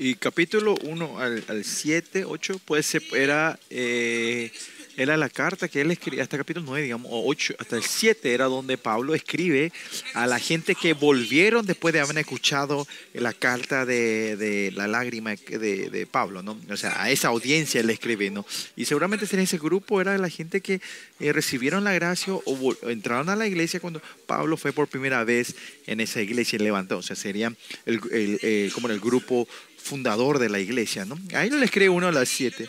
[0.00, 4.52] Y capítulo 1 al, al 7, 8, pues era, eh,
[4.98, 8.34] era la carta que él escribía, hasta capítulo 9, digamos, o 8, hasta el 7
[8.34, 9.72] era donde Pablo escribe
[10.12, 15.36] a la gente que volvieron después de haber escuchado la carta de, de la lágrima
[15.36, 16.58] de, de Pablo, ¿no?
[16.68, 18.44] O sea, a esa audiencia él escribe, ¿no?
[18.74, 20.80] Y seguramente en ese grupo era la gente que
[21.20, 25.54] eh, recibieron la gracia o entraron a la iglesia cuando Pablo fue por primera vez
[25.86, 26.98] en esa iglesia y levantó.
[26.98, 27.52] O sea, sería
[27.86, 29.46] el, el, como el grupo
[29.76, 31.16] fundador de la iglesia, ¿no?
[31.34, 32.68] Ahí le escribe uno a las siete.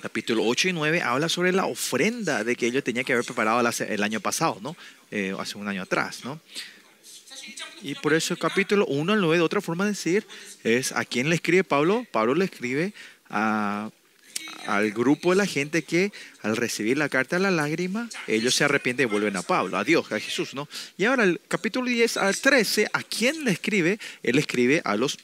[0.00, 3.60] Capítulo 8 y 9 habla sobre la ofrenda de que ellos tenían que haber preparado
[3.60, 4.76] el año pasado, ¿no?
[5.10, 6.40] Eh, hace un año atrás, ¿no?
[7.82, 10.24] Y por eso el capítulo 1 al 9, de otra forma de decir,
[10.62, 12.06] es a quién le escribe Pablo.
[12.12, 12.92] Pablo le escribe
[13.28, 13.90] al
[14.92, 19.08] grupo de la gente que al recibir la carta de la lágrima, ellos se arrepienten
[19.08, 20.68] y vuelven a Pablo, a Dios, a Jesús, ¿no?
[20.96, 23.98] Y ahora el capítulo 10 al 13, ¿a quién le escribe?
[24.22, 25.18] Él escribe a los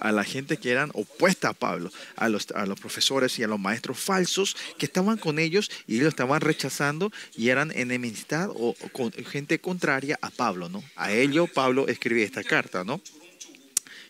[0.00, 3.48] a la gente que eran opuesta a Pablo, a los, a los profesores y a
[3.48, 8.74] los maestros falsos que estaban con ellos y ellos estaban rechazando y eran enemistad o,
[8.92, 10.82] con, gente contraria a Pablo, ¿no?
[10.96, 13.00] A ello Pablo escribe esta carta, ¿no?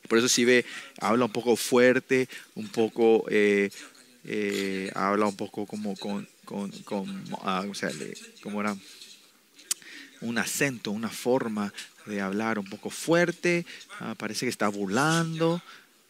[0.09, 0.65] Por eso si ve,
[0.99, 3.71] habla un poco fuerte, un poco, eh,
[4.25, 7.91] eh, habla un poco como con, con, con, ah, o sea,
[8.43, 8.77] como era
[10.21, 11.73] un acento, una forma
[12.11, 13.65] de hablar un poco fuerte,
[14.01, 15.63] ah, parece que está burlando.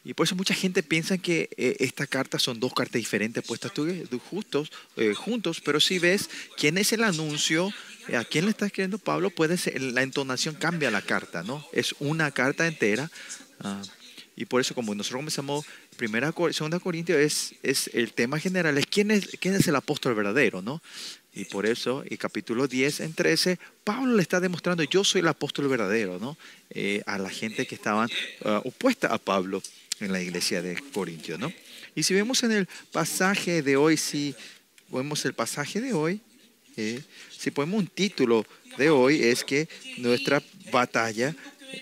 [0.03, 3.71] Y por eso mucha gente piensa que eh, esta carta son dos cartas diferentes puestas
[3.71, 6.27] tú- tú justos, eh, juntos, pero si ves
[6.57, 7.71] quién es el anuncio,
[8.07, 11.63] eh, a quién le está escribiendo Pablo, puede la entonación cambia la carta, ¿no?
[11.71, 13.11] Es una carta entera.
[13.59, 13.81] ah,
[14.35, 15.65] y por eso como nosotros comenzamos,
[15.97, 20.15] primera, segunda Corintios es, es el tema general, es quién es, quién es el apóstol
[20.15, 20.81] verdadero, ¿no?
[21.33, 25.27] Y por eso, y capítulo 10 en 13, Pablo le está demostrando, yo soy el
[25.29, 26.37] apóstol verdadero, ¿no?
[26.69, 28.09] Eh, a la gente que estaban
[28.43, 29.63] ah, opuesta a Pablo
[30.01, 31.51] en la iglesia de Corintio, ¿no?
[31.95, 34.35] Y si vemos en el pasaje de hoy, si
[34.89, 36.19] vemos el pasaje de hoy,
[36.75, 38.45] eh, si ponemos un título
[38.77, 41.35] de hoy, es que nuestra batalla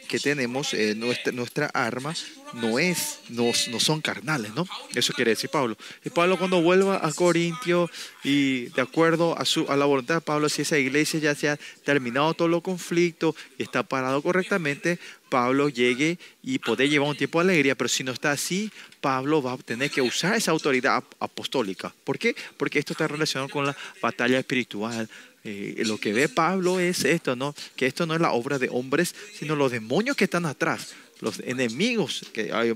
[0.08, 2.14] que tenemos, eh, nuestra, nuestra arma,
[2.54, 4.68] no es, no, no son carnales, ¿no?
[4.96, 5.78] Eso quiere decir Pablo.
[6.04, 7.90] Y Pablo cuando vuelva a Corintio
[8.24, 11.50] y de acuerdo a, su, a la voluntad de Pablo, si esa iglesia ya se
[11.50, 14.98] ha terminado todos los conflictos y está parado correctamente,
[15.30, 19.44] Pablo llegue y poder llevar un tiempo de alegría, pero si no está así, Pablo
[19.44, 21.94] va a tener que usar esa autoridad ap- apostólica.
[22.04, 22.36] ¿Por qué?
[22.58, 25.08] Porque esto está relacionado con la batalla espiritual.
[25.44, 27.56] Eh, lo que ve Pablo es esto, ¿no?
[27.76, 31.40] Que esto no es la obra de hombres, sino los demonios que están atrás, los
[31.40, 32.74] enemigos que hay.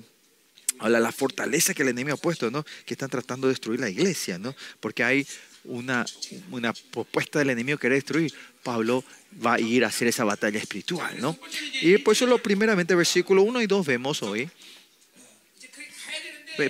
[0.80, 2.66] Habla la fortaleza que el enemigo ha puesto, ¿no?
[2.86, 4.56] Que están tratando de destruir la iglesia, ¿no?
[4.80, 5.26] Porque hay
[5.66, 6.06] una,
[6.52, 8.34] una propuesta del enemigo que quiere destruir.
[8.64, 9.04] Pablo
[9.46, 11.38] va a ir a hacer esa batalla espiritual, ¿no?
[11.82, 14.50] Y por eso lo primeramente, versículo 1 y 2 vemos hoy.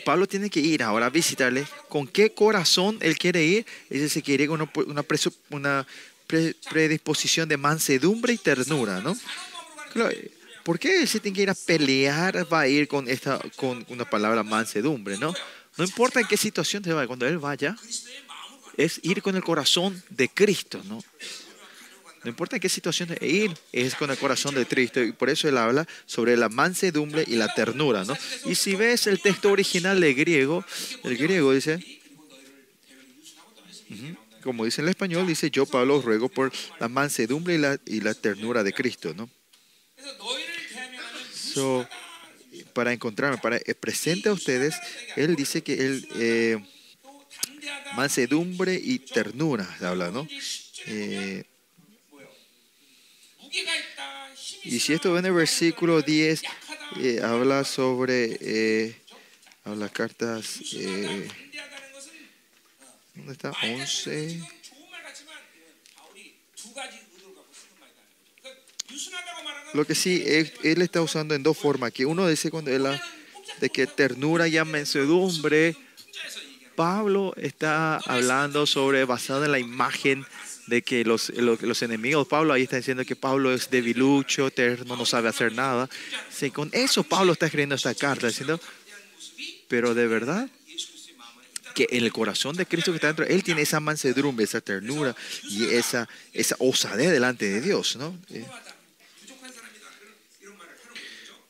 [0.05, 1.65] Pablo tiene que ir ahora a visitarle.
[1.89, 3.65] ¿Con qué corazón él quiere ir?
[3.89, 5.05] Él se quiere ir con una, una,
[5.49, 5.87] una
[6.27, 9.17] pre- predisposición de mansedumbre y ternura, ¿no?
[10.63, 12.51] ¿Por qué él se tiene que ir a pelear?
[12.51, 15.33] Va a ir con, esta, con una palabra mansedumbre, ¿no?
[15.77, 17.75] No importa en qué situación te vaya, cuando él vaya,
[18.77, 21.03] es ir con el corazón de Cristo, ¿no?
[22.23, 25.01] No importa en qué situación ir, es con el corazón de Cristo.
[25.03, 28.05] Y por eso él habla sobre la mansedumbre y la ternura.
[28.05, 28.15] ¿no?
[28.45, 30.63] Y si ves el texto original de griego,
[31.03, 31.79] el griego dice,
[34.41, 37.99] como dice en el español, dice, yo Pablo ruego por la mansedumbre y la, y
[38.01, 39.13] la ternura de Cristo.
[39.13, 39.29] ¿no?
[41.31, 41.87] So,
[42.73, 44.75] para encontrarme, para eh, presente a ustedes,
[45.15, 46.07] él dice que él...
[46.15, 46.63] Eh,
[47.95, 50.27] mansedumbre y ternura, habla, ¿no?
[50.87, 51.43] Eh,
[54.63, 56.41] y si esto ven el versículo 10,
[56.99, 58.95] eh, habla sobre eh,
[59.65, 60.59] las cartas.
[60.73, 61.27] Eh,
[63.13, 63.51] ¿Dónde está?
[63.61, 64.41] 11.
[69.73, 71.91] Lo que sí, él, está usando en dos formas.
[71.91, 73.01] Que uno dice cuando él ha,
[73.59, 75.75] de que ternura y mansedumbre.
[76.75, 80.25] Pablo está hablando sobre basado en la imagen
[80.67, 84.95] de que los, los, los, enemigos, Pablo ahí está diciendo que Pablo es debilucho, terno,
[84.95, 85.89] no sabe hacer nada.
[86.29, 88.59] Sí, con eso Pablo está escribiendo esta carta, diciendo,
[89.67, 90.49] pero de verdad
[91.73, 95.15] que en el corazón de Cristo que está dentro, Él tiene esa mansedumbre, esa ternura
[95.43, 98.17] y esa, esa osadez delante de Dios, ¿no?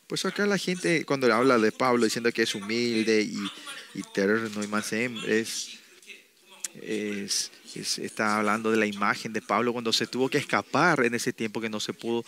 [0.08, 3.38] Por eso acá la gente cuando habla de Pablo diciendo que es humilde y,
[4.00, 5.83] y terno y mansedumbre, es
[6.82, 11.14] es- es- está hablando de la imagen de Pablo cuando se tuvo que escapar en
[11.16, 12.24] ese tiempo que no se pudo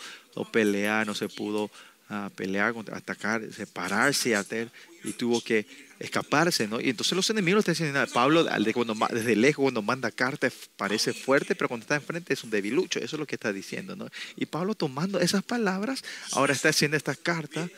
[0.52, 1.70] pelear, no se pudo
[2.08, 4.70] ah, pelear, atacar, separarse hacer,
[5.02, 5.66] y tuvo que
[5.98, 6.80] escaparse, ¿no?
[6.80, 10.12] Y entonces los enemigos están diciendo, "Nada, Pablo al de cuando, desde lejos cuando manda
[10.12, 13.52] cartas parece fuerte, pero cuando está enfrente es un debilucho, eso es lo que está
[13.52, 14.06] diciendo, ¿no?
[14.36, 17.68] Y Pablo tomando esas palabras, ahora está haciendo esta carta,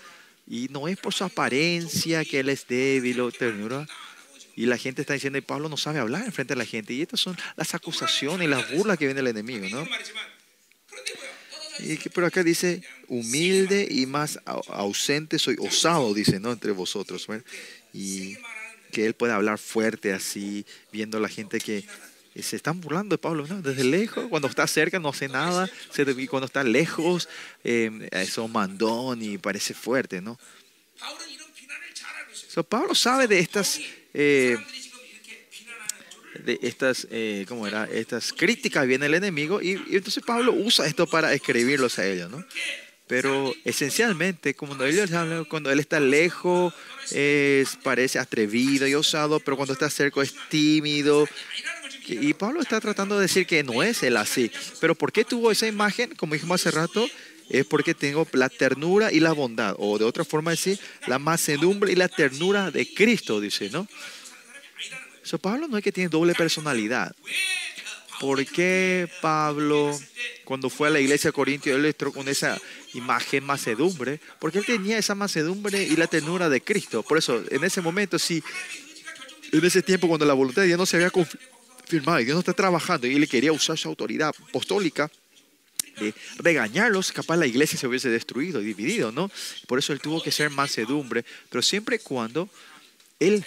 [0.47, 3.87] y no es por su apariencia que él es débil o ternura,
[4.59, 6.93] y la gente está diciendo, y Pablo no sabe hablar en frente a la gente.
[6.93, 9.87] Y estas son las acusaciones y las burlas que viene el enemigo, ¿no?
[12.13, 16.51] Pero acá dice, humilde y más ausente soy, osado, dice, ¿no?
[16.51, 17.25] Entre vosotros.
[17.29, 17.45] ¿ver?
[17.93, 18.37] Y
[18.91, 21.85] que él pueda hablar fuerte así, viendo a la gente que
[22.35, 23.63] eh, se están burlando de Pablo, ¿no?
[23.63, 27.29] Desde lejos, cuando está cerca no hace nada, y cuando está lejos,
[27.63, 30.37] em, eh, son mandón y parece fuerte, ¿no?
[32.49, 33.79] So, Pablo sabe de estas
[34.15, 34.57] eh,
[36.45, 37.89] de estas, eh, ¿cómo era?
[37.91, 42.31] estas críticas viene el enemigo y, y, entonces Pablo usa esto para escribirlos a ellos,
[42.31, 42.45] ¿no?
[43.09, 46.75] Pero esencialmente, cuando, ellos hablan, cuando él está lejos,
[47.11, 51.27] es, parece atrevido y osado, pero cuando está cerca es tímido.
[52.07, 54.53] Y Pablo está tratando de decir que no es él así.
[54.79, 56.15] Pero ¿por qué tuvo esa imagen?
[56.17, 57.09] Como dijimos hace rato,
[57.51, 59.75] es porque tengo la ternura y la bondad.
[59.79, 63.87] O de otra forma decir, la mansedumbre y la ternura de Cristo, dice, ¿no?
[65.23, 67.15] So, Pablo no es que tiene doble personalidad.
[68.21, 69.97] ¿Por qué Pablo,
[70.45, 72.59] cuando fue a la iglesia de Corintio, él entró con esa
[72.95, 74.21] imagen macedumbre?
[74.41, 77.03] Porque él tenía esa macedumbre y la ternura de Cristo.
[77.03, 78.43] Por eso, en ese momento, sí,
[79.53, 82.41] en ese tiempo cuando la voluntad de Dios no se había confirmado y Dios no
[82.41, 85.11] está trabajando y él quería usar su autoridad apostólica,
[85.99, 89.31] de regañarlos, capaz la iglesia se hubiese destruido y dividido, ¿no?
[89.67, 92.49] Por eso él tuvo que ser mansedumbre, pero siempre y cuando
[93.19, 93.45] él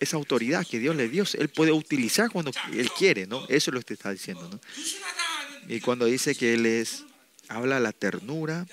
[0.00, 3.44] esa autoridad que Dios le dio, Él puede utilizar cuando Él quiere, ¿no?
[3.48, 4.60] Eso es lo que está diciendo, ¿no?
[5.68, 7.04] Y cuando dice que Él es,
[7.48, 8.66] habla la ternura,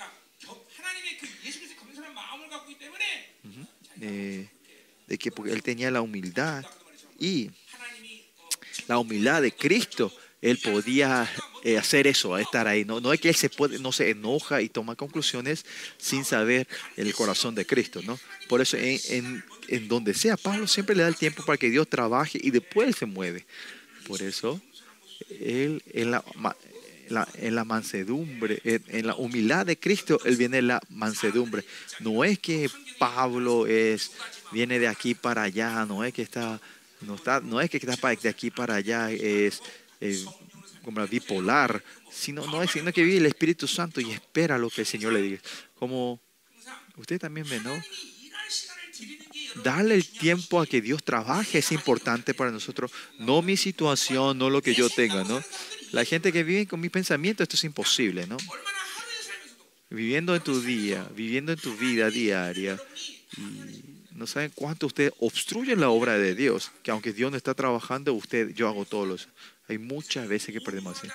[4.00, 4.48] eh,
[5.06, 6.64] de que Él tenía la humildad
[7.18, 7.50] y
[8.88, 10.12] la humildad de Cristo,
[10.42, 11.28] él podía
[11.64, 12.84] eh, hacer eso, estar ahí.
[12.84, 15.64] No, no es que él se puede, no se enoja y toma conclusiones
[15.98, 18.18] sin saber el corazón de Cristo, ¿no?
[18.48, 21.88] Por eso en, en, donde sea, Pablo siempre le da el tiempo para que Dios
[21.88, 23.44] trabaje y después se mueve.
[24.06, 24.60] Por eso,
[25.40, 26.22] él en la,
[27.08, 31.64] la- en la mansedumbre, en, en la humildad de Cristo, él viene en la mansedumbre.
[32.00, 34.12] No es que Pablo es,
[34.52, 36.60] viene de aquí para allá, no es que está,
[37.02, 39.60] no, está, no es que estás de aquí para allá, es
[40.82, 44.82] como bipolar, sino, no es, sino que vive el Espíritu Santo y espera lo que
[44.82, 45.40] el Señor le diga.
[45.74, 46.20] Como
[46.96, 47.82] usted también ve, ¿no?
[49.64, 52.92] Darle el tiempo a que Dios trabaje es importante para nosotros.
[53.18, 55.42] No mi situación, no lo que yo tenga, ¿no?
[55.92, 58.36] La gente que vive con mis pensamientos, esto es imposible, ¿no?
[59.90, 62.80] Viviendo en tu día, viviendo en tu vida diaria
[64.16, 66.72] no saben cuánto usted obstruye la obra de Dios.
[66.82, 69.28] Que aunque Dios no está trabajando, usted, yo hago todos los.
[69.68, 71.08] Hay muchas veces que perdemos así.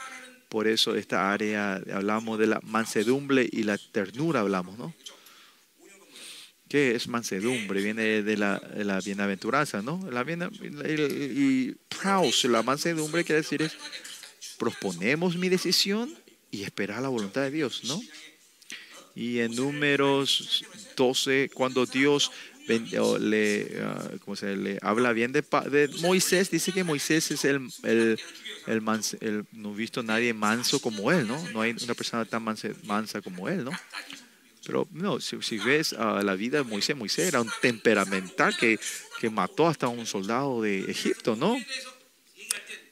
[0.50, 4.94] Por eso esta área, hablamos de la mansedumbre y la ternura, hablamos, ¿no?
[6.68, 7.82] ¿Qué es mansedumbre?
[7.82, 10.10] Viene de la, la bienaventuranza, ¿no?
[10.10, 13.78] La bien, y praus, la mansedumbre quiere decir es
[14.62, 16.16] proponemos mi decisión
[16.52, 18.00] y esperar la voluntad de Dios, ¿no?
[19.16, 20.64] Y en números
[20.96, 22.32] 12, cuando Dios
[23.82, 28.20] ah, ¿cómo se le habla bien de, de Moisés, dice que Moisés es el, el,
[28.68, 28.82] el,
[29.22, 31.42] el- no he visto nadie manso como él, ¿no?
[31.50, 33.72] No hay una persona tan manse- mansa como él, ¿no?
[34.66, 38.80] Pero no, si, ves la vida de Moisés, Moisés era un temperamental que,
[39.20, 41.58] que mató hasta un soldado de Egipto, ¿no?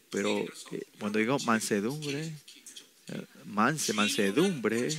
[0.10, 0.40] Pero
[0.72, 2.34] eh, cuando digo mansedumbre,
[3.10, 4.90] eh, manse, mansedumbre,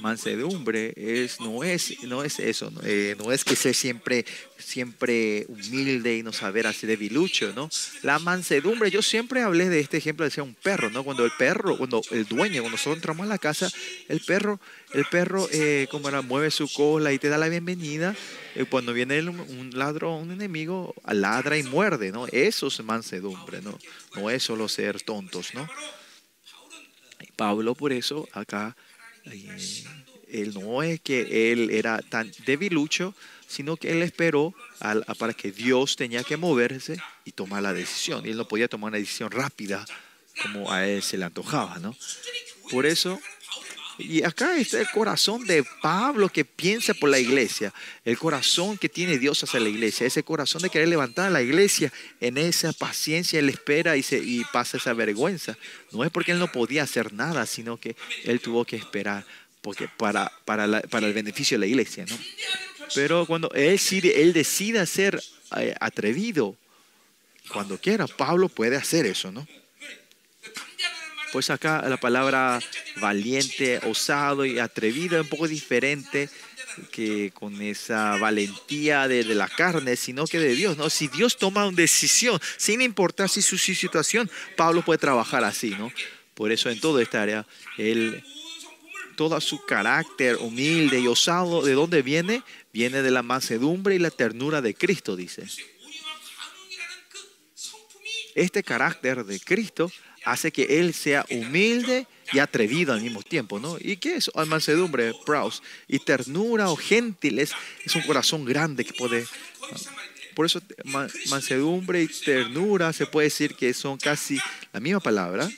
[0.00, 4.24] mansedumbre es no es no es eso no, Eh, es que ser siempre
[4.58, 7.68] siempre humilde y no saber hacer debilucho no
[8.02, 11.32] la mansedumbre yo siempre hablé de este ejemplo de ser un perro no cuando el
[11.38, 13.70] perro cuando el dueño cuando nosotros entramos a la casa
[14.08, 14.60] el perro
[14.92, 18.14] el perro eh, como era mueve su cola y te da la bienvenida
[18.54, 23.78] Eh, cuando viene un ladrón un enemigo ladra y muerde no eso es mansedumbre no
[24.16, 25.68] no es solo ser tontos no
[27.36, 28.74] Pablo por eso acá
[29.24, 33.14] él no es que él era tan debilucho,
[33.46, 34.54] sino que él esperó
[35.18, 38.26] para que Dios tenía que moverse y tomar la decisión.
[38.26, 39.84] Y él no podía tomar una decisión rápida
[40.42, 41.96] como a él se le antojaba, ¿no?
[42.70, 43.18] Por eso
[43.98, 47.74] Y acá está el corazón de Pablo que piensa por la iglesia,
[48.04, 51.42] el corazón que tiene Dios hacia la iglesia, ese corazón de querer levantar a la
[51.42, 55.58] iglesia en esa paciencia, él espera y, se, y pasa esa vergüenza.
[55.90, 59.24] No es porque él no podía hacer nada, sino que él tuvo que esperar
[59.62, 62.06] porque para, para, para el beneficio de la iglesia.
[62.08, 62.16] ¿no?
[62.94, 65.20] Pero cuando él, decide- él decida ser
[65.56, 66.56] eh, atrevido,
[67.52, 69.46] cuando quiera, Pablo puede hacer eso, ¿no?
[71.32, 72.58] Pues acá la palabra
[72.96, 76.30] valiente, osado y atrevido es un poco diferente
[76.90, 80.90] que con esa valentía de, de, la carne, sino que de Dios, ¿no?
[80.90, 85.92] Si Dios toma una decisión, sin importar si su, situación, Pablo puede trabajar así, ¿no?
[86.34, 88.22] Por eso en toda esta área, él,
[89.16, 92.42] todo su carácter humilde y osado, ¿de dónde viene?
[92.72, 95.44] Viene de la mansedumbre y la ternura de Cristo, dice.
[98.36, 99.90] Este carácter de Cristo
[100.32, 103.76] hace que él sea humilde y atrevido al mismo tiempo, ¿no?
[103.80, 105.62] ¿Y qué es oh, mansedumbre, praus?
[105.86, 107.52] Y ternura o gentiles
[107.84, 109.26] es un corazón grande que puede...
[110.34, 110.62] Por eso
[111.26, 114.38] mansedumbre y ternura se puede decir que son casi
[114.72, 115.50] la misma palabra.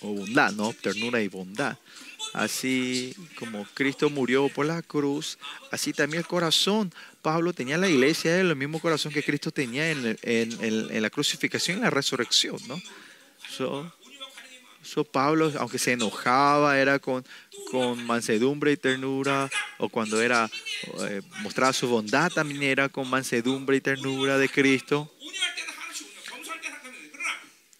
[0.00, 0.72] O bondad, ¿no?
[0.72, 1.78] Ternura y bondad.
[2.32, 5.38] Así como Cristo murió por la cruz,
[5.70, 6.92] así también el corazón
[7.26, 11.80] Pablo tenía la iglesia en el mismo corazón que Cristo tenía en, la crucifixión y
[11.80, 12.80] la resurrección, ¿no?
[13.50, 13.92] So,
[14.80, 17.26] so Pablo, aunque se enojaba, era con,
[17.72, 20.48] con mansedumbre y ternura, o cuando era
[21.00, 25.12] eh, mostraba su bondad también era con mansedumbre y ternura de Cristo.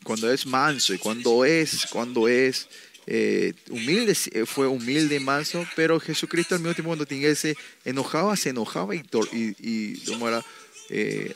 [0.03, 2.69] Cuando es manso y cuando es, cuando es
[3.07, 8.37] eh, humilde, eh, fue humilde manso, pero Jesucristo al mismo tiempo cuando tenía ese enojaba,
[8.37, 10.45] se enojaba y, y, y ¿cómo era?
[10.91, 11.35] Eh,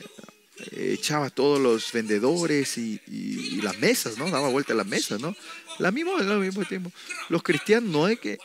[0.73, 4.29] echaba a todos los vendedores y- y las mesas, ¿no?
[4.31, 5.35] Daba vuelta a las mesas, ¿no?
[5.79, 6.93] La misma, al mismo tiempo.
[7.29, 8.39] Los cristianos no es que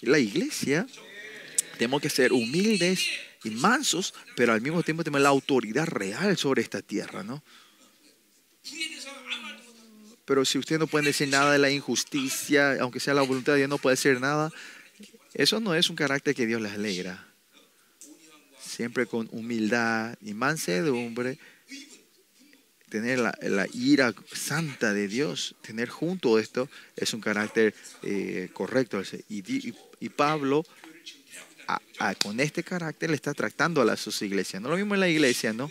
[0.00, 0.86] la iglesia
[1.76, 3.06] tenemos que ser humildes
[3.44, 7.42] y mansos, pero al mismo tiempo tenemos la autoridad real sobre esta tierra, ¿no?
[10.28, 13.60] Pero si usted no puede decir nada de la injusticia, aunque sea la voluntad de
[13.60, 14.52] Dios, no puede decir nada,
[15.32, 17.26] eso no es un carácter que Dios les alegra.
[18.60, 21.38] Siempre con humildad y mansedumbre,
[22.90, 29.00] tener la, ira santa de Dios, tener junto esto, es un carácter eh, correcto.
[29.30, 30.62] Y, y Pablo,
[32.22, 34.60] con este carácter, le está tratando a las sus iglesias.
[34.60, 35.70] No lo mismo en la iglesia, ¿no?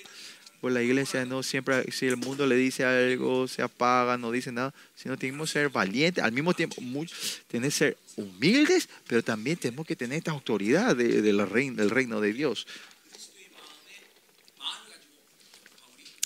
[0.60, 4.52] Pues la iglesia no siempre, si el mundo le dice algo, se apaga, no dice
[4.52, 7.08] nada, sino tenemos que ser valientes, al mismo tiempo, muy,
[7.48, 12.20] que ser humildes, pero también tenemos que tener esta autoridad de- de la del reino
[12.22, 12.66] de Dios.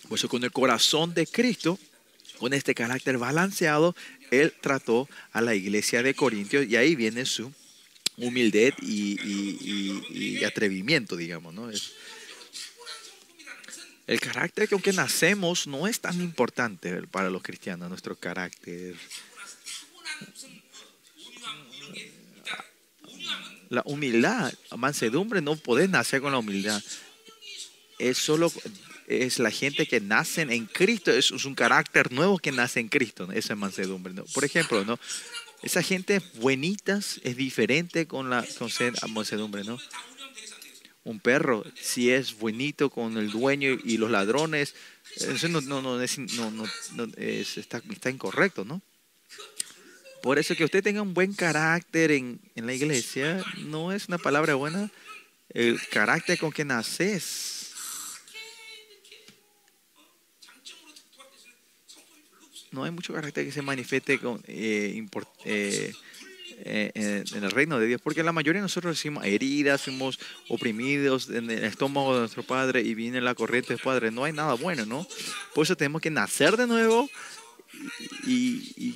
[0.07, 1.77] Por eso con el corazón de Cristo,
[2.37, 3.95] con este carácter balanceado,
[4.31, 7.51] Él trató a la iglesia de Corintios y ahí viene su
[8.17, 11.69] humildad y, y- y- y atrevimiento, digamos, ¿no?
[11.69, 11.91] Es-
[14.07, 18.95] el carácter con que nacemos no es tan importante para los cristianos, nuestro carácter.
[23.69, 26.81] La humildad, mansedumbre, no podés nacer con la humildad.
[27.99, 28.51] Es solo
[29.07, 33.27] es la gente que nace en Cristo, es, un carácter nuevo que nace en Cristo,
[33.27, 33.33] ¿no?
[33.33, 34.13] esa mansedumbre.
[34.13, 34.23] ¿no?
[34.25, 34.99] Por ejemplo, ¿no?
[35.61, 38.69] esa gente buenitas es diferente con la con
[39.09, 39.77] mansedumbre, ¿no?
[41.03, 44.75] un perro, si es buenito con el dueño y los ladrones,
[45.15, 48.81] eso no, no, no, es, no es, está, está, incorrecto, ¿no?
[50.21, 54.19] Por eso que usted tenga un buen carácter en, en la iglesia no es una
[54.19, 54.91] palabra buena,
[55.49, 57.71] el carácter con que naces.
[62.71, 65.93] No hay mucho carácter que se manifieste con, eh, import, eh,
[66.65, 70.19] eh, en, en el reino de Dios, porque la mayoría de nosotros recibimos heridas, fuimos
[70.49, 74.11] oprimidos en el estómago de nuestro Padre y viene la corriente del Padre.
[74.11, 75.07] No hay nada bueno, ¿no?
[75.53, 77.09] Por eso tenemos que nacer de nuevo
[78.25, 78.95] y,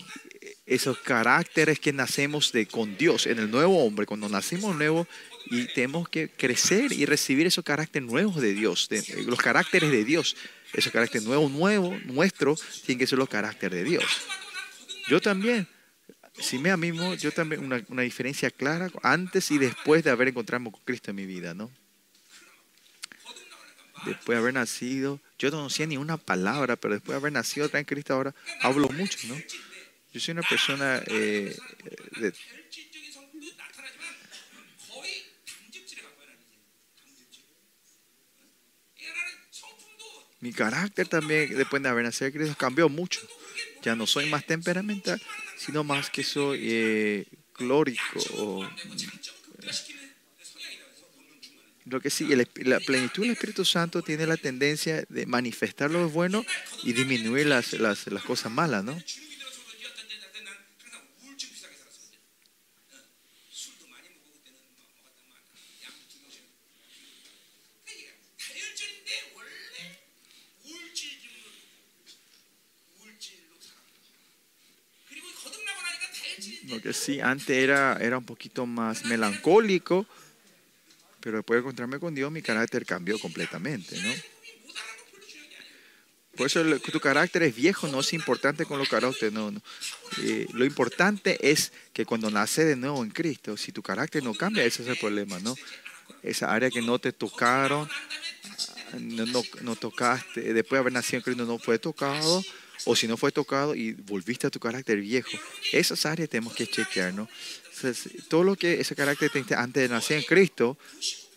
[0.66, 5.08] esos caracteres que nacemos de con Dios en el nuevo hombre, cuando nacimos nuevo
[5.52, 8.90] y tenemos que crecer y recibir esos caracteres nuevos de Dios,
[9.28, 10.36] los caracteres de Dios,
[10.74, 14.04] esos caracteres nuevos, nuevos, nuestros, tienen que ser los caracteres de Dios.
[15.08, 15.68] Yo también,
[16.40, 20.82] Simea mismo, yo también, una, una diferencia clara antes y después de haber encontrado con
[20.84, 21.72] Cristo en mi vida, ¿no?
[24.06, 27.70] Después de haber nacido, yo no conocía ni una palabra, pero después de haber nacido
[27.74, 29.36] en Cristo ahora hablo mucho, ¿no?
[30.14, 31.58] Yo soy una persona eh,
[40.40, 43.20] mi carácter también, después de haber nacido en Cristo, cambió mucho.
[43.82, 45.22] Ya no soy más temperamental,
[45.66, 47.26] sino más que soy eh,
[47.58, 48.20] glórico.
[48.38, 48.68] o-
[51.86, 56.10] lo que sí, el la plenitud del Espíritu Santo tiene la tendencia de manifestar lo
[56.10, 56.44] bueno
[56.84, 58.98] y disminuir las, las, las cosas malas, ¿no?
[76.76, 80.06] Porque sí, antes era, era un poquito más melancólico,
[81.22, 84.12] pero después de encontrarme con Dios mi carácter cambió completamente, ¿no?
[86.36, 89.52] Por eso el, tu carácter es viejo, no es importante con los caracteres, no.
[89.52, 89.62] no.
[90.22, 94.34] Eh, lo importante es que cuando naces de nuevo en Cristo, si tu carácter no
[94.34, 95.56] cambia, ese es el problema, ¿no?
[96.24, 97.90] Esa área que no te tocaron,
[99.00, 102.44] no, no, no tocaste, después de haber nacido en Cristo no fue tocado,
[102.86, 105.30] o si no fue tocado y volviste a tu carácter viejo,
[105.72, 107.28] esas áreas tenemos que chequear, ¿no?
[108.30, 110.78] Todo lo que ese carácter tenía antes de nacer en Cristo,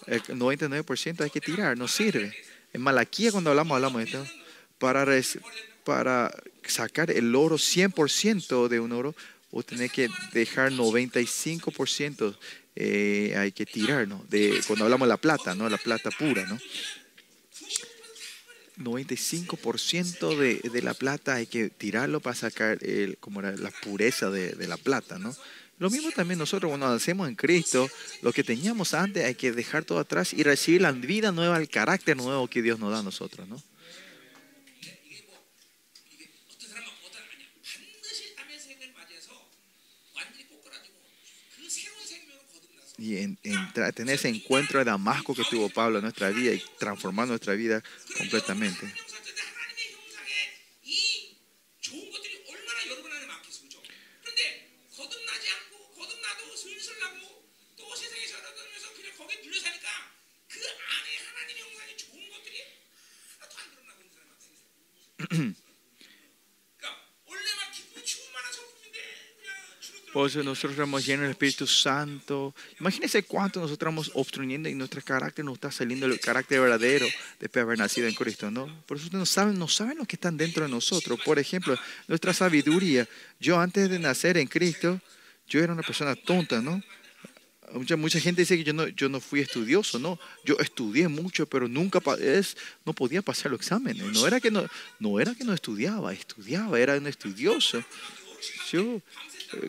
[0.07, 2.35] el 99% hay que tirar, no sirve.
[2.73, 4.27] En Malaquía cuando hablamos, hablamos de esto,
[4.79, 5.39] para, res-
[5.85, 6.31] para
[6.65, 9.15] sacar el oro 100% de un oro,
[9.51, 12.37] o tener que dejar 95%
[12.77, 14.25] eh, hay que tirar, ¿no?
[14.29, 15.69] De, cuando hablamos de la plata, ¿no?
[15.69, 16.59] La plata pura, ¿no?
[18.79, 24.31] 95% de, de la plata hay que tirarlo para sacar el, como era, la pureza
[24.31, 25.35] de, de la plata, ¿no?
[25.79, 27.89] Lo mismo también nosotros cuando hacemos en Cristo,
[28.23, 31.69] lo que teníamos antes hay que dejar todo atrás y recibir la vida nueva, el
[31.69, 33.63] carácter nuevo que Dios nos da a nosotros, ¿no?
[42.99, 46.63] Y en, en tener ese encuentro de Damasco que tuvo Pablo en nuestra vida y
[46.79, 47.83] transformar nuestra vida
[48.19, 48.93] completamente.
[70.13, 72.55] Por eso nosotros estamos llenos del Espíritu Santo.
[72.81, 77.07] Imagínense cuánto nosotros estamos obstruyendo y nuestro carácter nos está saliendo el carácter verdadero
[77.39, 78.67] después de haber nacido en Cristo, ¿no?
[78.87, 81.21] Por eso ustedes no saben, no saben lo que están dentro de nosotros.
[81.25, 83.07] Por ejemplo, nuestra sabiduría.
[83.39, 85.01] Yo antes de nacer en Cristo,
[85.47, 86.83] yo era una persona tonta, ¿no?
[87.73, 90.19] Mucha, mucha gente dice que yo no, yo no fui estudioso, ¿no?
[90.45, 94.03] Yo estudié mucho, pero nunca es, no podía pasar los exámenes.
[94.05, 94.67] No era, que no,
[94.99, 97.85] no era que no estudiaba, estudiaba, era un estudioso.
[98.71, 99.03] Yo,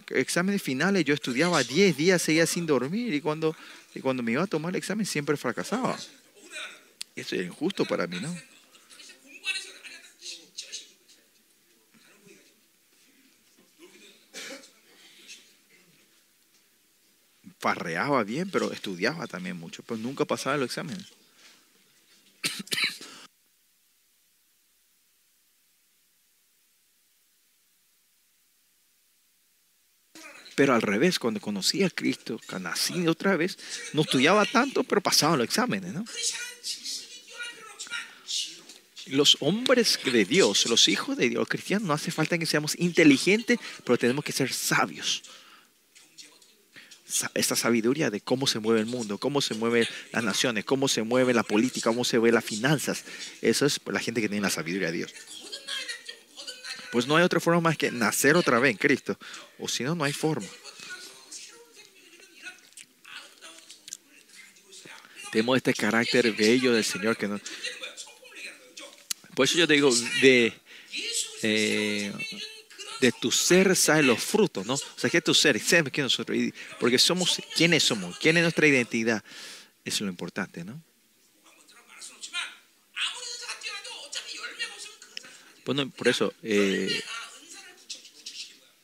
[0.10, 3.56] exámenes finales yo estudiaba 10 días, seguía sin dormir y cuando,
[3.94, 5.98] y cuando me iba a tomar el examen siempre fracasaba.
[7.15, 8.36] Esto era injusto para mí, ¿no?
[17.60, 21.08] Farreaba bien, pero estudiaba también mucho, pero nunca pasaba los exámenes.
[30.60, 33.58] Pero al revés, cuando conocí a Cristo, nací otra vez,
[33.93, 36.04] no estudiaba tanto, pero pasaba los exámenes, ¿no?
[39.06, 42.78] Los hombres de Dios, los hijos de Dios, los cristianos, no hace falta que seamos
[42.78, 45.24] inteligentes, pero tenemos que ser sabios
[47.34, 51.04] esta sabiduría de cómo se mueve el mundo, cómo se mueven las naciones, cómo se
[51.04, 53.06] mueve la política, cómo se ve las finanzas.
[53.41, 55.13] Eso es la gente que tiene la sabiduría de Dios.
[56.91, 59.17] Pues no hay otra forma más que nacer otra vez en Cristo.
[59.60, 60.47] O si no, no hay forma.
[65.32, 67.39] Tenemos este carácter bello del Señor que no.
[69.36, 70.54] Por eso yo te digo, de,
[71.43, 72.12] eh,
[72.99, 74.73] de tu ser salen los frutos, ¿no?
[74.73, 76.38] O sea, que tu ser, sabes que nosotros,
[76.80, 79.23] porque somos quienes somos, quién es nuestra identidad,
[79.86, 80.84] eso es lo importante, ¿no?
[85.69, 86.99] Bueno, por eso, eh,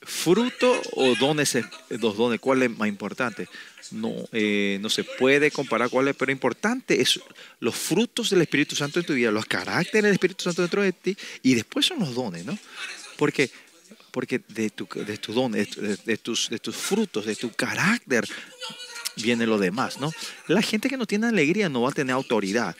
[0.01, 3.49] fruto o dones, eh, los dones, ¿cuál es más importante?
[3.89, 7.19] No, eh, no se puede comparar cuál es, pero importante es
[7.59, 10.91] los frutos del Espíritu Santo en tu vida, los caracteres del Espíritu Santo dentro de
[10.91, 12.55] ti, y después son los dones, ¿no?
[13.17, 13.49] Porque,
[14.11, 15.69] porque de, tu, de tus dones,
[16.05, 18.29] de, tus, de tus frutos, de tu carácter,
[19.15, 20.11] viene lo demás, ¿no?
[20.45, 22.75] La gente que no tiene alegría no va a tener autoridad.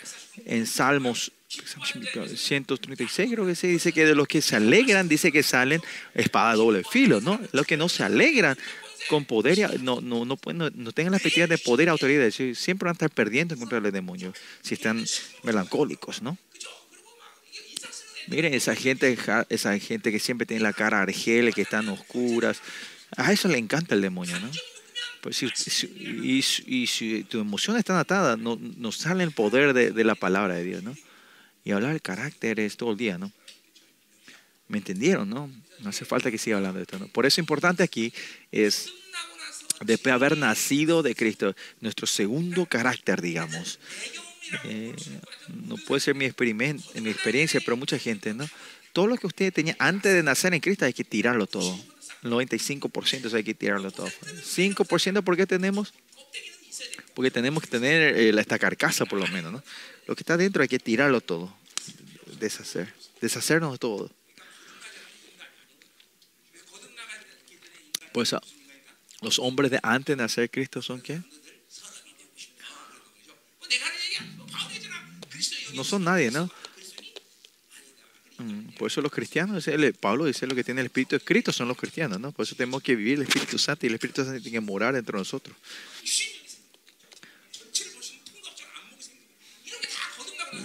[0.45, 1.31] En Salmos
[2.35, 5.81] 136 creo que sí, dice que de los que se alegran, dice que salen
[6.13, 7.39] espada doble filo, ¿no?
[7.51, 8.57] Los que no se alegran
[9.07, 12.93] con poder, no, no, no, no, tengan las petidas de poder, autoridad, siempre van a
[12.93, 15.03] estar perdiendo en contra del demonio, si están
[15.43, 16.37] melancólicos, ¿no?
[18.27, 19.15] Miren, esa gente,
[19.49, 22.59] esa gente que siempre tiene la cara argel, que están oscuras,
[23.15, 24.49] a eso le encanta el demonio, ¿no?
[25.21, 25.87] Pues si, si,
[26.67, 30.63] y, si tu emoción está atada, no, no sale el poder de la palabra de
[30.63, 30.95] Dios, ¿no?
[31.65, 33.31] Y hablar del carácter es todo el día, ¿no?
[34.67, 35.51] ¿Me entendieron, no?
[35.79, 37.07] No hace falta que siga hablando de esto, ¿no?
[37.07, 38.13] Por eso importante aquí
[38.51, 38.93] es,
[39.81, 43.79] después de haber nacido de Cristo, nuestro segundo carácter, digamos.
[44.63, 44.95] Eh,
[45.67, 48.47] no puede ser mi, mi experiencia, pero mucha gente, ¿no?
[48.93, 51.77] Todo lo que usted tenía antes de nacer en Cristo hay que tirarlo todo.
[52.23, 54.07] 95% hay que tirarlo todo.
[54.07, 55.93] 5% porque tenemos
[57.15, 59.63] porque tenemos que tener eh, esta carcasa por lo menos, ¿no?
[60.05, 61.55] Lo que está dentro hay que tirarlo todo,
[62.39, 64.11] deshacer, deshacernos de todo.
[68.13, 68.41] Pues ah,
[69.21, 71.21] los hombres de antes de nacer Cristo son qué?
[75.73, 76.49] No son nadie, ¿no?
[78.37, 79.65] Mm, por eso los cristianos,
[79.99, 82.31] Pablo dice lo que tiene el Espíritu de Cristo son los cristianos, ¿no?
[82.31, 84.95] Por eso tenemos que vivir el Espíritu Santo y el Espíritu Santo tiene que morar
[84.95, 85.55] entre nosotros.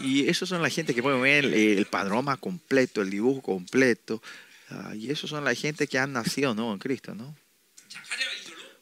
[0.02, 4.22] Y esos son la gente que pueden ver el, el panorama completo, el dibujo completo.
[4.70, 6.72] Uh, y esos son la gente que han nacido ¿no?
[6.72, 7.14] en Cristo.
[7.14, 7.36] ¿no?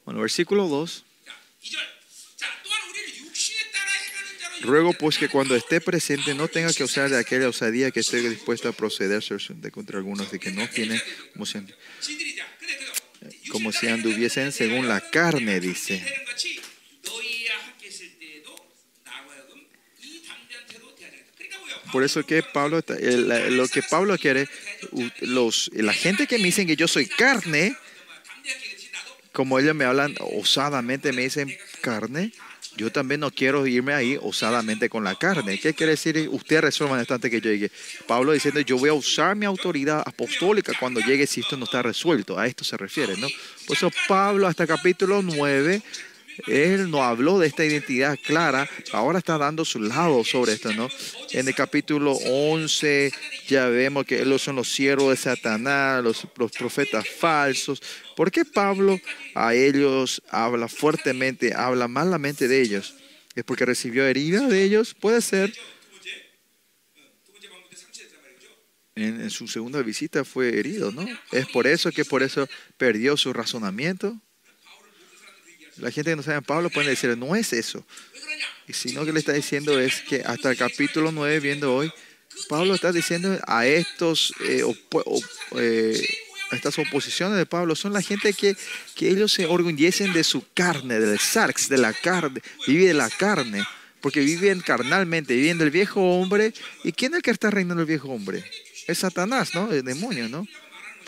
[0.04, 1.04] Bueno, versículo 2.
[4.62, 8.28] Ruego pues que cuando esté presente no tenga que usar de aquella osadía que esté
[8.28, 9.22] dispuesto a proceder
[9.70, 11.00] contra algunos de que no tienen
[11.32, 11.58] como si,
[13.50, 16.04] como si anduviesen según la carne, dice.
[21.92, 22.82] Por eso que Pablo,
[23.50, 24.48] lo que Pablo quiere,
[25.20, 27.76] los, la gente que me dicen que yo soy carne,
[29.32, 32.32] como ellos me hablan osadamente, me dicen carne,
[32.78, 35.58] yo también no quiero irme ahí osadamente con la carne.
[35.58, 36.28] ¿Qué quiere decir?
[36.30, 37.72] Ustedes resuelvan esto antes que yo llegue.
[38.06, 41.82] Pablo diciendo, yo voy a usar mi autoridad apostólica cuando llegue si esto no está
[41.82, 42.38] resuelto.
[42.38, 43.26] A esto se refiere, ¿no?
[43.66, 45.82] Por eso Pablo hasta capítulo 9
[46.46, 50.88] él no habló de esta identidad clara, ahora está dando su lado sobre esto, ¿no?
[51.32, 53.12] En el capítulo 11
[53.48, 57.82] ya vemos que ellos son los siervos de Satanás, los, profetas falsos.
[58.16, 59.00] ¿Por qué Pablo
[59.34, 62.94] a ellos habla fuertemente, habla malamente de ellos?
[63.34, 64.94] ¿Es porque recibió herida de ellos?
[64.94, 65.52] Puede ser.
[68.94, 71.06] En, en, su segunda visita fue herido, ¿no?
[71.30, 74.20] Es por eso que por eso perdió su razonamiento.
[75.80, 77.84] La gente que no sabe a Pablo puede decir, no es eso.
[78.66, 81.92] Y sino que le está diciendo es que hasta el capítulo 9, viendo hoy,
[82.48, 84.62] Pablo está diciendo a estos, eh,
[85.56, 86.02] eh
[86.52, 88.56] estas oposiciones de Pablo, son la gente que,
[88.94, 93.10] que ellos se orgullecen de su carne, del sarx, de la carne, vive de la
[93.10, 93.64] carne,
[94.00, 96.54] porque viven carnalmente, viven del viejo hombre.
[96.84, 98.44] ¿Y quién es el que está reinando el viejo hombre?
[98.86, 99.70] Es Satanás, ¿no?
[99.70, 100.46] El demonio, ¿no?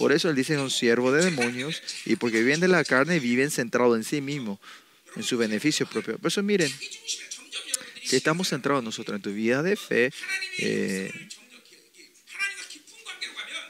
[0.01, 3.21] Por eso él dice es un siervo de demonios y porque viven de la carne
[3.21, 4.59] viven centrados en sí mismo,
[5.15, 6.17] en su beneficio propio.
[6.17, 6.73] Por eso miren,
[8.03, 10.11] si estamos centrados nosotros en tu vida de fe,
[10.57, 11.13] eh,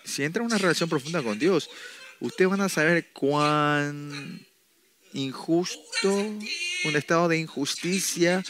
[0.04, 1.68] si entra en una relación profunda con Dios,
[2.20, 4.46] ustedes van a saber cuán
[5.12, 8.44] injusto, un estado de injusticia,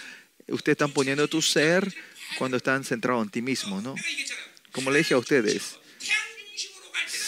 [0.49, 1.91] ustedes están poniendo tu ser
[2.37, 3.95] cuando están centrados en ti mismo, ¿no?
[4.71, 5.81] Como le dije a ustedes,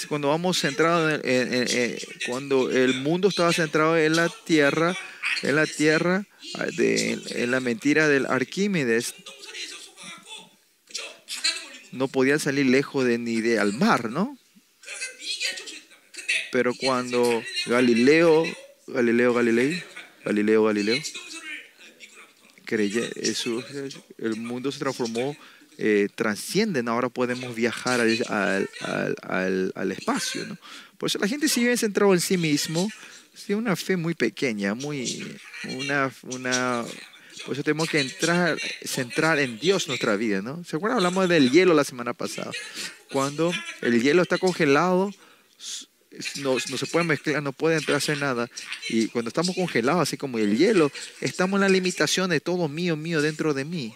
[0.07, 4.97] cuando vamos centrado en, cuando el mundo estaba centrado en la tierra,
[5.43, 9.15] en la tierra, ah, de, en la mentira del Arquímedes,
[11.93, 14.39] no podían salir lejos de ni de al mar, ¿no?
[16.51, 18.45] Pero cuando Galileo,
[18.87, 19.83] Galileo Galilei,
[20.25, 21.03] Galileo Galileo,
[22.65, 23.63] creyó, eso,
[24.19, 25.37] el mundo se transformó
[25.79, 28.69] eh, transcienden, ahora podemos viajar al, al,
[29.23, 30.57] al, al- espacio, ¿no?
[30.99, 32.89] Por eso la gente si vive centrado en sí mismo,
[33.47, 36.85] tiene una fe muy pequeña, muy, una, una,
[37.45, 40.63] por eso tenemos que entrar, centrar en Dios nuestra vida, ¿no?
[40.65, 40.99] ¿Se acuerdan?
[40.99, 42.51] Hablamos del hielo la semana pasada.
[43.11, 45.13] Cuando el hielo está congelado,
[46.37, 48.49] no, no se puede mezclar, no puede entrar a hacer nada.
[48.89, 52.97] Y cuando estamos congelados, así como el hielo, estamos en la limitación de todo mío,
[52.97, 53.95] mío dentro de mí.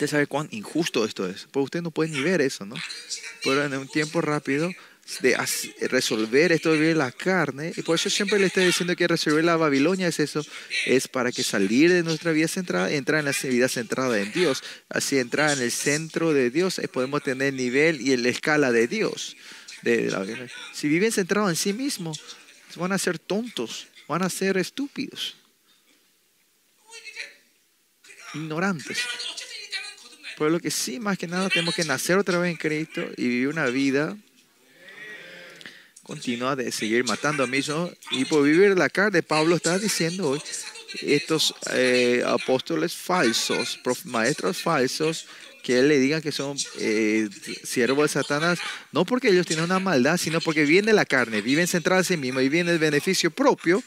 [0.00, 1.46] Usted sabe cuán injusto esto es.
[1.50, 2.74] Pues usted no puede ni ver eso, ¿no?
[3.44, 4.72] Pero en un tiempo rápido
[5.20, 5.36] de
[5.90, 9.58] resolver esto de la carne, y por eso siempre le estoy diciendo que resolver la
[9.58, 10.42] Babilonia es eso,
[10.86, 14.62] es para que salir de nuestra vida centrada, entrar en la vida centrada en Dios.
[14.88, 18.88] Así entrar en el centro de Dios, podemos tener el nivel y la escala de
[18.88, 19.36] Dios.
[20.72, 22.22] si viven centrados en sí mismos,
[22.76, 25.36] van a ser tontos, van a ser estúpidos,
[28.32, 28.96] ignorantes.
[30.40, 33.28] Por lo que sí, más que nada, tenemos que nacer otra vez en Cristo y
[33.28, 34.16] vivir una vida
[36.02, 37.90] continua de seguir matando a mismos.
[38.10, 40.40] Y por vivir la carne, Pablo está diciendo hoy,
[41.02, 45.26] estos eh, apóstoles falsos, prof, maestros falsos,
[45.62, 47.28] que él le digan que son eh,
[47.62, 48.60] siervos de Satanás,
[48.92, 52.18] no porque ellos tienen una maldad, sino porque viene la carne, viven centrados en sí
[52.18, 53.82] mismos y viene el beneficio propio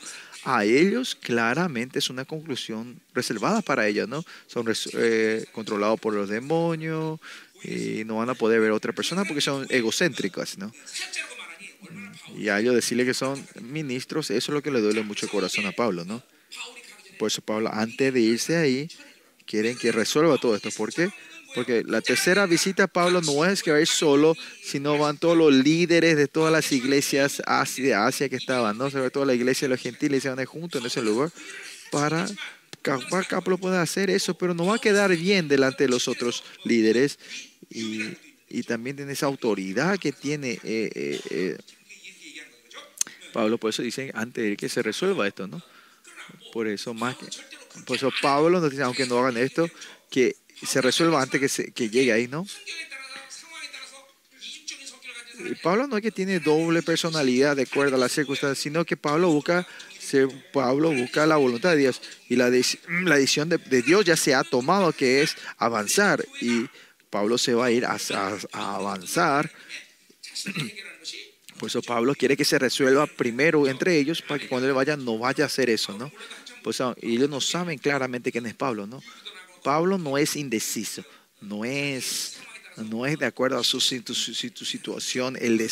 [0.45, 4.23] a ellos claramente es una conclusión reservada para ellos, ¿no?
[4.47, 7.19] Son eh, controlados por los demonios
[7.63, 10.71] y no van a poder ver a otra persona porque son egocéntricas, ¿no?
[12.37, 15.31] Y a ellos decirle que son ministros, eso es lo que le duele mucho el
[15.31, 16.23] corazón a Pablo, ¿no?
[17.19, 18.89] Por eso Pablo, antes de irse ahí,
[19.45, 20.69] quieren que resuelva todo esto.
[20.71, 21.09] ¿Por qué?
[21.09, 25.17] Porque porque la tercera visita Pablo no es que va a ir solo, sino van
[25.17, 27.41] todos los líderes de todas las iglesias
[27.77, 28.89] de Asia que estaban, ¿no?
[28.89, 31.29] Sobre todo la iglesia de los gentiles se van a ir juntos en ese lugar
[31.91, 32.27] para
[32.81, 36.43] capaz Pablo puede hacer eso, pero no va a quedar bien delante de los otros
[36.63, 37.17] líderes
[37.69, 38.15] y,
[38.67, 40.59] también tiene esa autoridad que tiene.
[40.63, 41.57] Eh, eh, eh.
[43.33, 43.57] Pablo.
[43.57, 45.61] Por eso dicen antes de que se resuelva esto, ¿no?
[46.53, 47.25] Por eso más que,
[47.85, 49.67] por eso Pablo nos dice, aunque no hagan esto,
[50.09, 52.45] que se resuelva antes que, se, que llegue ahí, ¿no?
[55.61, 59.29] Pablo no es que tiene doble personalidad de acuerdo a las circunstancias, sino que Pablo
[59.29, 59.67] busca,
[59.99, 62.01] se, Pablo busca la voluntad de Dios.
[62.29, 66.23] Y la, la decisión de, de, Dios ya se ha tomado, que es avanzar.
[66.41, 66.67] Y
[67.09, 67.97] Pablo se va a ir a,
[68.53, 69.51] a, avanzar.
[71.59, 74.97] Por eso Pablo quiere que se resuelva primero entre ellos para que cuando él vaya
[74.97, 76.11] no vaya a hacer eso, ¿no?
[76.63, 79.01] Pues ah, ellos no saben claramente quién es Pablo, ¿no?
[79.63, 81.03] Pablo no es indeciso,
[81.41, 82.37] no es,
[82.77, 85.65] no es de acuerdo a su, situ- su- su situación, él,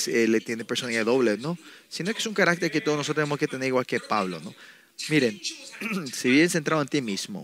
[0.46, 1.58] tiene personalidad doble, ¿no?
[1.90, 4.54] Sino que es un carácter que todos nosotros tenemos que tener igual que Pablo, ¿no?
[5.10, 5.40] Miren,
[6.14, 7.44] si bien centrado en ti mismo,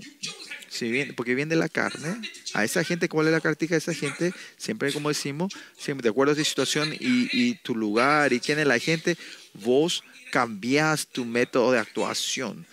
[0.69, 2.21] si bien, porque viene de la carne,
[2.53, 4.33] a esa gente, ¿cuál es la característica de esa gente?
[4.57, 8.67] Siempre, como decimos, siempre de acuerdo a tu situación y, tu lugar y quién es
[8.67, 9.17] la gente,
[9.53, 12.67] vos cambias tu método de actuación,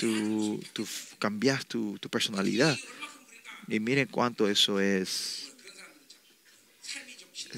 [0.00, 0.60] tu,
[1.18, 2.78] cambias tu personalidad.
[3.68, 5.52] Y miren cuánto eso es.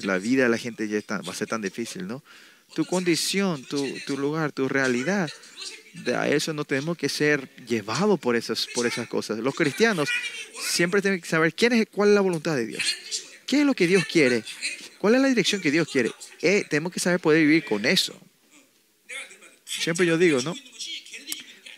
[0.03, 2.23] La vida de la gente ya está- va a ser tan difícil, ¿no?
[2.73, 5.29] Tu condición, tu, lugar, tu realidad.
[6.17, 9.39] A eso no tenemos que ser llevados por esas, por esas cosas.
[9.39, 10.09] Los cristianos
[10.61, 12.83] siempre tienen que saber quién es, cuál es la voluntad de Dios.
[13.47, 14.43] ¿Qué es lo que Dios quiere?
[14.97, 16.11] ¿Cuál es la dirección que Dios quiere?
[16.41, 18.19] Eh, tenemos que saber poder vivir con eso.
[19.63, 20.53] Siempre yo digo, ¿no?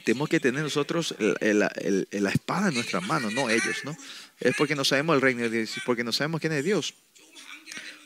[0.08, 3.94] Tenemos que tener nosotros la espada en nuestras manos, no ellos, ¿no?
[4.40, 6.94] Es porque no sabemos el reino de Dios, porque no sabemos quién es Dios.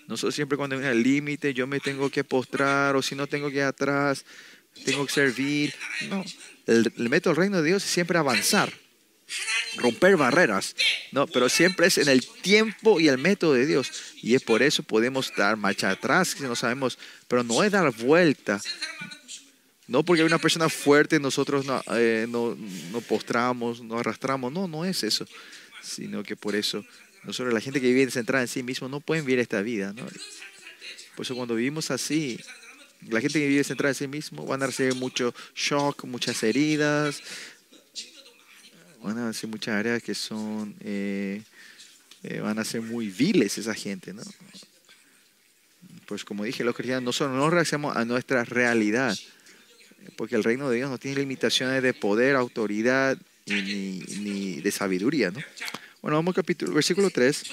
[0.07, 3.51] Nosotros siempre cuando viene el límite, yo me tengo que postrar, o si no tengo
[3.51, 4.25] que ir atrás,
[4.83, 5.75] tengo que servir.
[6.09, 6.25] No,
[6.65, 8.73] el, el método del reino de Dios es siempre avanzar,
[9.77, 10.75] romper barreras.
[11.11, 13.91] No, pero siempre es en el tiempo y el método de Dios.
[14.23, 17.95] Y es por eso podemos dar marcha atrás, si no sabemos, pero no es dar
[17.95, 18.59] vuelta.
[19.91, 22.57] No porque hay una persona fuerte, nosotros no, eh, no,
[22.93, 24.49] no postramos, no arrastramos.
[24.49, 25.25] No, no es eso.
[25.83, 26.85] Sino que por eso,
[27.25, 29.91] nosotros, la gente que vive centrada en sí mismo, no pueden vivir esta vida.
[29.91, 30.05] ¿no?
[31.17, 32.39] Por eso cuando vivimos así,
[33.09, 37.21] la gente que vive centrada en sí mismo van a recibir mucho shock, muchas heridas,
[39.03, 41.41] van a ser muchas áreas que son, eh,
[42.23, 44.23] eh, van a ser muy viles esa gente, ¿no?
[46.05, 49.17] Pues como dije, los cristianos nosotros no reaccionamos a nuestra realidad,
[50.15, 55.31] porque el reino de Dios no tiene limitaciones de poder, autoridad ni, ni de sabiduría.
[55.31, 55.39] ¿no?
[56.01, 57.43] Bueno, vamos al capítulo, versículo 3.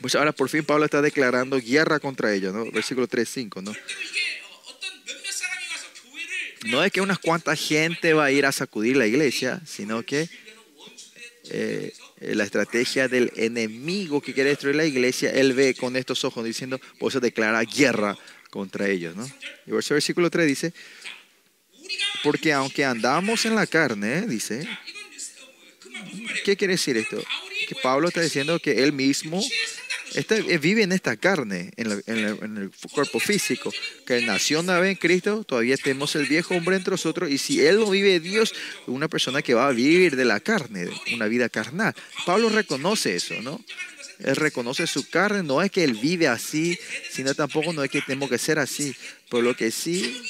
[0.00, 2.70] Pues ahora por fin Pablo está declarando guerra contra ellos, ¿no?
[2.70, 3.74] Versículo 3, 5, ¿no?
[6.66, 10.28] No es que unas cuantas gente va a ir a sacudir la iglesia, sino que
[11.50, 16.44] eh, la estrategia del enemigo que quiere destruir la iglesia, él ve con estos ojos
[16.44, 18.16] diciendo, pues se declara guerra
[18.50, 19.28] contra ellos, ¿no?
[19.66, 20.72] Y versículo 3 dice,
[22.22, 24.66] porque aunque andamos en la carne, dice,
[26.44, 27.22] ¿qué quiere decir esto?
[27.68, 29.42] Que Pablo está diciendo que él mismo
[30.14, 33.72] eh, vive en esta carne, en, en, el cuerpo físico,
[34.06, 37.60] que nació una vez en Cristo, todavía tenemos el viejo hombre entre nosotros, y si
[37.60, 38.54] él no vive Dios,
[38.86, 41.94] una persona que va a vivir de la carne, una vida carnal.
[42.26, 43.60] Pablo reconoce eso, ¿no?
[44.18, 46.78] Él reconoce su carne, no es que él vive así,
[47.10, 48.94] sino tampoco no es que tenemos que ser así.
[49.28, 50.22] Por lo que sí,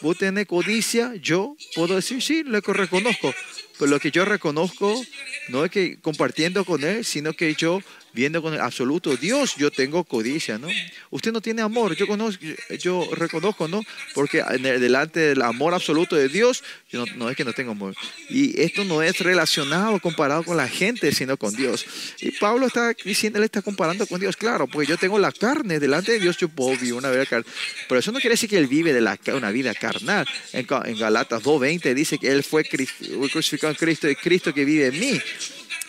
[0.00, 3.34] vos tenés codicia, yo puedo decir, sí, lo que reconozco.
[3.78, 5.02] Pero lo que yo reconozco
[5.48, 7.80] no es que compartiendo con él, sino que yo
[8.12, 10.68] viendo con el absoluto Dios, yo tengo codicia, ¿no?
[11.10, 12.44] Usted no tiene amor, yo conozco,
[12.78, 13.82] yo reconozco, ¿no?
[14.14, 17.94] Porque delante del amor absoluto de Dios, yo no, no es que no tengo amor.
[18.28, 21.86] Y esto no es relacionado, comparado con la gente, sino con Dios.
[22.20, 25.78] Y Pablo está diciendo, él está comparando con Dios, claro, pues yo tengo la carne,
[25.78, 27.52] delante de Dios yo puedo vivir una vida carnal.
[27.88, 30.26] Pero eso no quiere decir que él vive de la, una vida carnal.
[30.52, 34.86] En, en Galatas 2.20 dice que él fue crucificado en Cristo y Cristo que vive
[34.86, 35.20] en mí.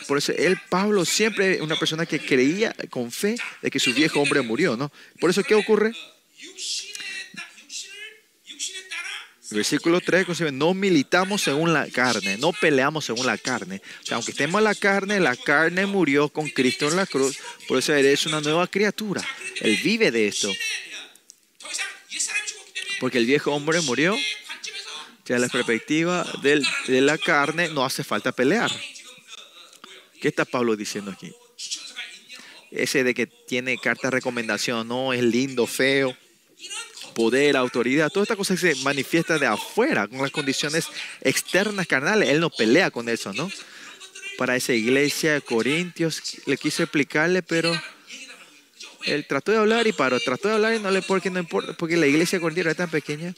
[0.06, 4.20] Por eso él, Pablo, siempre una persona que creía con fe de que su viejo
[4.20, 4.92] hombre murió, ¿no?
[5.20, 5.92] Por eso, ¿qué ocurre?
[9.52, 13.82] Versículo 3, no militamos según la carne, no peleamos según la carne.
[14.02, 17.38] O sea, aunque estemos en la carne, la carne murió con Cristo en la cruz,
[17.68, 19.22] por eso eres una nueva criatura.
[19.60, 20.50] Él vive de esto.
[23.00, 24.16] Porque el viejo hombre murió,
[25.26, 28.70] desde la perspectiva del, de la carne no hace falta pelear.
[30.22, 31.34] ¿Qué está Pablo diciendo aquí?
[32.70, 36.16] Ese de que tiene carta de recomendación, no, es lindo, feo,
[37.12, 40.86] poder, autoridad, toda esta cosa que se manifiesta de afuera, con las condiciones
[41.22, 42.28] externas carnales.
[42.28, 43.50] Él no pelea con eso, ¿no?
[44.38, 47.72] Para esa iglesia de Corintios, le quiso explicarle, pero
[49.04, 51.72] él trató de hablar y paró, trató de hablar y no le porque no importa,
[51.72, 53.34] porque la iglesia de Corintios era tan pequeña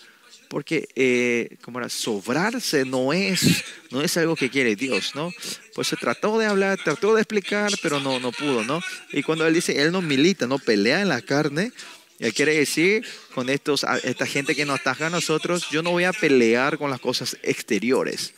[0.54, 5.32] porque eh, como era, sobrarse no es, no es algo que quiere Dios, ¿no?
[5.74, 8.80] Pues se trató de hablar, trató de explicar, pero no, no pudo, ¿no?
[9.10, 11.72] Y cuando él dice, él no milita, no pelea en la carne,
[12.20, 16.04] él quiere decir con estos, esta gente que nos ataca a nosotros, yo no voy
[16.04, 18.32] a pelear con las cosas exteriores.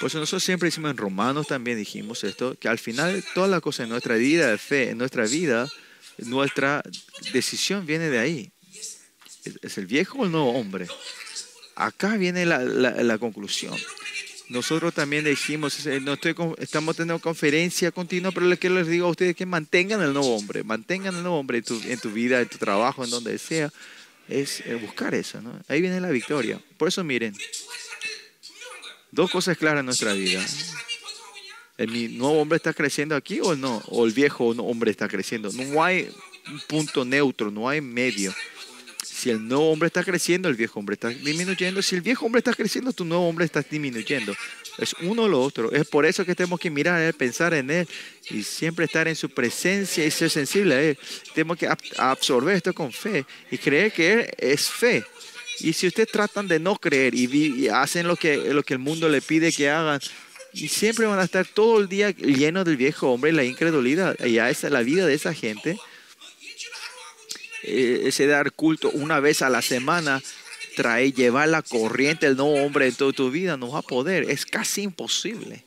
[0.00, 3.60] Por eso nosotros siempre decimos en Romanos también dijimos esto, que al final toda la
[3.60, 5.68] cosa en nuestra vida en nuestra vida,
[6.18, 6.82] nuestra
[7.32, 8.53] decisión viene de ahí.
[9.62, 10.86] ¿Es el viejo o el nuevo hombre?
[11.76, 13.74] Acá viene la, la, conclusión.
[14.48, 19.06] Nosotros también dijimos, eh, no estoy, estamos teniendo conferencia continua, pero lo que les digo
[19.06, 22.10] a ustedes que mantengan el nuevo hombre, mantengan el nuevo hombre en tu, en tu
[22.10, 23.72] vida, en tu trabajo, en donde sea.
[24.28, 25.60] Es eh, buscar eso, ¿no?
[25.68, 26.60] Ahí viene la victoria.
[26.78, 27.36] Por eso miren,
[29.10, 30.44] dos cosas claras en nuestra vida.
[31.76, 33.82] ¿Mi nuevo hombre está creciendo aquí o no?
[33.88, 35.50] ¿O el viejo hombre está creciendo?
[35.52, 36.08] No hay
[36.68, 38.32] punto neutro, no hay medio.
[39.24, 41.80] Si el nuevo hombre está creciendo, el viejo hombre está disminuyendo.
[41.80, 44.36] Si el viejo hombre está creciendo, tu nuevo hombre está disminuyendo.
[44.76, 45.72] Es uno o lo otro.
[45.72, 47.88] Es por eso que tenemos que mirar a Él, pensar en Él
[48.28, 50.98] y siempre estar en su presencia y ser sensible a Él.
[51.34, 55.02] Tenemos que ab- absorber esto con fe y creer que Él es fe.
[55.60, 58.80] Y si ustedes tratan de no creer y, y hacen lo que, lo que el
[58.80, 60.00] mundo le pide que hagan,
[60.52, 64.18] y siempre van a estar todo el día llenos del viejo hombre y la incredulidad.
[64.22, 65.78] Y esa, la vida de esa gente, eh,
[67.64, 70.22] ese dar culto una vez a la semana,
[70.76, 74.30] traer, llevar la corriente del nuevo hombre en toda tu vida, no va a poder.
[74.30, 75.64] Es casi imposible.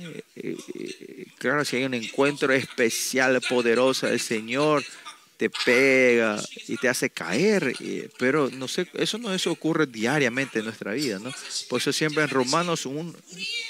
[0.00, 4.84] Eh, eh, eh, claro, si hay un encuentro especial, poderoso del Señor,
[5.38, 10.58] te pega y te hace caer, eh, pero no sé, eso no eso ocurre diariamente
[10.58, 11.32] en nuestra vida, ¿no?
[11.68, 13.14] Por eso siempre en Romanos 1,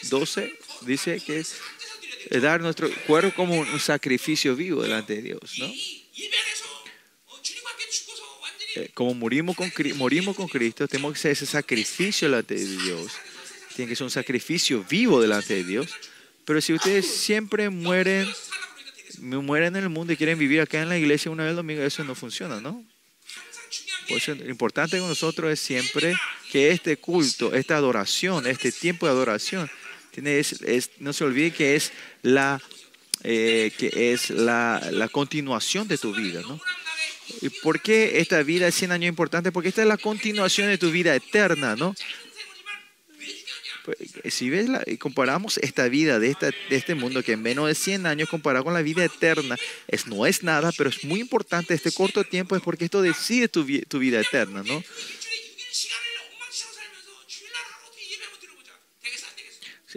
[0.08, 1.56] 12 dice que es
[2.40, 5.66] dar nuestro cuerpo como un sacrificio vivo delante de Dios, ¿no?
[8.76, 13.12] Eh, como morimos con, morimos con Cristo, tenemos que hacer ese sacrificio delante de Dios.
[13.74, 15.94] Tiene que ser un sacrificio vivo delante de Dios.
[16.44, 18.28] Pero si ustedes siempre mueren,
[19.20, 21.82] mueren en el mundo y quieren vivir acá en la iglesia una vez al domingo,
[21.82, 22.84] eso no funciona, ¿no?
[24.08, 26.14] Por eso lo importante con nosotros es siempre
[26.50, 29.70] que este culto, esta adoración, este tiempo de adoración,
[30.10, 32.60] tiene, es, no se olvide que es la,
[33.22, 36.58] eh, que es la continuación de tu vida, ¿no?
[37.42, 39.52] ¿Y por qué esta vida de 100 años es importante?
[39.52, 41.94] Porque esta es la continuación de tu vida eterna, ¿no?
[43.84, 47.68] Pues, Si ves, la, comparamos esta vida de, esta, de este mundo que en menos
[47.68, 51.20] de 100 años comparado con la vida eterna, es, no es nada, pero es muy
[51.20, 54.82] importante este corto tiempo, es porque esto decide tu, tu vida eterna, ¿no?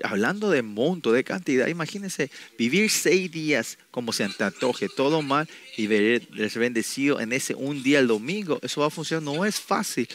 [0.03, 5.49] Hablando de monto, de cantidad, imagínense vivir seis días como se te antoje, todo mal
[5.75, 8.59] y ver bendecido en ese un día el domingo.
[8.61, 10.07] Eso va a funcionar, no es fácil.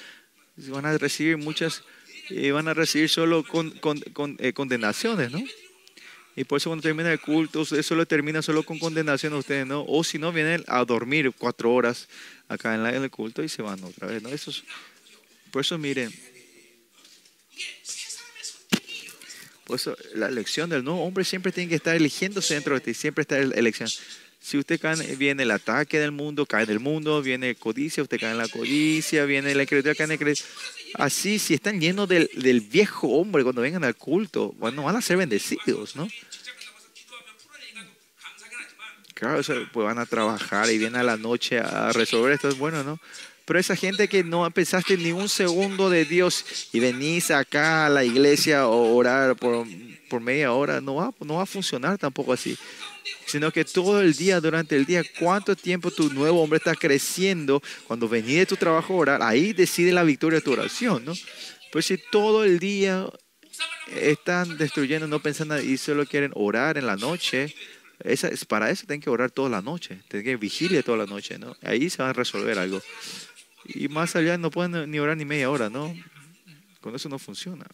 [0.69, 1.83] Van a recibir muchas,
[2.31, 5.43] eh, van a recibir solo con, con- con, eh, condenaciones, ¿no?
[6.39, 9.67] Y por eso cuando termina el culto, eso lo termina solo con condenación a ustedes,
[9.67, 9.85] ¿no?
[9.87, 12.09] O si no, vienen a dormir cuatro horas
[12.49, 14.29] acá en, la- en el culto y se van otra vez, ¿no?
[14.31, 14.63] Eso es-
[15.51, 16.11] por eso miren,
[19.67, 22.95] Por eso la elección del nuevo hombre siempre tiene que estar eligiéndose dentro de ti,
[22.95, 23.89] siempre está la elección.
[24.39, 28.31] Si usted cae, viene el ataque del mundo, cae del mundo, viene codicia, usted cae
[28.31, 30.47] en la codicia, viene la incredulidad, cae en la incredulidad.
[30.95, 35.03] Así, si están llenos del, del, viejo hombre cuando vengan al culto, bueno, van a
[35.03, 36.07] ser bendecidos, ¿no?
[39.15, 42.85] Claro, pues van a trabajar y vienen a la noche a resolver esto, es bueno,
[42.85, 43.01] ¿no?
[43.47, 47.89] Pero esa gente que no pensaste ni un segundo de Dios y venís acá a
[47.89, 49.67] la iglesia a orar por,
[50.11, 52.59] por media hora, no va, no va a funcionar tampoco así.
[53.25, 57.63] Sino que todo el día, durante el día, cuánto tiempo tu nuevo hombre está creciendo,
[57.87, 61.13] cuando venís de tu trabajo a orar, ahí decide la victoria de tu oración, ¿no?
[61.71, 63.07] Pues si todo el día
[63.95, 67.55] están destruyendo, no pensando y solo quieren orar en la noche,
[68.01, 71.07] esa, es para eso tienen que orar toda la noche, tienen que vigilia toda la
[71.07, 71.57] noche, ¿no?
[71.63, 72.83] Ahí se va a resolver algo.
[73.69, 75.95] Y más allá no pueden ni orar ni media hora, ¿no?
[76.81, 77.67] Con eso no funciona.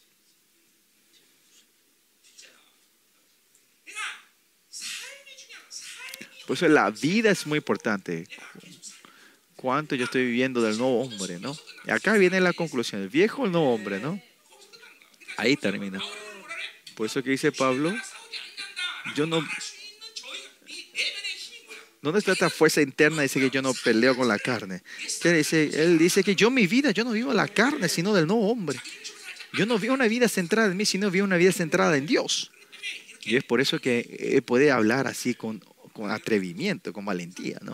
[6.46, 8.26] Por eso la vida es muy importante.
[9.56, 11.56] Cuánto yo estoy viviendo del nuevo hombre, ¿no?
[11.86, 14.20] Y acá viene la conclusión, el viejo o el nuevo hombre, ¿no?
[15.36, 16.00] Ahí termina.
[16.96, 17.94] Por eso que dice Pablo,
[19.14, 19.46] yo no,
[22.02, 23.22] ¿Dónde está esta fuerza interna?
[23.22, 24.82] Dice que yo no peleo con la carne.
[25.22, 25.70] ¿Qué dice?
[25.72, 28.80] Él dice que yo mi vida, yo no vivo la carne, sino del nuevo hombre.
[29.52, 32.50] Yo no vivo una vida centrada en mí, sino vivo una vida centrada en Dios.
[33.24, 35.62] Y es por eso que él puede hablar así con,
[36.08, 37.72] atrevimiento, con valentía, ¿no?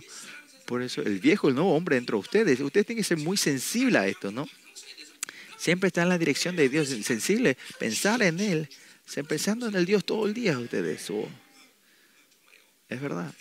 [0.66, 3.38] Por eso el viejo, el nuevo hombre dentro de ustedes, ustedes tienen que ser muy
[3.38, 4.46] sensibles a esto, ¿no?
[5.56, 8.68] Siempre está en la dirección de Dios, sensible, pensar en Él,
[9.26, 11.08] pensando en el Dios todo el día ustedes.
[11.08, 11.28] oh.
[12.90, 13.32] Es verdad.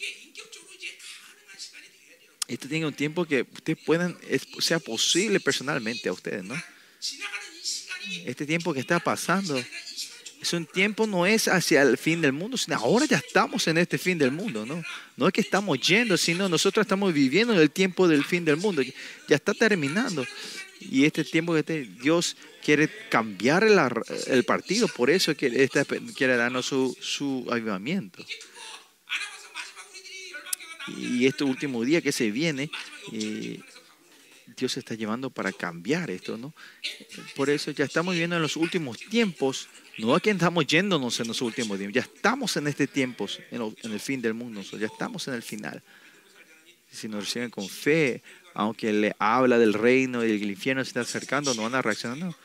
[2.48, 4.18] Esto tiene un tiempo que ustedes puedan,
[4.60, 6.56] sea posible personalmente a ustedes, ¿no?
[8.26, 9.62] Este tiempo que está pasando
[10.41, 13.78] es un tiempo, no es hacia el fin del mundo, sino ahora ya estamos en
[13.78, 14.84] este fin del mundo, ¿no?
[15.16, 18.58] No es que estamos yendo, sino nosotros estamos viviendo en el tiempo del fin del
[18.58, 18.82] mundo.
[19.28, 20.26] Ya está terminando.
[20.80, 25.68] Y este tiempo que Dios quiere cambiar el, partido, por eso quiere,
[26.16, 28.24] quiere darnos su, su avivamiento.
[30.96, 32.70] Y este último día que se viene,
[33.12, 33.60] eh,
[34.56, 36.54] Dios está llevando para cambiar esto, ¿no?
[37.36, 39.68] Por eso ya estamos viviendo en los últimos tiempos,
[39.98, 43.92] no es que estamos yéndonos en los últimos tiempos, ya estamos en este tiempo, en
[43.92, 45.84] el fin del mundo, ya estamos en el final.
[46.90, 48.24] Si nos reciben con fe,
[48.54, 52.18] aunque le habla del reino y el infierno se está acercando, no van a reaccionar,
[52.18, 52.36] no.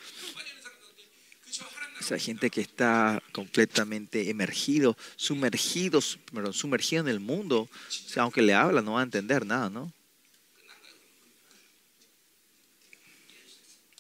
[2.03, 8.43] Esa gente que está completamente emergido, sumergidos, perdón, sumergido en el mundo, o sea, aunque
[8.43, 9.95] le habla, no va a entender nada, ¿no?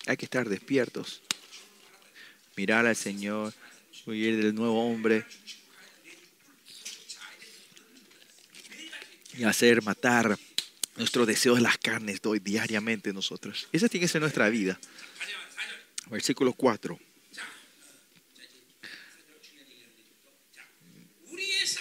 [0.09, 1.22] Hay que estar despiertos.
[2.57, 3.55] Mirar al Señor,
[4.05, 5.24] huir del nuevo hombre.
[9.38, 10.36] Y hacer matar
[10.96, 13.68] nuestros deseos de las carnes doy diariamente nosotros.
[13.70, 14.80] Esa tiene que ser nuestra vida.
[16.11, 16.98] Versículo 4.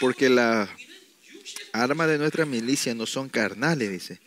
[0.02, 0.68] Porque las
[1.72, 4.20] armas de nuestra milicia no son carnales, dice.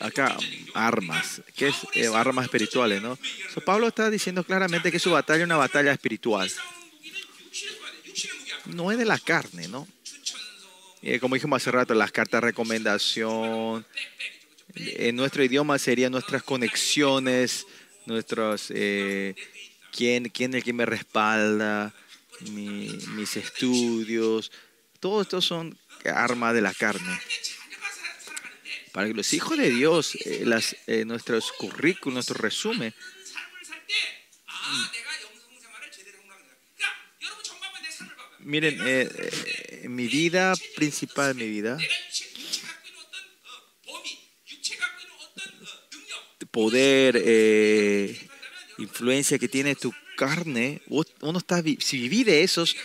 [0.00, 0.36] Acá,
[0.74, 3.18] armas, que es eh, armas espirituales, ¿no?
[3.54, 6.50] So, Pablo está diciendo claramente que su batalla es una batalla espiritual.
[8.66, 9.88] No es de la carne, ¿no?
[11.02, 13.86] Eh, como dijimos hace rato, las cartas de recomendación,
[14.74, 17.66] en nuestro idioma serían nuestras conexiones,
[18.06, 19.34] nuestros, eh,
[19.92, 21.94] quién, quién es el que me respalda,
[22.50, 24.50] mi, mis estudios,
[25.00, 27.20] todo esto son armas de la carne.
[28.92, 32.94] Para que los hijos de Dios, eh, las, eh, nuestros currículos, nuestro resumen,
[38.40, 41.78] miren, eh, eh mi vida principal, mi vida,
[46.50, 48.28] poder, eh,
[48.78, 50.82] influencia que tiene tu carne,
[51.22, 52.76] uno está, si vivís de esos,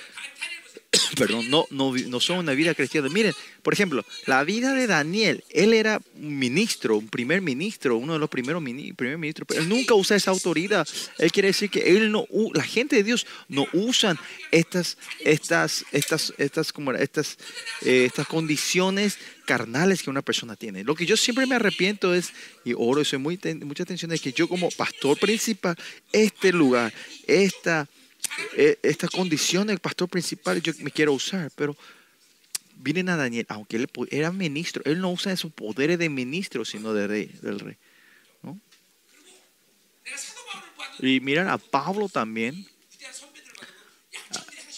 [1.18, 3.09] perdón, no, no, no son una vida cristiana.
[3.09, 8.14] Miren, por ejemplo, la vida de Daniel, él era un ministro, un primer ministro, uno
[8.14, 10.88] de los primeros mini- primer ministros, pero él nunca usa esa autoridad.
[11.18, 14.18] Él quiere decir que él no, la gente de Dios no usan
[14.51, 17.38] estas, estas, estas, estas, como estas,
[17.82, 20.84] eh, estas condiciones carnales que una persona tiene.
[20.84, 22.32] Lo que yo siempre me arrepiento es,
[22.64, 25.76] y oro y soy muy, mucha atención, es que yo como pastor principal,
[26.11, 26.93] este lugar,
[27.28, 27.88] esta,
[28.56, 31.76] eh, esta condición del pastor principal, yo me quiero usar, pero
[32.76, 36.94] vienen a Daniel, aunque él era ministro, él no usa sus poderes de ministro, sino
[36.94, 37.78] de rey, del rey.
[38.42, 38.60] ¿no?
[41.00, 42.68] Y miran a Pablo también.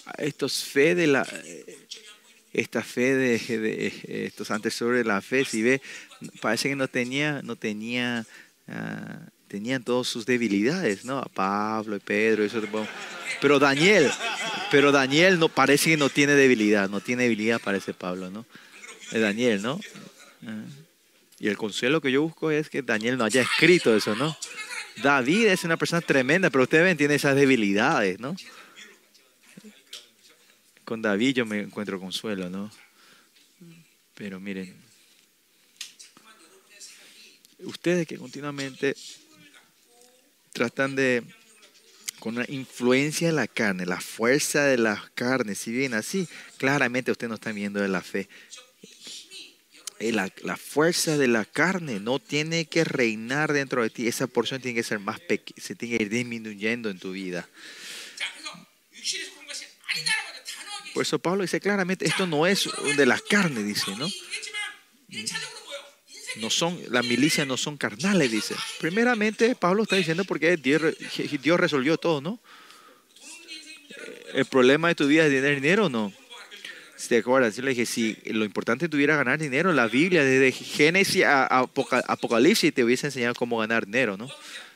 [0.06, 1.88] Ah, estos fe de la eh,
[2.54, 5.82] esta fe de, de estos antecesores de la fe, si ve,
[6.42, 8.26] parece que no tenía, no tenía
[8.68, 11.24] uh, tenían todas sus debilidades, ¿no?
[11.34, 12.62] Pablo y Pedro, eso.
[13.42, 14.12] Pero Daniel,
[14.72, 18.46] pero Daniel no parece que no tiene debilidad, no tiene debilidad parece Pablo, ¿no?
[19.12, 19.80] Es Daniel, ¿no?
[20.46, 20.64] Ah.
[21.40, 24.36] Y el consuelo que yo busco es que Daniel no haya escrito eso, ¿no?
[25.04, 28.36] David es una persona tremenda, pero ustedes ven, tiene esas debilidades, ¿no?
[30.86, 32.72] Con David yo me encuentro consuelo, ¿no?
[34.14, 34.76] Pero miren,
[37.60, 38.96] ustedes que continuamente
[40.56, 41.22] tratan de,
[42.20, 47.12] con una influencia de la carne, la fuerza de la carne, si bien así, claramente
[47.12, 48.30] ustedes no están viendo de la fe.
[50.00, 54.08] Eh, la, la, fuerza de la carne no tiene que reinar dentro de ti.
[54.08, 57.50] Esa porción tiene que ser más pequeña, se tiene que ir disminuyendo en tu vida.
[60.94, 64.08] Por eso Pablo dice claramente, esto no es de la carne, dice, ¿no?
[66.38, 68.56] No son, las milicias no son carnales, dice.
[68.80, 72.40] Primeramente, Pablo está diciendo porque Dios, resolvió todo, ¿no?
[74.34, 76.12] El problema de tu vida es tener dinero o no.
[77.08, 77.58] ¿Te acuerdas?
[77.58, 81.46] Le dije, si lo importante tuviera ganar dinero, la Biblia, desde Génesis a
[82.08, 84.30] Apocalipsis, te hubiese enseñado cómo ganar dinero, ¿no?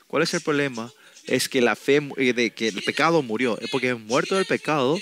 [0.07, 0.91] ¿Cuál es el problema?
[1.25, 3.59] Es que la fe, eh, de que el pecado murió.
[3.71, 4.99] Porque muerto del pecado,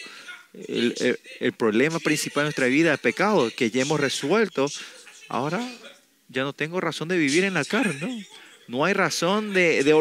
[0.54, 4.68] el, el, problema principal de nuestra vida es el pecado, que ya hemos resuelto.
[5.30, 5.60] Ahora
[6.28, 8.24] ya no tengo razón de vivir en la carne, ¿no?
[8.68, 9.92] No hay razón de, de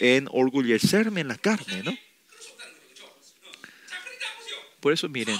[0.00, 1.96] enorgullecerme en la carne, ¿no?
[4.80, 5.38] Por eso, miren,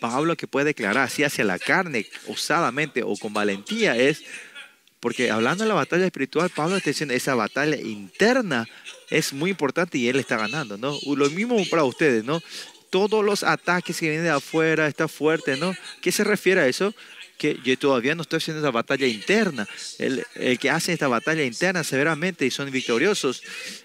[0.00, 4.22] Pablo que puede declarar así hacia la carne, osadamente o con valentía, es
[5.00, 8.66] porque hablando de la batalla espiritual, Pablo está diciendo esa batalla interna
[9.10, 10.98] es muy importante y él está ganando, ¿no?
[11.14, 12.42] Lo mismo para ustedes, ¿no?
[12.96, 15.76] Todos los ataques que vienen de afuera está fuerte, ¿no?
[16.00, 16.94] ¿Qué se refiere a eso?
[17.36, 19.68] que yo todavía no estoy haciendo esa batalla interna.
[19.98, 23.42] El, el, que hace esta batalla interna severamente y son victoriosos,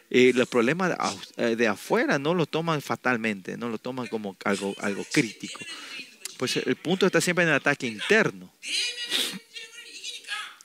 [0.10, 0.98] eh, los problemas
[1.36, 5.60] de, de, afuera no lo toman fatalmente, no lo toman como algo, algo crítico.
[6.38, 8.50] Pues el punto está siempre en el ataque interno.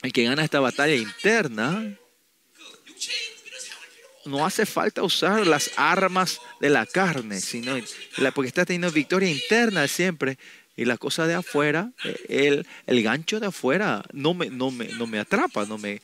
[0.03, 1.99] El que gana esta batalla interna
[4.27, 7.77] no hace falta usar las armas de la carne, sino
[8.35, 10.39] porque está teniendo victoria interna siempre.
[10.77, 11.91] Y la cosa de afuera,
[12.29, 16.03] el, el gancho de afuera no me, no me, no me atrapa, no me,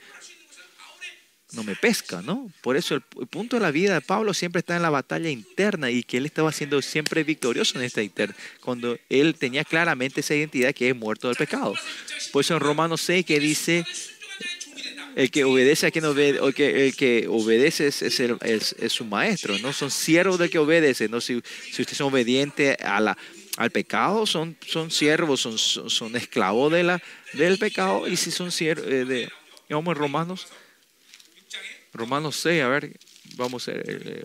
[1.53, 2.51] no me pesca, ¿no?
[2.63, 5.91] Por eso el, punto de la vida de Pablo siempre está en la batalla interna
[5.91, 10.35] y que él estaba siendo siempre victorioso en esta interna, cuando él tenía claramente esa
[10.35, 11.75] identidad que es muerto del pecado.
[12.33, 13.85] Por eso en Romanos 6 que dice,
[15.17, 16.55] el que obedece a quien obedece, el
[16.97, 19.73] que, el obedece es, es, es, su maestro, ¿no?
[19.73, 21.21] Son siervos del que obedece, ¿no?
[21.21, 23.19] Si, si usted es obediente a la,
[23.57, 27.03] al pecado, son, son siervos, son, son, esclavos de la,
[27.35, 29.31] del pecado, y si son siervos eh, de,
[29.69, 30.47] vamos en Romanos
[31.93, 32.99] Romanos 6, a ver,
[33.37, 34.03] vamos a ver.
[34.07, 34.25] Eh,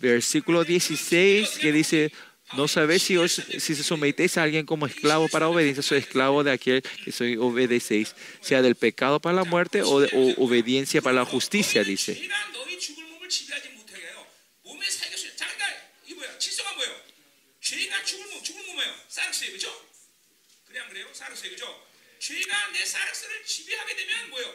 [0.00, 2.12] versículo 16 que dice,
[2.56, 6.42] no sabéis si, os, si se sometéis a alguien como esclavo para obediencia, soy esclavo
[6.44, 11.16] de aquel que soy obedecéis, sea del pecado para la muerte o de obediencia para
[11.16, 12.28] la justicia, dice.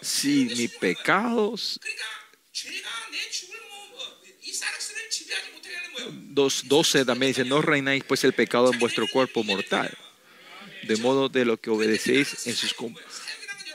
[0.01, 1.79] Si mis pecados
[6.33, 9.95] 2.12 también dice, no reináis pues el pecado en vuestro cuerpo mortal,
[10.83, 12.73] de modo de lo que obedecéis en sus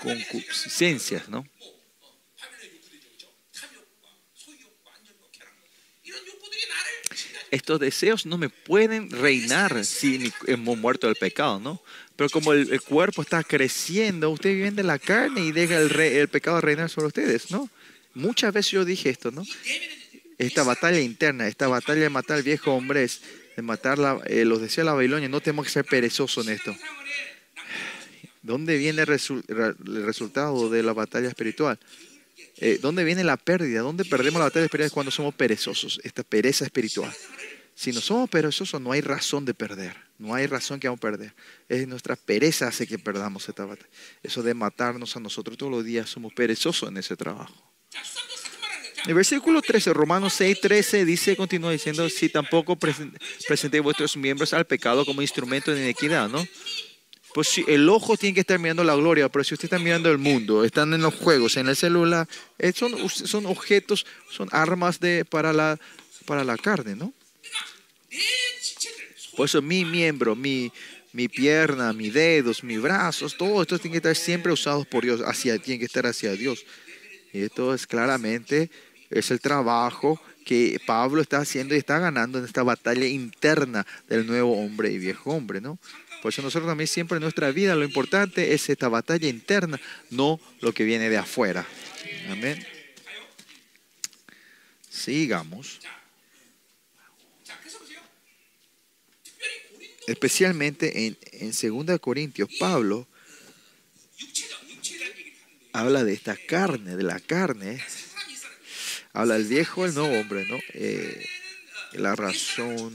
[0.00, 1.46] concupiscencias, ¿no?
[7.50, 11.82] Estos deseos no me pueden reinar si hemos muerto del pecado, ¿no?
[12.14, 16.28] Pero como el, cuerpo está creciendo, ustedes viven de la carne y deja el, el
[16.28, 17.70] pecado reinar sobre ustedes, ¿no?
[18.12, 19.44] Muchas veces yo dije esto, ¿no?
[20.38, 23.20] Esta batalla interna, esta batalla de matar al viejo hombre, es
[23.56, 26.54] de matar la, eh, los deseos de la Babilonia, no tenemos que ser perezosos en
[26.54, 26.76] esto.
[28.42, 31.78] ¿Dónde viene el, resultado de la batalla espiritual?
[32.56, 33.80] Eh, ¿Dónde viene la pérdida?
[33.80, 34.92] ¿Dónde perdemos la batalla espiritual?
[34.92, 37.12] Cuando somos perezosos, esta pereza espiritual.
[37.74, 39.96] Si no somos perezosos, no hay razón de perder.
[40.18, 41.34] No hay razón que vamos a perder.
[41.68, 43.90] Es nuestra pereza hace que perdamos esta batalla.
[44.22, 47.72] Eso de matarnos a nosotros todos los días, somos perezosos en ese trabajo.
[49.06, 54.66] El versículo 13, Romanos 6, 13, dice, continúa diciendo, si tampoco presentéis vuestros miembros al
[54.66, 56.46] pecado como instrumento de inequidad, ¿no?
[57.34, 60.10] Pues si el ojo tiene que estar mirando la gloria, pero si usted está mirando
[60.10, 62.26] el mundo, están en los juegos, en el celular,
[62.58, 65.78] eh, son, son objetos, son armas de, para, la,
[66.24, 67.12] para la carne, ¿no?
[69.36, 70.72] Por eso mi miembro, mi,
[71.12, 75.20] mi pierna, mis dedos, mis brazos, todo esto tiene que estar siempre usados por Dios,
[75.20, 76.64] hacia, tiene que estar hacia Dios.
[77.32, 78.70] Y esto es claramente,
[79.10, 84.26] es el trabajo que Pablo está haciendo y está ganando en esta batalla interna del
[84.26, 85.78] nuevo hombre y viejo hombre, ¿no?
[86.22, 89.80] Por eso nosotros también siempre en nuestra vida lo importante es esta batalla interna,
[90.10, 91.66] no lo que viene de afuera.
[92.30, 92.66] Amén.
[94.88, 95.80] Sigamos.
[100.06, 103.06] Especialmente en, en 2 Corintios, Pablo
[105.72, 107.80] habla de esta carne, de la carne,
[109.12, 110.58] habla el viejo, el nuevo hombre, ¿no?
[110.74, 111.26] Eh,
[111.92, 112.92] la razón.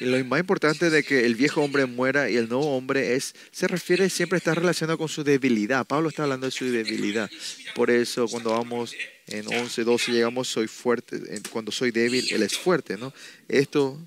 [0.00, 3.34] Y lo más importante de que el viejo hombre muera y el nuevo hombre es,
[3.50, 5.86] se refiere, siempre está relacionado con su debilidad.
[5.86, 7.30] Pablo está hablando de su debilidad.
[7.74, 8.94] Por eso cuando vamos
[9.26, 11.20] en 11, 12, llegamos, soy fuerte.
[11.50, 13.12] Cuando soy débil, él es fuerte, ¿no?
[13.46, 13.98] Esto,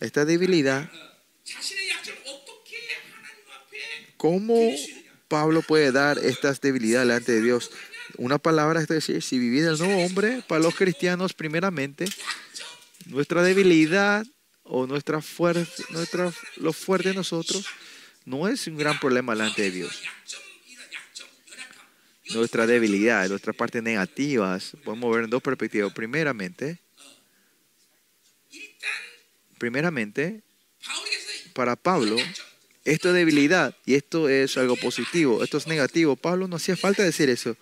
[0.00, 0.90] esta debilidad,
[4.18, 4.54] ¿cómo
[5.28, 7.70] Pablo puede dar estas debilidades delante de Dios?
[8.18, 12.06] Una palabra es decir, si vivís el nuevo hombre, para los cristianos primeramente,
[13.06, 14.26] nuestra debilidad
[14.64, 17.66] o nuestra fuerza, nuestra, lo fuerte de nosotros,
[18.24, 20.02] no es un gran problema delante de Dios.
[22.30, 25.92] Nuestra debilidad, nuestras partes negativas, podemos ver en dos perspectivas.
[25.92, 26.78] Primeramente,
[29.58, 30.42] primeramente,
[31.52, 32.16] para Pablo,
[32.84, 36.16] esto es debilidad y esto es algo positivo, esto es negativo.
[36.16, 37.56] Pablo no hacía falta decir eso.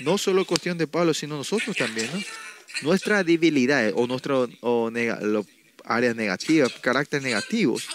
[0.00, 2.22] No solo cuestión de Pablo, sino nosotros también, ¿no?
[2.82, 5.46] Nuestra debilidad eh, o nuestras o nega, lo,
[5.84, 7.88] áreas negativas, caracteres negativos.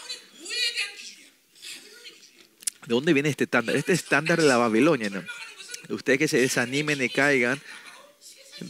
[2.88, 3.76] ¿De dónde viene este estándar?
[3.76, 5.24] Este estándar de la Babilonia, ¿no?
[5.90, 7.62] Ustedes que se desanimen y caigan,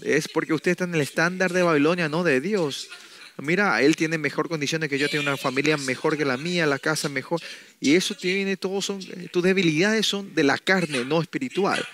[0.03, 2.89] es porque ustedes están en el estándar de Babilonia, no de Dios
[3.37, 6.79] mira, él tiene mejor condiciones que yo, tiene una familia mejor que la mía, la
[6.79, 7.41] casa mejor.
[7.79, 11.85] Y eso tiene todo, son, eh, tus debilidades son de la carne, no espiritual.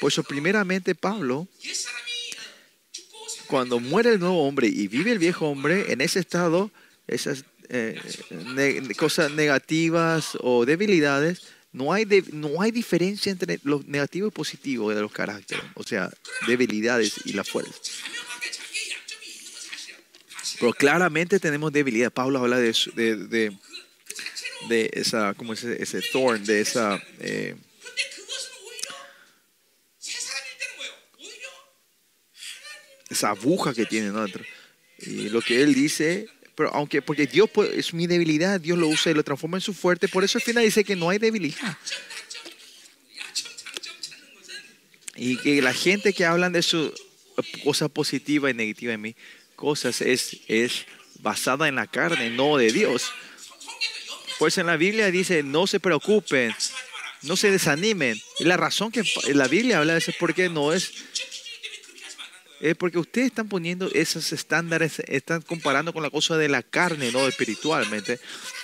[0.00, 1.48] Por eso, primeramente, Pablo,
[3.46, 6.70] cuando muere el nuevo hombre y vive el viejo hombre, en ese estado,
[7.06, 8.00] esas eh,
[8.96, 11.42] cosas negativas o debilidades,
[11.72, 16.10] no hay, no hay diferencia entre lo negativo y positivo de los caracteres, o sea,
[16.46, 17.72] debilidades y la fuerza.
[20.58, 22.12] Pero claramente tenemos debilidad.
[22.12, 23.56] Pablo habla de, de, de,
[24.68, 26.44] de, esa, ¿cómo es ese thorn?
[26.44, 27.02] De esa.
[27.20, 27.54] Eh,
[33.08, 34.44] esa aguja que tiene dentro.
[34.98, 39.12] Y lo que él dice, pero aunque, porque Dios es mi debilidad, Dios lo usa
[39.12, 40.08] y lo transforma en su fuerte.
[40.08, 41.78] Por eso al final dice que no hay debilidad.
[45.14, 46.92] Y que la gente que hablan de su
[47.64, 49.16] cosa positiva y negativa en mí,
[49.56, 50.86] cosas es, es
[51.20, 53.10] basada en la carne, no de Dios.
[54.38, 56.54] Pues en la Biblia dice, no se preocupen,
[57.22, 58.20] no se desanimen.
[58.38, 59.02] Y la razón que
[59.32, 60.92] la Biblia habla de eso es porque no es...
[62.58, 67.12] Es porque ustedes están poniendo esos estándares, están comparando con la cosa de la carne,
[67.12, 68.18] no espiritualmente.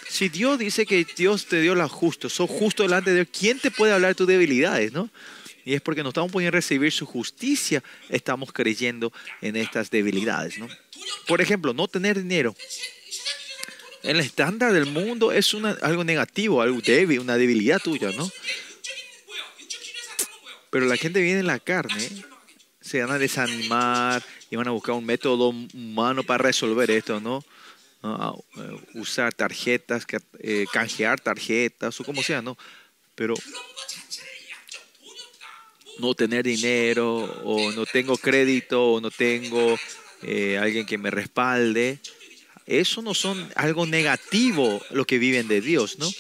[0.09, 3.59] Si Dios dice que Dios te dio la justo, sos justo delante de Dios, ¿quién
[3.59, 5.11] te puede hablar de tus debilidades, no?
[5.65, 10.59] Y es porque no estamos pudiendo recibir su justicia, estamos creyendo en estas debilidades.
[10.59, 10.69] ¿no?
[11.27, 12.55] Por ejemplo, no tener dinero.
[14.03, 18.29] El estándar del mundo es una, algo negativo, algo débil, una debilidad tuya, ¿no?
[20.71, 22.09] Pero la gente viene en la carne,
[22.81, 27.45] se van a desanimar y van a buscar un método humano para resolver esto, ¿no?
[28.03, 28.45] ¿No?
[28.95, 30.05] Usar tarjetas,
[30.41, 32.59] eh, canjear tarjetas o como sea, ¿no?
[33.15, 33.35] Pero
[35.99, 39.79] no tener dinero o no tengo crédito o no tengo
[40.23, 41.99] eh, alguien que me respalde.
[42.67, 46.11] Eso no son algo negativo lo que viven de Dios, ¿no?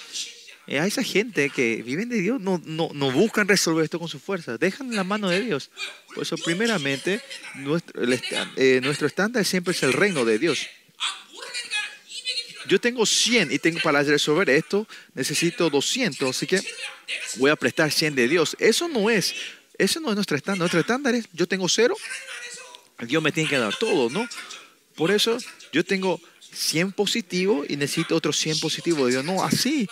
[0.67, 4.09] Eh, a esa gente que viven de Dios no, no, no buscan resolver esto con
[4.09, 5.71] su fuerza, dejan la mano de Dios.
[6.15, 7.21] Por eso, primeramente,
[7.57, 8.01] nuestro,
[8.57, 10.67] eh, nuestro estándar siempre es el reino de Dios.
[12.69, 16.61] Yo tengo 100 y tengo para resolver esto, necesito 200, así que
[17.37, 18.57] voy a prestar 100 de Dios.
[18.61, 19.35] Eso no es
[19.83, 20.61] ese no es nuestro estándar.
[20.61, 21.97] Nuestro estándar es, yo tengo cero,
[23.01, 24.29] Dios me tiene que dar todo, ¿no?
[24.95, 25.37] Por eso
[25.73, 26.21] yo tengo
[26.53, 29.11] 100 positivos y necesito otros 100 positivos.
[29.11, 29.89] Dios, no, así.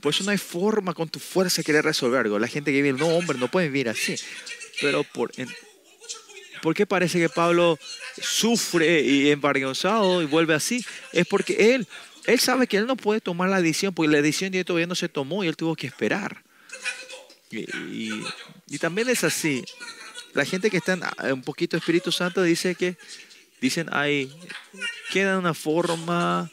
[0.00, 2.38] Por eso no hay forma con tu fuerza de querer resolver algo.
[2.38, 4.14] La gente que vive, no, hombre, no pueden vivir así.
[4.80, 5.32] Pero por,
[6.62, 7.78] ¿por qué parece que Pablo
[8.22, 10.82] sufre y embargonzado y vuelve así?
[11.12, 11.86] Es porque él,
[12.24, 15.10] él sabe que él no puede tomar la decisión, porque la decisión todavía no se
[15.10, 16.42] tomó y él tuvo que esperar.
[17.50, 18.22] Y,
[18.68, 19.64] y- también es así.
[20.34, 20.98] La gente que está
[21.32, 22.96] un poquito Espíritu Santo dice que
[23.60, 24.32] dicen, ay,
[25.10, 26.50] queda una forma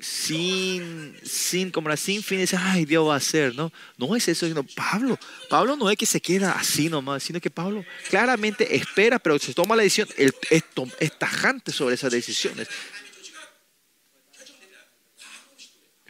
[0.00, 3.72] sin, sin, como la sin fin, dice, ay, Dios va a hacer, ¿no?
[3.96, 5.18] No es eso, sino Pablo.
[5.48, 9.54] Pablo no es que se queda así nomás, sino que Pablo claramente espera, pero se
[9.54, 12.68] toma la decisión, es, es tajante sobre esas decisiones.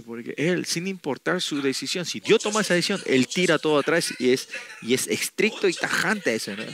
[0.07, 4.15] Porque él, sin importar su decisión, si Dios toma esa decisión, él tira todo atrás
[4.21, 4.49] y es,
[4.81, 6.65] y es estricto y tajante eso, ¿no?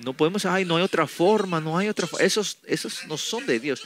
[0.00, 2.24] No podemos, ay, no hay otra forma, no hay otra forma.
[2.24, 3.82] Esos, esos no son de Dios.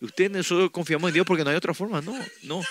[0.00, 2.00] Ustedes nosotros confiamos en Dios porque no hay otra forma.
[2.00, 2.62] No, no.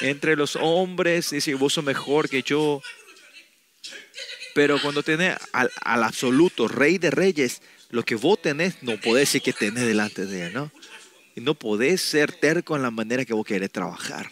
[0.00, 2.82] Entre los hombres, dice, vos sos mejor que yo.
[4.52, 9.28] Pero cuando tenés al, al absoluto rey de reyes, lo que vos tenés, no podés
[9.28, 10.72] decir que tenés delante de él, ¿no?
[11.36, 14.30] Y no podés ser terco en la manera que vos querés trabajar.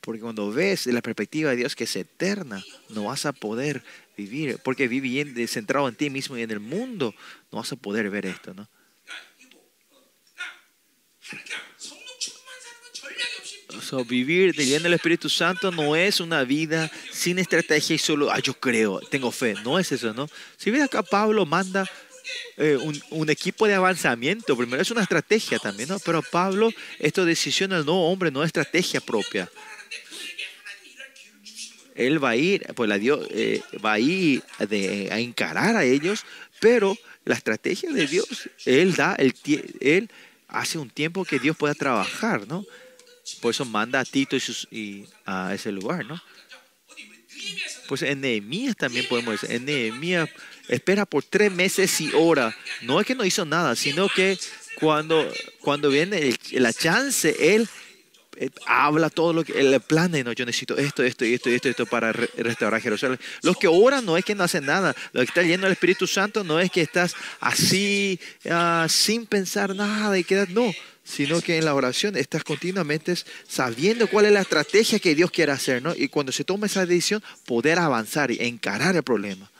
[0.00, 3.84] Porque cuando ves la perspectiva de Dios que es eterna, no vas a poder
[4.16, 4.58] vivir.
[4.64, 7.14] Porque viviendo centrado en ti mismo y en el mundo,
[7.52, 8.66] no vas a poder ver esto, ¿no?
[13.76, 18.30] O sea, vivir lleno del Espíritu Santo no es una vida sin estrategia y solo,
[18.30, 19.54] ah, yo creo, tengo fe.
[19.62, 20.26] No es eso, ¿no?
[20.56, 21.88] Si ves acá, Pablo manda
[22.56, 22.76] eh,
[23.10, 24.56] un, equipo de avanzamiento.
[24.56, 25.98] Primero es una estrategia también, ¿no?
[26.00, 29.50] Pero Pablo, esto decisión del nuevo hombre, no es estrategia propia.
[31.94, 36.24] Él va a ir, pues la Dios, eh, va a ir a encarar a ellos,
[36.60, 39.16] pero la estrategia de Dios, Él da
[39.80, 40.08] Él
[40.46, 42.64] hace un tiempo que Dios pueda trabajar, ¿no?
[43.40, 46.20] Por eso manda a Tito y, sus- y a ese lugar, ¿no?
[47.86, 50.28] Pues en Nehemías también podemos decir, en Nehemías
[50.68, 52.56] espera por tres meses y ora.
[52.82, 54.38] No es que no hizo nada, sino que
[54.78, 57.68] cuando, cuando viene la chance, él
[58.36, 61.68] eh, habla todo lo que el plan de no, yo necesito esto, esto esto esto,
[61.68, 63.18] esto para re- restaurar Jerusalén.
[63.42, 66.06] Los que oran no es que no hacen nada, lo que está lleno del Espíritu
[66.06, 71.56] Santo no es que estás así ah, sin pensar nada y quedas, no, sino que
[71.56, 73.14] en la oración estás continuamente
[73.48, 75.92] sabiendo cuál es la estrategia que Dios quiere hacer, ¿no?
[75.96, 79.50] Y cuando se toma esa decisión, poder avanzar y encarar el problema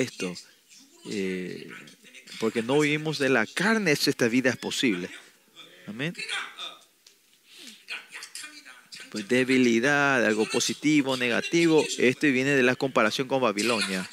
[0.00, 0.34] esto,
[1.10, 1.68] eh,
[2.38, 5.10] porque no vivimos de la carne, esta vida es posible.
[5.86, 6.14] Amén.
[9.10, 14.08] Pues debilidad, algo positivo, negativo, esto viene de la comparación con Babilonia.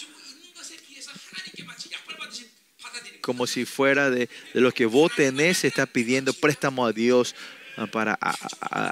[3.22, 7.36] Como si fuera de, de lo que vos tenés, se está pidiendo préstamo a Dios
[7.78, 8.20] ah, para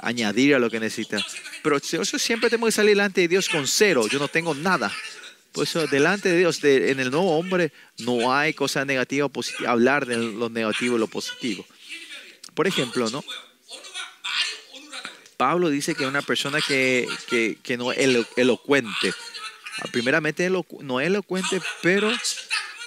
[0.02, 1.24] añadir a lo que necesita.
[1.62, 4.06] Pero siempre tenemos que salir delante de Dios con cero.
[4.08, 4.92] Yo no tengo nada.
[5.52, 9.28] Por eso, delante de Dios, de, en el nuevo hombre, no hay cosa negativa o
[9.28, 11.64] positiva, hablar de lo negativo y lo positivo.
[12.54, 13.22] Por ejemplo, ¿no?
[15.36, 19.12] Pablo dice que es una persona que, que, que no es elocuente.
[19.80, 20.48] Ah, primeramente,
[20.80, 22.12] no es elocuente, pero,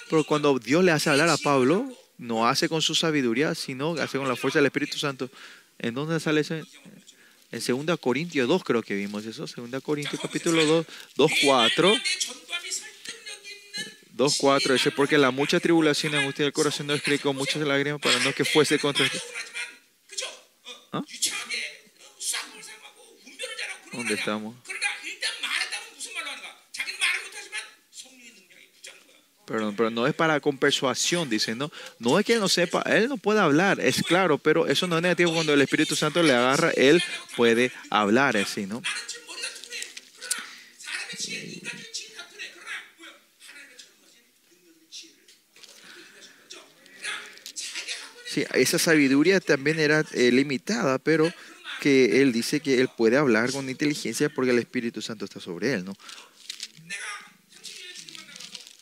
[0.08, 1.86] pero cuando Dios le hace hablar a Pablo,
[2.18, 5.30] no hace con su sabiduría, sino hace con la fuerza del Espíritu Santo.
[5.78, 6.64] ¿En dónde sale ese?
[7.52, 9.46] En 2 Corintios 2 creo que vimos eso.
[9.46, 10.86] 2 Corintios capítulo 2,
[11.16, 11.96] 2, 4.
[14.12, 18.00] 2, 4 dice, porque la mucha tribulación y angustia del corazón nos escribió muchas lágrimas
[18.00, 19.06] para no que fuese contra...
[20.92, 21.02] ¿Ah?
[23.92, 24.56] ¿Dónde estamos?
[29.46, 31.70] Perdón, pero no es para con persuasión, dicen, no,
[32.00, 34.96] no es que él no sepa, él no puede hablar, es claro, pero eso no
[34.96, 37.00] es negativo cuando el Espíritu Santo le agarra, él
[37.36, 38.82] puede hablar así, ¿no?
[48.26, 51.32] Sí, esa sabiduría también era eh, limitada, pero
[51.80, 55.72] que él dice que él puede hablar con inteligencia porque el Espíritu Santo está sobre
[55.72, 55.94] él, ¿no?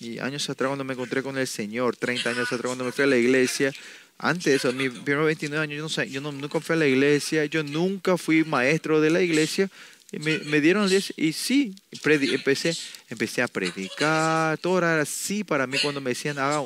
[0.05, 3.05] Y años atrás cuando me encontré con el Señor, 30 años atrás cuando me fui
[3.05, 3.73] a la iglesia,
[4.19, 7.45] antes de eso, mis primeros 29 años, yo, no, yo nunca fui a la iglesia,
[7.47, 9.71] yo nunca fui maestro de la iglesia,
[10.13, 12.77] me, me dieron 10 y sí, empecé,
[13.09, 16.63] empecé a predicar, todo era así para mí cuando me decían, haga,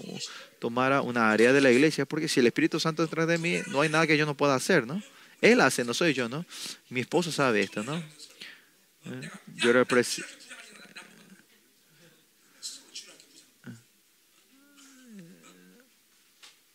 [0.59, 3.80] tomara una área de la iglesia, porque si el Espíritu Santo detrás de mí, no
[3.80, 5.01] hay nada que yo no pueda hacer, ¿no?
[5.41, 6.45] Él hace, no soy yo, ¿no?
[6.91, 7.97] Mi esposo sabe esto, ¿no?
[9.07, 10.38] Eh, Yo era presi- Y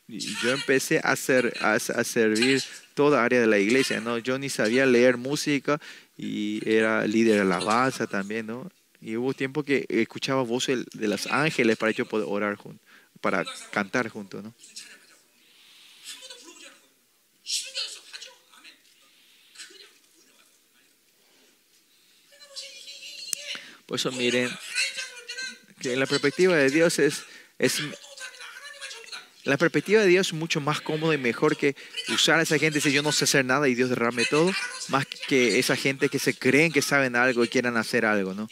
[0.08, 2.62] yo empecé a, ser, a, a, servir
[2.93, 4.18] toda área de la iglesia, ¿no?
[4.18, 5.80] Yo ni sabía leer música
[6.18, 8.70] y era líder de alabanza también, ¿no?
[9.01, 12.86] Y hubo tiempo que escuchaba voces de los ángeles para yo poder orar juntos,
[13.22, 14.54] para cantar juntos, ¿no?
[23.86, 24.49] Por eso miren,
[25.82, 27.24] que en la perspectiva de Dios es,
[27.60, 27.82] es
[29.43, 31.75] la perspectiva de Dios es mucho más cómoda y mejor que
[32.07, 34.53] usar a esa gente y decir yo no sé hacer nada y Dios derrame todo,
[34.87, 38.47] más que esa gente que se creen que saben algo y quieran hacer algo, ¿no?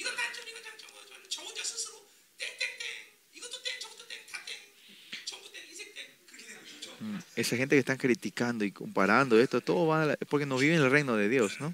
[6.99, 10.77] Mm, esa gente que están criticando y comparando esto, todo va la, porque no viven
[10.77, 11.73] en el reino de Dios, ¿no?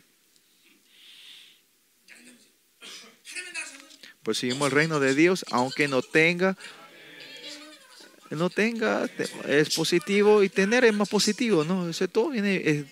[4.23, 6.55] Perseguimos el reino de Dios, aunque no tenga
[8.31, 9.27] no tenga, te-
[9.59, 11.89] es positivo y tener es más positivo, ¿no?
[11.89, 12.85] Eso todo viene, es-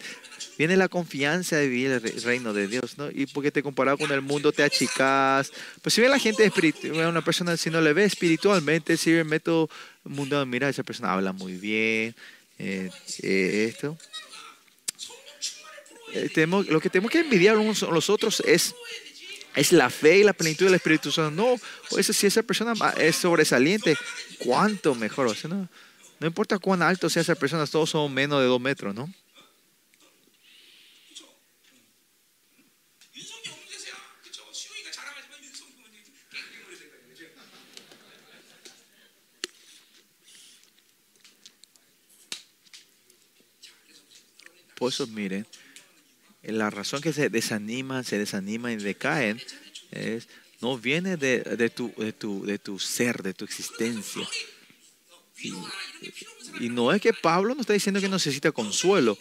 [0.57, 3.09] viene la confianza de vivir el re- reino de Dios, ¿no?
[3.11, 5.51] Y porque te comparado con el mundo te achicas.
[5.81, 9.19] Pues si ve la gente espiritual, una persona si no le ve espiritualmente, si ve
[9.19, 9.69] el método
[10.03, 12.15] mundano, mira, esa persona habla muy bien,
[12.59, 12.89] eh,
[13.21, 13.97] eh, esto.
[16.13, 18.73] Eh, lo que tenemos que envidiar unos a los otros es
[19.55, 21.31] es la fe y la plenitud del Espíritu Santo.
[21.31, 23.97] No, eso, si esa persona es sobresaliente,
[24.39, 25.35] ¿cuánto mejor?
[25.47, 25.69] No,
[26.19, 29.09] no, importa cuán alto sea esa persona, todos son menos de dos metros, ¿no?
[44.75, 45.47] Por eso, miren,
[46.47, 49.41] la razón que se desaniman, se desaniman y decaen
[49.91, 50.27] es,
[50.61, 54.27] no viene de, de tu, de, tu, de tu ser, de tu existencia.
[56.59, 59.17] Y, no es que Pablo no está diciendo que necesita consuelo,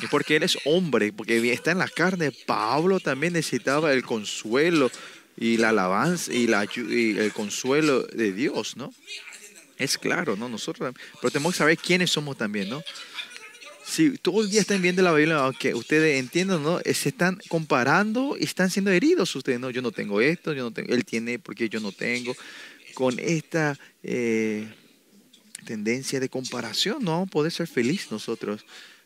[0.00, 2.32] y porque él es hombre, porque está en la carne.
[2.32, 4.90] Pablo también necesitaba el consuelo
[5.36, 8.92] y la alabanza y, la, y el consuelo de Dios, ¿no?
[9.78, 10.48] Es claro, ¿no?
[10.48, 12.82] Nosotros, pero tenemos que saber quiénes somos también, ¿no?
[13.86, 16.80] Si todo el día están viendo la Biblia, aunque ustedes entiendan, ¿no?
[16.80, 19.70] Eh, Se están comparando y están siendo heridos ustedes, ¿no?
[19.70, 22.34] Yo no tengo esto, yo no tengo, él tiene porque yo no tengo.
[22.94, 24.66] Con esta eh,
[25.64, 28.64] tendencia de comparación, no vamos a poder ser feliz nosotros.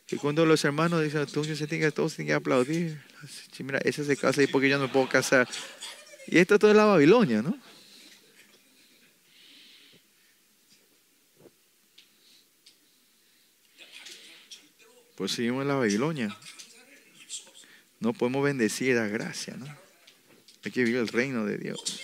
[0.09, 2.99] Y cuando los hermanos dicen, tú se tienen que, todos tienen que aplaudir.
[3.59, 5.47] Mira, ese se casa y porque yo no me puedo casar.
[6.27, 7.57] Y esto todo es la Babilonia, ¿no?
[15.21, 16.35] Pues seguimos en la Babilonia.
[17.99, 19.67] No podemos bendecir la gracia, ¿no?
[20.65, 21.99] Hay que vivir el reino de Dios.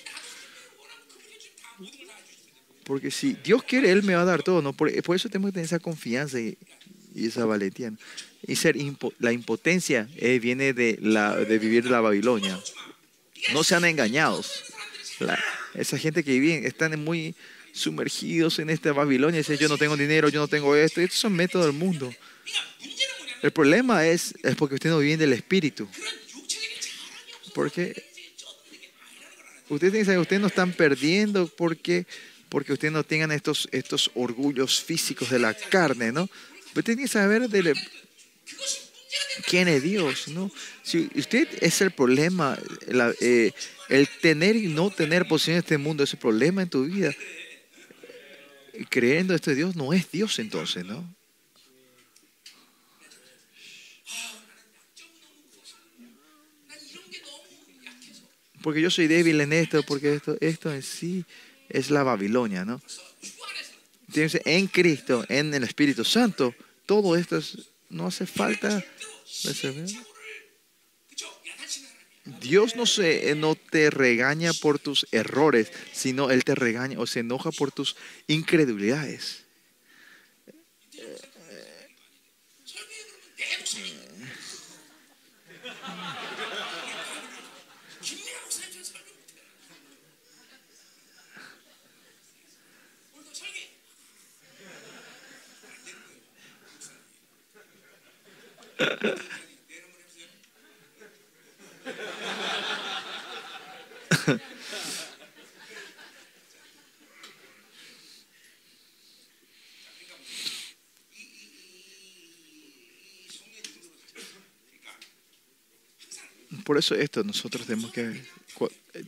[2.84, 4.72] Porque si Dios quiere, Él me va a dar todo, ¿no?
[4.72, 6.60] Por, eso tenemos que tener esa confianza y,
[7.16, 7.92] esa valentía.
[8.46, 12.62] Y ser impo- la impotencia eh, viene de, la, de vivir la Babilonia.
[13.52, 14.64] No sean engañados.
[15.74, 17.34] Esa gente que vive, están muy
[17.74, 19.40] sumergidos en esta Babilonia.
[19.40, 21.02] Dicen, yo no tengo dinero, yo no tengo esto.
[21.02, 22.14] Estos son métodos del mundo.
[23.42, 25.88] El problema es, es porque usted no vive del Espíritu.
[27.54, 28.04] Porque
[29.70, 32.06] ustedes dicen, ustedes no están perdiendo porque,
[32.50, 36.30] porque ustedes no tengan estos, estos orgullos físicos de la carne, ¿no?
[36.68, 37.74] Usted tiene que saber de
[39.48, 40.52] quién es Dios, ¿no?
[40.84, 42.58] Si usted es el problema,
[43.22, 43.52] eh,
[43.90, 47.14] el tener y no tener posición en este mundo es el problema en tu vida.
[48.90, 51.18] Creyendo esto de Dios no es Dios entonces, ¿no?
[58.62, 61.26] porque yo soy débil en esto, porque esto, esto en sí
[61.70, 62.82] es la Babilonia, ¿no?
[64.08, 66.56] Entonces, en Cristo, en el Espíritu Santo,
[66.86, 68.84] todo esto es, no hace falta.
[72.42, 77.08] Dios no, se, eh, no te regaña por tus errores, sino Él te regaña o
[77.08, 77.96] se enoja por tus
[78.28, 79.47] incredulidades.
[116.78, 118.22] Por eso esto nosotros tenemos que...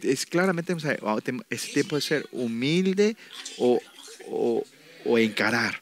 [0.01, 3.15] Es claramente, o sea, vamos, tem- es tiempo de ser humilde
[3.59, 3.79] o,
[4.25, 4.65] o,
[5.05, 5.79] o encarar.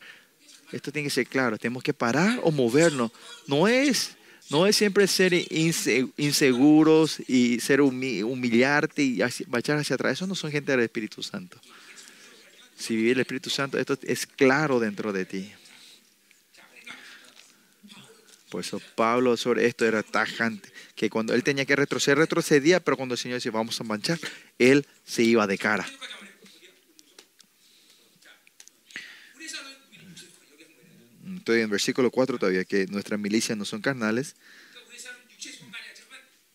[0.74, 1.58] Esto tiene que ser claro.
[1.58, 3.12] Tenemos que parar o movernos.
[3.48, 4.18] No es,
[4.50, 10.12] no es siempre ser inse- inseguros y ser humi- humillarte y echar hacia atrás.
[10.12, 11.58] Eso no son gente del Espíritu Santo.
[12.78, 15.50] Si vive el Espíritu Santo, esto es claro dentro de ti.
[18.50, 22.96] Por eso Pablo sobre esto era tajante, que cuando él tenía que retroceder, retrocedía, pero
[22.96, 24.20] cuando el Señor decía, vamos a manchar,
[24.58, 25.86] él se iba de cara.
[31.38, 34.36] Estoy en versículo 4 todavía, que nuestras milicias no son carnales,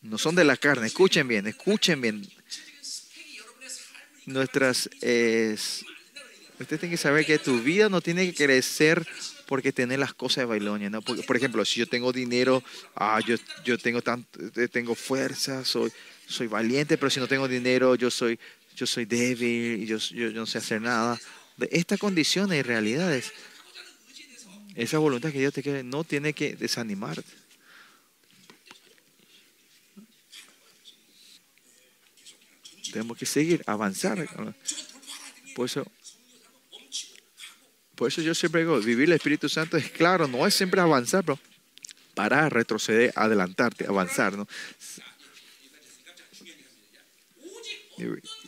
[0.01, 0.87] no son de la carne.
[0.87, 2.29] Escuchen bien, escuchen bien.
[4.27, 4.89] Nuestras...
[5.01, 5.57] Eh,
[6.63, 9.05] Usted tiene que saber que tu vida no tiene que crecer
[9.53, 11.03] porque tener las cosas de Babilonia, ¿no?
[11.03, 12.65] Porque, por ejemplo, si yo tengo dinero,
[12.97, 13.99] ah, yo, yo tengo
[14.57, 15.93] eh, tengo fuerza, soy,
[16.27, 18.39] soy valiente, pero si no tengo dinero, yo soy,
[18.75, 21.21] yo soy débil y yo, yo, yo no sé hacer nada.
[21.59, 23.31] De estas condiciones y realidades,
[24.75, 27.23] esa voluntad que Dios te quiere, no tiene que desanimarte.
[32.91, 34.27] Tenemos que seguir, avanzar.
[35.55, 35.87] Por eso,
[37.95, 41.25] por eso yo siempre digo, vivir el Espíritu Santo es claro, no es siempre avanzar,
[41.25, 41.39] pero
[42.15, 44.47] parar, retroceder, adelantarte, avanzar, ¿no?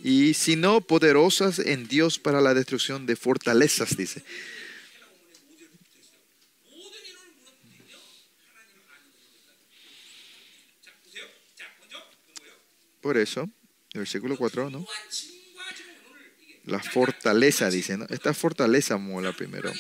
[0.03, 4.25] Y si no, poderosas en Dios para la destrucción de fortalezas, dice.
[13.01, 13.49] Por eso,
[13.93, 14.87] versículo 4, ¿no?
[16.67, 18.07] La fortaleza, dice, ¿no?
[18.09, 19.73] Esta fortaleza mola primero.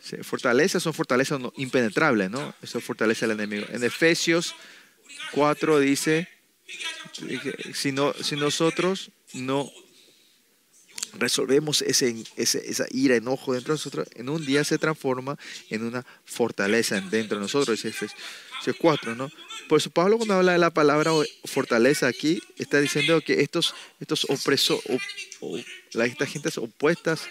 [0.00, 2.54] Sí, fortalezas son fortalezas impenetrables, ¿no?
[2.62, 3.66] Eso fortaleza al enemigo.
[3.70, 4.54] En Efesios
[5.32, 6.28] 4 dice,
[7.74, 9.70] si, no, si nosotros no
[11.14, 15.38] resolvemos ese, ese, esa ira, enojo dentro de nosotros, en un día se transforma
[15.70, 17.76] en una fortaleza dentro de nosotros.
[17.76, 18.18] Dice Efesios
[18.62, 19.28] Efesios 4, ¿no?
[19.68, 21.10] Por eso Pablo cuando habla de la palabra
[21.44, 24.98] fortaleza aquí, está diciendo que estos, estos opresos, o,
[25.40, 25.58] o,
[26.02, 27.22] estas gentes opuestas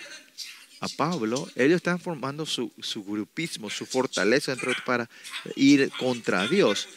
[0.81, 5.09] a Pablo, ellos están formando su, su grupismo, su fortaleza dentro, para
[5.55, 6.89] ir contra Dios.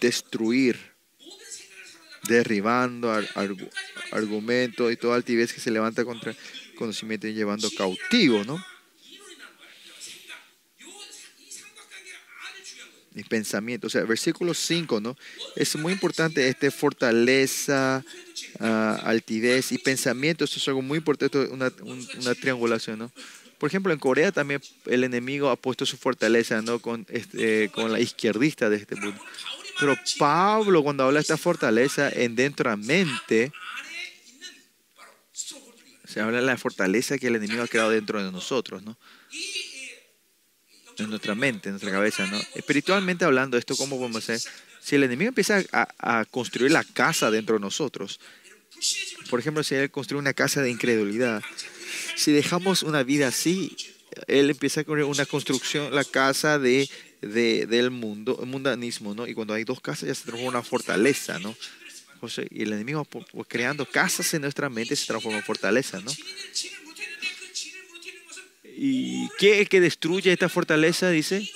[0.00, 0.78] Destruir,
[2.28, 3.12] derribando
[4.12, 6.36] argumentos y toda altivez que se levanta contra
[6.78, 8.64] conocimiento y llevando cautivo, ¿no?
[13.14, 15.16] Y pensamiento, o sea, versículo 5, ¿no?
[15.56, 18.04] Es muy importante este fortaleza,
[18.60, 18.64] uh,
[19.02, 23.12] altivez y pensamiento, eso es algo muy importante, esto es una, un, una triangulación, ¿no?
[23.58, 26.78] Por ejemplo, en Corea también el enemigo ha puesto su fortaleza ¿no?
[26.78, 29.20] con, este, eh, con la izquierdista de este mundo.
[29.80, 33.52] Pero Pablo, cuando habla de esta fortaleza, endentramente,
[36.08, 38.96] se habla de la fortaleza que el enemigo ha creado dentro de nosotros, ¿no?
[40.96, 42.40] En nuestra mente, en nuestra cabeza, ¿no?
[42.54, 44.40] Espiritualmente hablando, esto cómo podemos hacer.
[44.80, 48.20] Si el enemigo empieza a, construir la casa dentro de nosotros,
[49.28, 51.42] por ejemplo, si él construye una casa de incredulidad,
[52.16, 53.76] si dejamos una vida así,
[54.28, 56.88] él empieza a construir una construcción, la casa de,
[57.20, 59.26] del mundo, el mundanismo, ¿no?
[59.26, 61.54] Y cuando hay dos casas ya se transforma una fortaleza, ¿no?
[62.50, 63.06] Y el enemigo
[63.46, 66.12] creando casas en nuestra mente se transforma en fortaleza, ¿no?
[68.80, 71.10] ¿Y qué es que destruye esta fortaleza?
[71.10, 71.50] Dice,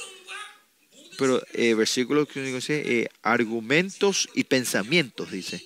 [1.18, 5.64] pero eh, versículo que dice, eh, argumentos y pensamientos, dice.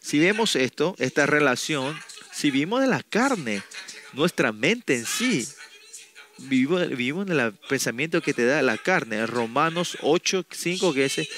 [0.00, 1.98] Si vemos esto, esta relación,
[2.32, 3.62] si vivimos de la carne,
[4.12, 5.48] nuestra mente en sí,
[6.36, 9.26] vivimos, vivimos en el pensamiento que te da la carne.
[9.26, 11.28] Romanos 8, 5, que dice,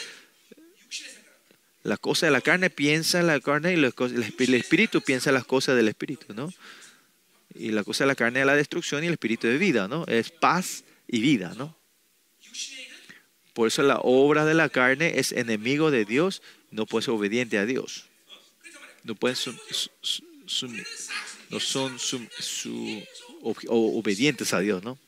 [1.85, 5.89] las cosas de la carne piensa la carne y el espíritu piensa las cosas del
[5.89, 6.53] espíritu, ¿no?
[7.55, 10.07] Y la cosa de la carne es la destrucción y el espíritu de vida, ¿no?
[10.07, 11.77] Es paz y vida, ¿no?
[13.53, 17.59] Por eso la obra de la carne es enemigo de Dios, no puede ser obediente
[17.59, 18.07] a Dios.
[19.05, 19.61] No pueden son
[23.69, 24.99] obedientes a Dios, ¿no?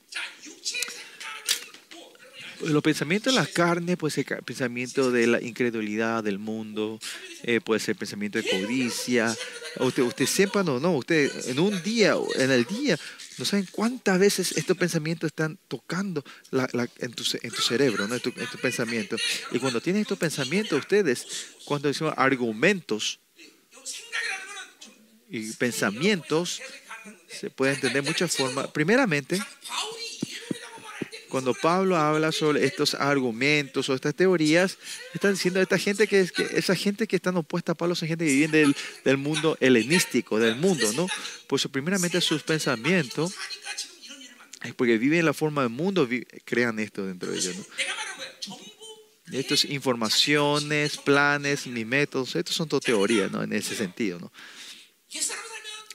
[2.59, 6.99] Pues, los pensamientos de la carne puede ser pensamiento de la incredulidad del mundo,
[7.43, 9.35] eh, puede ser pensamiento de codicia.
[9.79, 12.99] Usted, usted sepa, no, no, usted en un día, en el día,
[13.39, 16.25] no saben cuántas veces estos pensamientos están tocando
[16.99, 18.15] en, tu, cerebro, ¿no?
[18.15, 19.09] en, tu, en.
[19.53, 21.27] Y cuando tienen estos pensamientos, ustedes,
[21.65, 23.21] cuando decimos argumentos
[25.29, 26.63] y pensamientos,
[27.29, 28.69] se puede entender de muchas formas.
[28.69, 29.39] Primeramente,
[31.37, 34.79] cuando Pablo habla sobre estos argumentos o estas teorías,
[35.13, 38.09] está diciendo esta gente que, es, que esa gente que están opuesta a Pablo son
[38.09, 41.07] gente que viven del, del mundo helenístico, del mundo, ¿no?
[41.47, 43.35] Pues primeramente sus pensamientos,
[44.63, 46.09] es porque viven la forma del mundo,
[46.47, 49.39] crean esto dentro de ellos, ¿no?
[49.39, 53.43] Estas informaciones, planes, mis métodos, estos son todo teoría, ¿no?
[53.43, 54.33] En ese sentido, ¿no?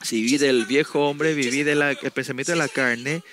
[0.04, 3.24] Si viví del viejo hombre, viví del de pensamiento de la carne,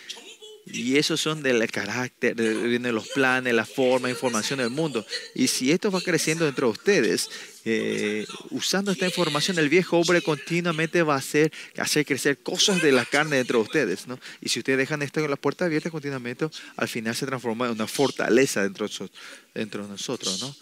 [0.71, 5.05] y esos son del carácter, de los planes, la forma, información del mundo.
[5.35, 7.31] Y si esto va creciendo dentro de ustedes,
[7.65, 12.93] eh, usando esta información, el viejo hombre continuamente va a hacer, hacer crecer cosas de
[12.93, 14.07] la carne dentro de ustedes.
[14.07, 14.19] ¿no?
[14.41, 17.73] Y si ustedes dejan esto con las puertas abiertas continuamente, al final se transforma en
[17.73, 19.11] una fortaleza dentro de,
[19.55, 20.41] dentro de nosotros.
[20.41, 20.55] ¿no?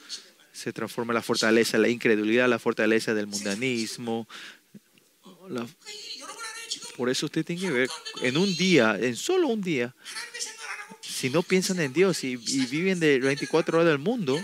[0.53, 4.27] Se transforma en la fortaleza, la incredulidad, la fortaleza del mundanismo.
[6.97, 7.91] Por eso usted tiene que ver
[8.23, 9.95] en un día, en solo un día,
[11.01, 14.41] si no piensan en Dios y, viven de 24 horas del mundo,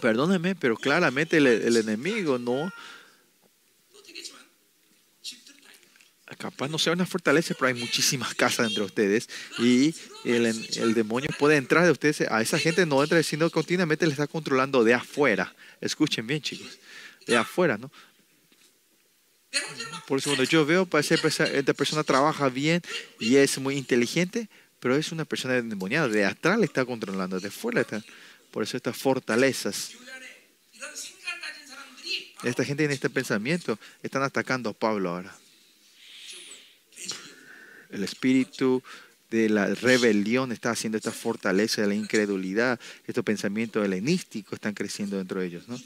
[0.00, 2.72] perdónenme, pero claramente el, enemigo no,
[6.38, 9.28] capaz no sea una fortaleza, pero hay muchísimas casas entre ustedes
[9.58, 12.22] y el, el, demonio puede entrar de ustedes.
[12.22, 15.54] A esa gente no entra, sino continuamente le está controlando de afuera.
[15.80, 16.78] Escuchen bien, chicos,
[17.26, 17.90] de afuera, ¿no?
[20.06, 22.82] Por eso cuando yo veo, parece que esta persona trabaja bien
[23.18, 24.48] y es muy inteligente,
[24.80, 28.02] pero es una persona endemoniada, de atrás está controlando, de fuera está.
[28.50, 29.92] Por eso estas fortalezas,
[32.44, 35.36] esta gente en este pensamiento, están atacando a Pablo ahora.
[37.90, 38.82] El espíritu
[39.30, 45.16] de la rebelión está haciendo esta fortaleza de la incredulidad, estos pensamientos helenísticos están creciendo
[45.18, 45.78] dentro de ellos, ¿no?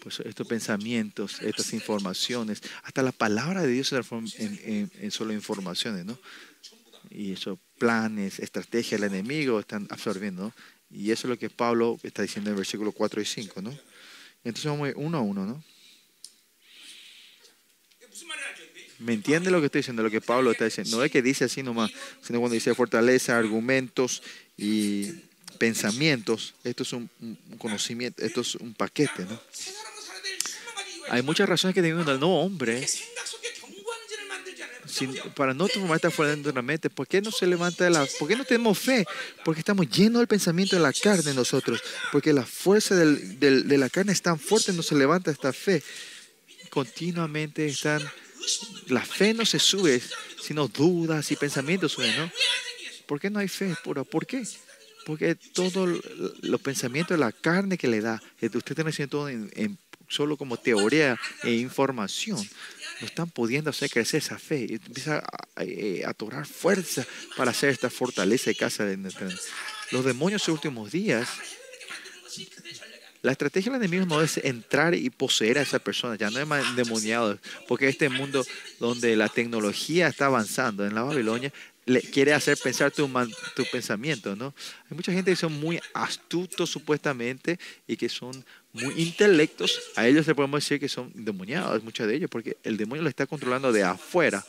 [0.00, 6.04] Pues estos pensamientos, estas informaciones, hasta la palabra de Dios se transforma en, solo informaciones,
[6.04, 6.18] ¿no?
[7.10, 10.52] Y esos planes, estrategias del enemigo están absorbiendo, ¿no?
[10.90, 13.76] Y eso es lo que Pablo está diciendo en el versículo 4 y 5, ¿no?
[14.44, 15.64] Entonces vamos uno a uno, ¿no?
[18.98, 20.02] ¿Me entiende lo que estoy diciendo?
[20.02, 20.96] Lo que Pablo está diciendo.
[20.96, 21.90] No es que dice así nomás,
[22.22, 24.22] sino cuando dice fortaleza, argumentos
[24.56, 25.12] y
[25.58, 27.10] pensamientos, esto es un,
[27.58, 29.40] conocimiento, esto es un paquete, ¿no?
[31.08, 32.86] Hay muchas razones que tenemos del nuevo hombre
[35.34, 38.06] para no transformar esta fuera dentro de la mente, ¿por qué no se levanta la,
[38.18, 39.04] por qué no tenemos fe?
[39.44, 41.82] Porque estamos llenos del pensamiento de la carne en nosotros,
[42.12, 45.82] porque la fuerza del, de la carne es tan fuerte, no se levanta esta fe.
[46.70, 48.02] Continuamente están,
[48.88, 50.00] la fe no se sube,
[50.42, 52.30] sino dudas y pensamientos suben, ¿no?
[53.06, 53.74] ¿Por qué no hay fe?
[53.84, 54.42] ¿Por, ¿por qué?
[55.06, 56.00] Porque todos
[56.42, 59.78] los pensamientos, de la carne que le da, eh, usted está haciendo todo en, en,
[60.08, 62.38] solo como teoría e información.
[63.00, 64.66] No están pudiendo hacer crecer esa fe.
[64.68, 68.96] Y empieza a, a, eh, a fuerza para hacer esta fortaleza de casa de
[69.92, 71.28] Los demonios en los últimos días
[73.22, 76.46] la estrategia del enemigo no es entrar y poseer a esa persona, ya no es
[76.46, 77.36] más endemoniado,
[77.66, 78.46] porque este mundo
[78.78, 81.52] donde la tecnología está avanzando en la Babilonia,
[81.86, 84.54] le quiere hacer pensar tu, man- tu pensamiento, ¿no?
[84.90, 90.26] Hay mucha gente que son muy astutos supuestamente y que son muy intelectos, a ellos
[90.26, 93.72] le podemos decir que son endemoniados, muchos de ellos, porque el demonio lo está controlando
[93.72, 94.44] de afuera.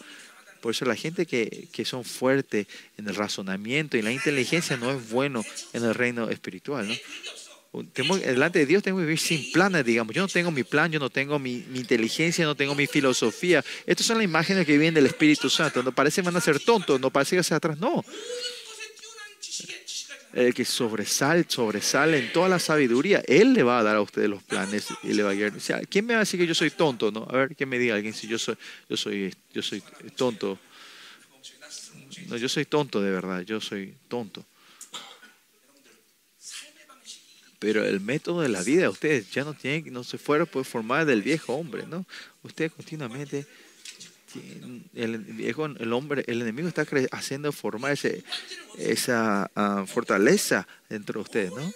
[0.62, 2.66] Por eso la gente que, que son fuertes
[2.98, 6.96] en el razonamiento y la inteligencia no es bueno en el reino espiritual, ¿no?
[7.84, 10.16] delante de Dios tengo que vivir sin planes, digamos.
[10.16, 13.64] Yo no tengo mi plan, yo no tengo mi, mi inteligencia, no tengo mi filosofía.
[13.86, 15.84] Estas son las imágenes que vienen del Espíritu Santo.
[15.84, 18.04] No parece que van a ser tontos, no parece que hacia atrás, no.
[20.34, 24.30] El que sobresale, sobresale en toda la sabiduría, Él le va a dar a ustedes
[24.30, 25.56] los planes y le va a guiar.
[25.56, 27.12] O sea, ¿Quién me va a decir que yo soy tonto?
[27.12, 27.26] No?
[27.30, 28.56] A ver, ¿quién me diga alguien si yo soy,
[28.90, 29.82] yo soy, yo soy
[30.16, 30.60] tonto?
[32.28, 34.46] No, yo soy tonto de verdad, yo soy tonto.
[37.68, 41.06] Pero el método de la vida, ustedes ya no tienen, no se fueron por formar
[41.06, 42.06] del viejo hombre, ¿no?
[42.42, 43.46] Ustedes continuamente
[44.96, 48.24] el viejo, el hombre, el enemigo está haciendo formar ese,
[48.78, 51.74] esa uh, fortaleza dentro de ustedes, ¿no?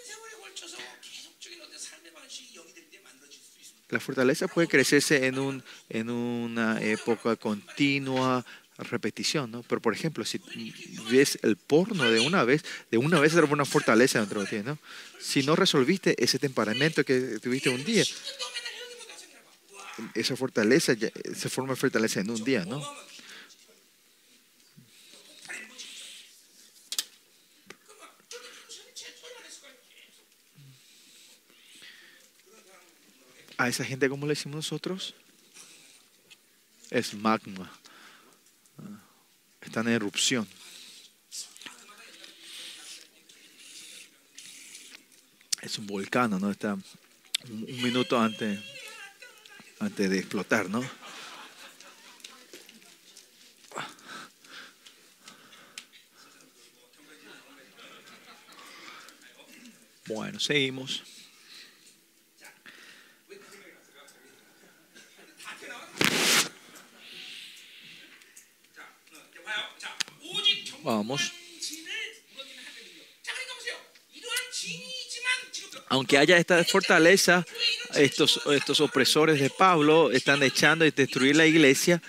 [3.89, 8.45] La fortaleza puede crecerse en, un, en una época continua,
[8.84, 9.63] repetición, ¿no?
[9.63, 10.41] Pero por ejemplo, si
[11.09, 14.57] ves el porno de una vez, de una vez era una fortaleza dentro de ti,
[14.63, 14.77] ¿no?
[15.19, 18.03] Si no resolviste ese temperamento que tuviste un día,
[20.13, 22.81] esa fortaleza ya, se forma fortaleza en un día, ¿no?
[33.57, 35.14] A esa gente, como le decimos nosotros?
[36.89, 37.72] Es magma.
[39.61, 40.48] Están en erupción.
[45.61, 46.49] Es un volcán, ¿no?
[46.49, 46.84] Está un,
[47.49, 48.60] un minuto antes,
[49.80, 50.84] antes de explotar, ¿no?
[60.07, 61.10] Bueno, seguimos.
[70.84, 71.34] Vamos.
[75.90, 77.45] Aunque haya esta fortaleza,
[77.95, 82.02] estos, estos opresores de Pablo están echando y destruir la iglesia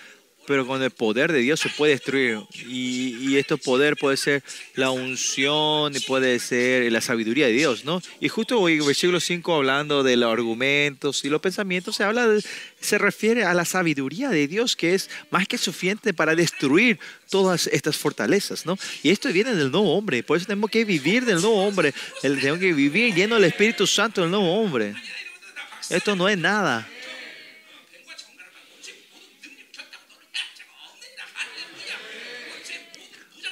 [0.47, 2.39] pero con el poder de Dios se puede destruir.
[2.67, 4.43] Y, y este poder puede ser
[4.75, 8.03] la unción puede ser la sabiduría de Dios, ¿no?
[8.21, 12.27] Y justo hoy, en versículo 5, hablando de los argumentos y los pensamientos, se habla
[12.27, 12.43] de-
[12.81, 16.99] se refiere a la sabiduría de Dios, que es más que suficiente para destruir
[17.31, 18.77] todas estas fortalezas, ¿no?
[19.03, 22.59] Y esto viene del nuevo hombre, por eso tenemos que vivir del nuevo hombre, tenemos
[22.59, 24.95] que vivir lleno del Espíritu Santo del nuevo hombre.
[25.89, 26.89] Esto no es nada.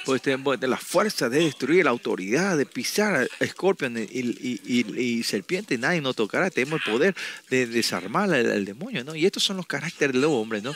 [0.05, 5.23] Pues tenemos de la fuerza de destruir la autoridad, de pisar escorpión y, y- y-
[5.23, 6.49] serpiente, nadie nos tocará.
[6.49, 7.15] Tenemos el poder
[7.49, 9.13] de desarmar al, demonio, ¿no?
[9.15, 10.73] Y estos son los caracteres del nuevo hombre, ¿no?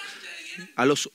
[0.76, 1.10] A los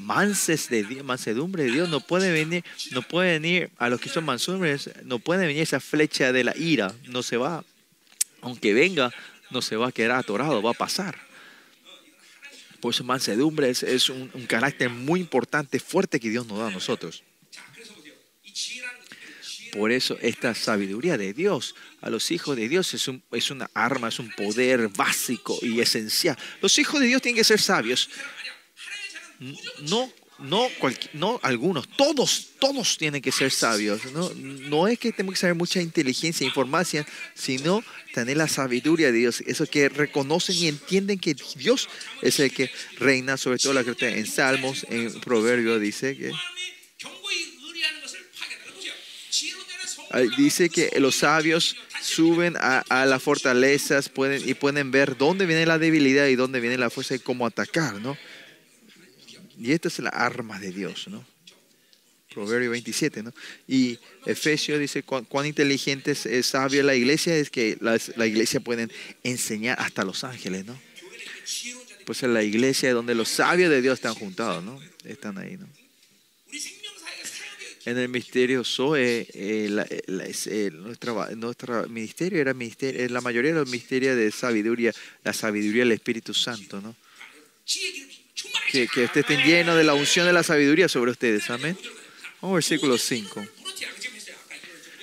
[0.00, 2.62] manses de Dios, mansedumbre de Dios, no puede venir,
[2.92, 6.56] no puede venir, a los que son mansumbres, no puede venir esa flecha de la
[6.56, 7.64] ira, no se va,
[8.42, 9.12] aunque venga,
[9.50, 11.18] no se va a quedar atorado, va a pasar.
[12.80, 17.24] Por eso mansedumbre es, un carácter muy importante, fuerte que Dios nos da a nosotros.
[19.76, 23.70] Por eso esta sabiduría de Dios a los hijos de Dios es, un, es una
[23.74, 26.36] arma, es un poder básico y esencial.
[26.62, 28.08] Los hijos de Dios tienen que ser sabios.
[29.82, 30.68] No no,
[31.14, 34.04] no algunos, todos, todos tienen que ser sabios.
[34.12, 37.82] No, no es que tenemos que saber mucha inteligencia e información, sino
[38.12, 39.42] tener la sabiduría de Dios.
[39.46, 41.88] Eso que reconocen y entienden que Dios
[42.20, 44.16] es el que reina sobre todo la cristiana.
[44.16, 46.32] En Salmos, en Proverbio dice que
[50.10, 54.10] Ah, dice que los sabios suben a, las fortalezas
[54.44, 57.94] y pueden ver dónde viene la debilidad y dónde viene la fuerza y cómo atacar,
[57.94, 58.16] ¿no?
[59.58, 61.24] Y esta es la arma de Dios, ¿no?
[62.32, 63.32] Proverbio 27, ¿no?
[63.66, 68.92] Y Efesios dice cuán, cuán inteligente es, es, la iglesia, es que la iglesia pueden
[69.22, 70.78] enseñar hasta los ángeles, ¿no?
[72.04, 74.78] Pues en la iglesia es donde los sabios de Dios están juntados, ¿no?
[75.04, 75.66] Están ahí, ¿no?
[77.86, 83.60] en el ministerio SOE, eh, eh, eh, nuestra, nuestro ministerio era ministerio, la mayoría de
[83.60, 84.92] los ministerios de sabiduría,
[85.22, 86.96] la sabiduría del Espíritu Santo, ¿no?
[88.72, 91.78] Que, que ustedes estén llenos de la unción de la sabiduría sobre ustedes, amén.
[92.42, 93.46] Vamos versículo 5.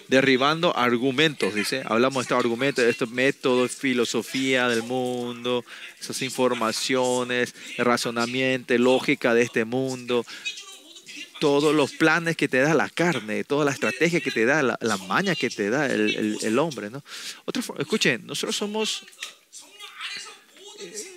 [0.09, 1.83] Derribando argumentos, dice.
[1.85, 5.63] Hablamos de estos argumentos, de estos métodos, filosofía del mundo,
[5.99, 10.25] esas informaciones, razonamiento, lógica de este mundo
[11.43, 14.77] todos los planes que te da la carne, toda la estrategia que te da, la,
[14.79, 17.03] la maña que te da el, el- hombre, ¿no?
[17.43, 19.03] Otra, escuchen, nosotros somos,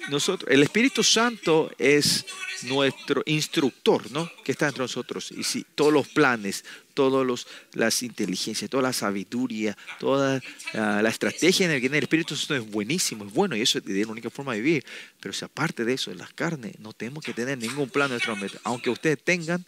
[0.08, 2.26] nosotros, el Espíritu Santo es
[2.62, 4.30] nuestro instructor, ¿no?
[4.44, 5.32] Que está entre nosotros.
[5.32, 6.64] Y si todos los planes,
[6.94, 10.40] todas las inteligencias, toda la sabiduría, toda
[10.72, 13.86] la estrategia en el que el Espíritu Santo es buenísimo, es bueno, y eso es
[13.86, 14.84] la única forma de vivir.
[15.20, 18.14] Pero si aparte de eso, en las carnes, no tenemos que tener ningún plan de
[18.14, 18.58] nuestra meta.
[18.64, 19.64] Aunque ustedes tengan,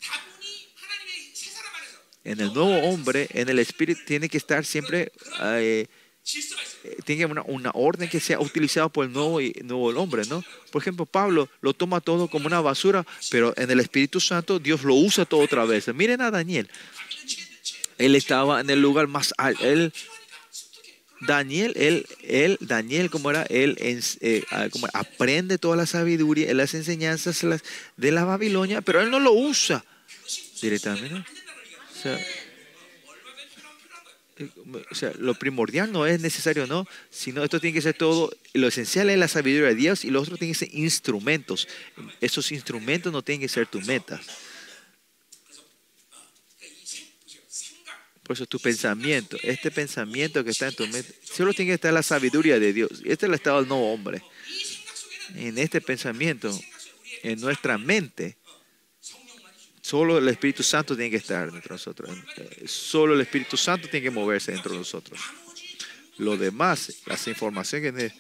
[2.24, 5.86] en el nuevo hombre, en el Espíritu, tiene que estar siempre eh,
[7.04, 10.22] tiene que haber una, una orden que sea utilizada por el nuevo, y- nuevo hombre,
[10.28, 10.44] ¿no?
[10.70, 14.84] Por ejemplo, Pablo lo toma todo como una basura, pero en el Espíritu Santo Dios
[14.84, 15.88] lo usa todo otra vez.
[15.94, 16.68] Miren a Daniel.
[17.96, 19.64] Él estaba en el lugar más alto.
[19.64, 19.92] Él,
[21.20, 26.74] Daniel, él, él, Daniel, como era, él eh, ah, como aprende toda la sabiduría, las
[26.74, 27.44] enseñanzas
[27.96, 29.84] de la Babilonia, pero él no lo usa
[30.62, 31.10] directamente.
[31.10, 31.20] ¿no?
[31.20, 32.47] O sea, eh,
[34.90, 36.86] o sea, lo primordial no es necesario, ¿no?
[37.10, 40.20] Sino esto tiene que ser todo, lo esencial es la sabiduría de Dios y lo
[40.20, 41.68] otro tiene que ser instrumentos.
[42.20, 44.26] Esos instrumentos no tienen que ser tus metas.
[48.22, 51.92] Por eso tu pensamiento, este pensamiento que está en tu mente, solo tiene que estar
[51.92, 52.90] la sabiduría de Dios.
[53.04, 54.22] Este es el estado del nuevo hombre.
[55.34, 56.56] En este pensamiento,
[57.22, 58.36] en nuestra mente,
[59.88, 62.10] solo el Espíritu Santo tiene que estar dentro de nosotros.
[62.66, 65.18] Solo el Espíritu Santo tiene que moverse dentro de nosotros.
[66.18, 68.12] Lo demás, las informaciones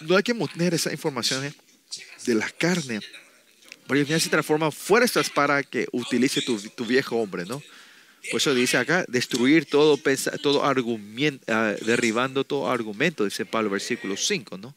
[0.00, 1.54] no hay que tener esas informaciones
[2.24, 3.00] de la carne.
[3.86, 7.62] Porque al final se transforman fuerzas para que utilice tu, tu viejo hombre, ¿no?
[8.30, 10.00] Por eso dice acá, destruir todo,
[10.40, 14.74] todo argumento, ah, derribando todo argumento, dice Pablo, versículo 5, ¿no?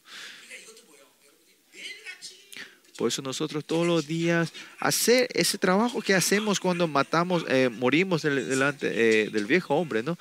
[2.98, 8.22] Por eso nosotros todos los días hacer ese trabajo que hacemos cuando matamos, eh, morimos
[8.22, 8.88] del- delante
[9.24, 10.18] eh, del viejo hombre, ¿no?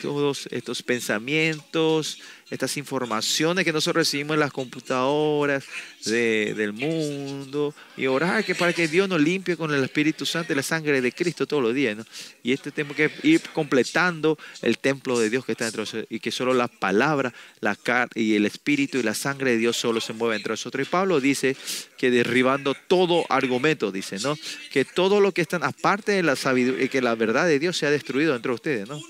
[0.00, 2.20] todos estos pensamientos,
[2.50, 5.64] estas informaciones que nosotros recibimos en las computadoras
[6.04, 10.56] del mundo y orar que para que Dios nos limpie con el Espíritu Santo y
[10.56, 11.96] la sangre de Cristo todos los días.
[11.96, 12.04] ¿no?
[12.44, 16.06] Y este tenemos que ir completando el templo de Dios que está dentro de nosotros
[16.08, 17.76] y que solo las palabras la
[18.14, 20.86] y el Espíritu y la sangre de Dios solo se mueven entre nosotros.
[20.86, 21.56] Y Pablo dice
[21.96, 24.36] que derribando todo argumento, dice, ¿no?
[24.70, 27.86] Que todo lo que están aparte de la sabiduría, que la verdad de Dios se
[27.86, 29.00] ha destruido dentro de ustedes, ¿no?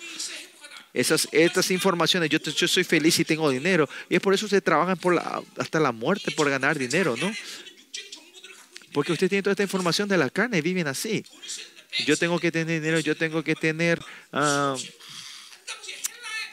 [0.97, 3.89] Esas, estas informaciones, yo, yo soy feliz y tengo dinero.
[4.09, 7.31] Y es por eso ustedes trabajan por la- hasta la muerte por ganar dinero, ¿no?
[8.93, 11.23] Porque usted tiene toda esta información de la carne y viven así.
[12.07, 14.01] Yo tengo que tener dinero, yo tengo que tener
[14.33, 14.75] ah,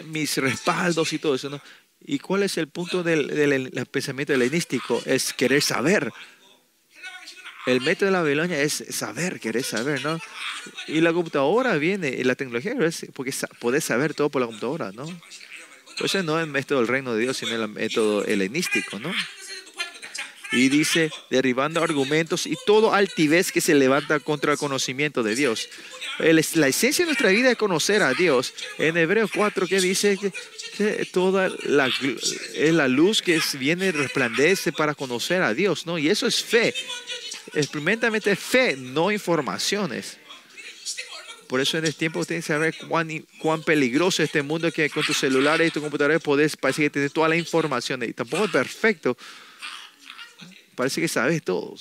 [0.05, 1.61] mis respaldos y todo eso, ¿no?
[2.05, 5.01] ¿Y cuál es el punto del, del- del pensamiento helenístico?
[5.05, 6.11] Es querer saber.
[7.65, 10.19] El método de la Babilonia es saber, querer saber, ¿no?
[10.87, 14.91] Y la computadora viene, y la tecnología es porque podés saber todo por la computadora,
[14.91, 15.05] ¿no?
[15.97, 19.13] Pues ese no es el método del reino de Dios, sino el método helenístico, ¿no?
[20.51, 25.67] Y dice, derribando argumentos y todo altivez que se levanta contra el conocimiento de Dios.
[26.19, 28.53] El- la esencia de nuestra vida es conocer a Dios.
[28.77, 30.31] En Hebreos 4 que dice que,
[30.77, 31.89] que toda la,
[32.55, 35.97] la luz que viene resplandece para conocer a Dios, ¿no?
[35.97, 36.73] Y eso es fe.
[37.53, 40.17] Experimentalmente fe, no informaciones.
[41.47, 43.09] Por eso en este tiempo usted tiene que saber cuán,
[43.39, 46.89] cuán peligroso es este mundo que con tus celulares y tus computadores podés, parece que
[46.89, 49.15] tienes toda la información y tampoco es perfecto.
[50.73, 51.75] Parece que sabes todo.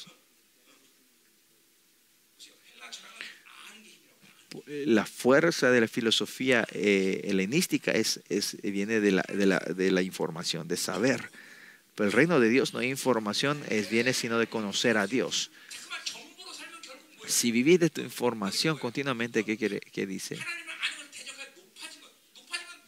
[4.66, 8.20] La fuerza de la filosofía eh, helenística es,
[8.62, 11.30] viene de la, de, la, de la información, de saber.
[11.94, 15.50] Pero el reino de Dios no hay información, es, viene sino de conocer a Dios.
[17.22, 20.38] Pues si vivís de tu información continuamente, ¿qué, quiere, qué dice?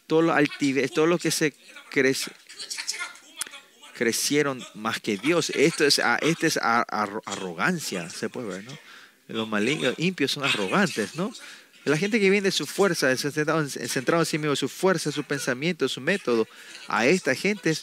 [0.07, 1.53] Todo lo, altive, todo lo que se
[1.89, 2.31] crece,
[3.95, 5.49] crecieron más que Dios.
[5.51, 8.77] Esto es, ah, este es arrogancia, se puede ver, ¿no?
[9.27, 11.33] Los malignos, impios son arrogantes, ¿no?
[11.85, 15.87] La gente que viene de su fuerza, centrado en sí mismo, su fuerza, su pensamiento,
[15.87, 16.47] su método,
[16.87, 17.77] a esta gente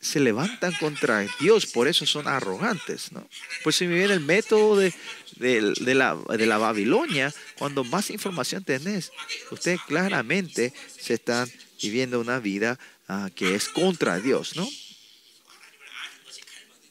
[0.00, 3.10] se levantan contra Dios, por eso son arrogantes.
[3.10, 3.28] ¿no?
[3.64, 4.94] Pues si me viene el método de,
[5.36, 9.10] de- la, de la Babilonia, cuando más información tenés,
[9.50, 11.50] ustedes claramente se están
[11.82, 12.78] viviendo una vida
[13.08, 14.68] ah, que es contra Dios, ¿no?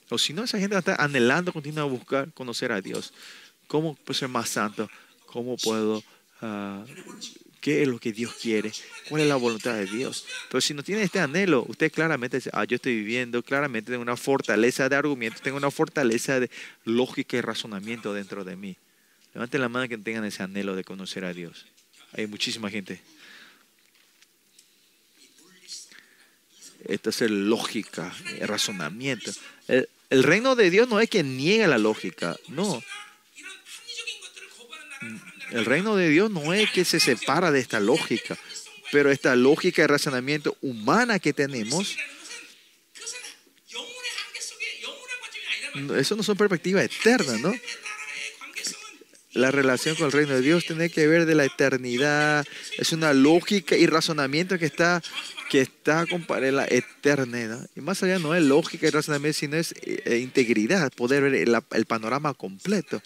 [0.09, 3.13] O si no, esa gente estar anhelando, continúa a buscar conocer a Dios.
[3.67, 4.89] ¿Cómo puedo ser más santo?
[5.25, 6.03] ¿Cómo puedo...
[6.41, 6.85] ah,
[7.63, 8.73] ¿Qué es lo que Dios quiere?
[9.07, 10.25] ¿Cuál es la voluntad de Dios?
[10.49, 14.01] Pero si no tiene este anhelo, usted claramente dice, ah, yo estoy viviendo, claramente tengo
[14.01, 16.51] una fortaleza de argumentos, tengo una fortaleza de
[16.83, 18.75] lógica y razonamiento dentro de mí.
[19.33, 21.65] Levanten la mano que tengan ese anhelo de conocer a Dios.
[22.11, 22.99] Hay muchísima gente.
[26.83, 29.31] Esto es el lógica, el razonamiento.
[29.69, 32.83] El, el reino de Dios no es que niega la lógica, no.
[35.53, 38.35] El reino de Dios no es que se separa de esta lógica,
[38.91, 41.95] pero esta lógica de razonamiento humana que tenemos,
[45.95, 47.53] eso no son perspectivas eternas, ¿no?
[49.33, 52.45] La relación con el reino de Dios tiene que ver de la eternidad,
[52.77, 55.01] es una lógica y razonamiento que está
[55.49, 57.69] que está comparada la eternidad.
[57.75, 61.85] Y más allá no es lógica y razonamiento, sino es eh, integridad, poder ver el
[61.85, 63.03] panorama completo.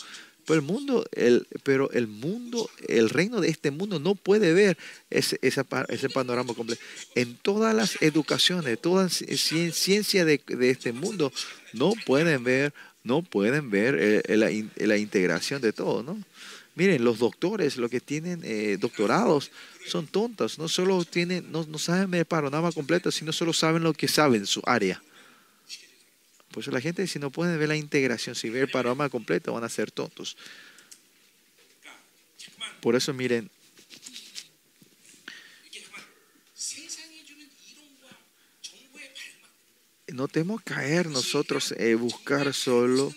[0.48, 4.78] Pero el mundo, el, pero el mundo, el reino de este mundo no puede ver
[5.10, 6.82] ese, pa- ese panorama completo.
[7.16, 11.34] En todas las educaciones, toda ci- ciencia de, de este mundo,
[11.74, 16.18] no pueden ver, no pueden ver eh, la, in- la integración de todo, ¿no?
[16.76, 19.52] Miren, los doctores, los que tienen eh, doctorados,
[19.88, 20.60] son tontos.
[20.60, 24.46] No solo tienen, no, no saben el panorama completo, sino solo saben lo que saben,
[24.46, 25.02] su área.
[26.58, 29.54] Por eso la gente, si no pueden ver la integración, si ve el panorama completo,
[29.54, 30.36] van a ser tontos.
[32.82, 33.52] Por eso miren,
[40.08, 43.14] no tenemos que caer nosotros eh, buscar solo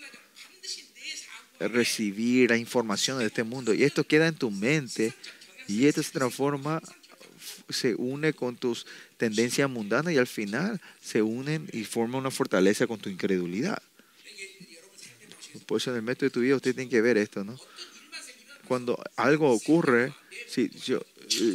[1.58, 3.72] recibir la información de este mundo.
[3.72, 5.14] Y esto queda en tu mente
[5.66, 6.82] y esto se transforma
[7.72, 8.86] se une con tus
[9.16, 13.82] tendencias mundanas y al final se unen y forman una fortaleza con tu incredulidad.
[15.66, 17.58] Por eso en el método de tu vida usted tiene que ver esto, ¿no?
[18.66, 20.14] Cuando algo ocurre,
[20.46, 21.04] si yo,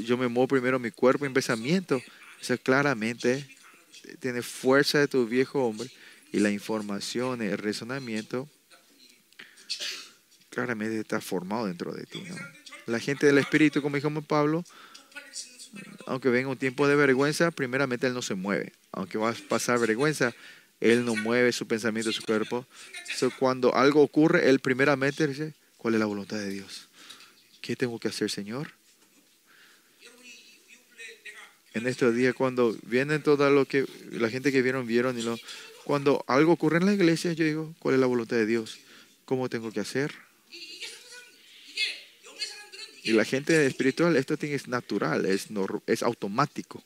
[0.04, 2.02] yo me muevo primero mi cuerpo y mi pensamiento,
[2.42, 3.48] eso claramente
[4.20, 5.90] tiene fuerza de tu viejo hombre
[6.32, 8.50] y la información, el razonamiento,
[10.50, 12.24] claramente está formado dentro de ti.
[12.86, 14.64] La gente del Espíritu, como dijo Pablo,
[16.06, 18.74] aunque venga un tiempo de vergüenza, primeramente Él no se mueve.
[18.92, 20.34] Aunque va a pasar vergüenza,
[20.80, 22.66] Él no mueve su pensamiento, su cuerpo.
[23.16, 26.88] So, cuando algo ocurre, Él primeramente dice, ¿cuál es la voluntad de Dios?
[27.62, 28.72] ¿Qué tengo que hacer, Señor?
[31.74, 35.38] En estos días, cuando vienen toda lo que la gente que vieron, vieron y lo...
[35.84, 38.80] Cuando algo ocurre en la iglesia, yo digo, ¿cuál es la voluntad de Dios?
[39.26, 40.25] ¿Cómo tengo que hacer?
[43.06, 45.48] Y la gente espiritual, esto es natural, es,
[45.86, 46.84] es automático.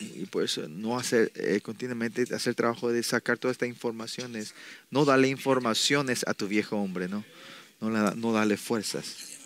[0.00, 4.52] Y pues no hacer eh, continuamente, hacer trabajo de sacar todas estas informaciones,
[4.90, 7.24] no darle informaciones a tu viejo hombre, ¿no?
[7.80, 9.39] No, la, no darle fuerzas.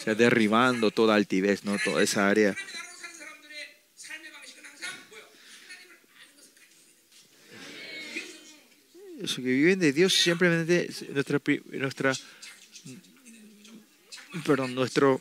[0.00, 1.78] O sea, derribando toda altivez, ¿no?
[1.78, 2.56] Toda esa área.
[9.20, 11.38] Los que viven de Dios simplemente nuestra,
[11.72, 12.14] nuestra
[14.46, 15.20] perdón, nuestro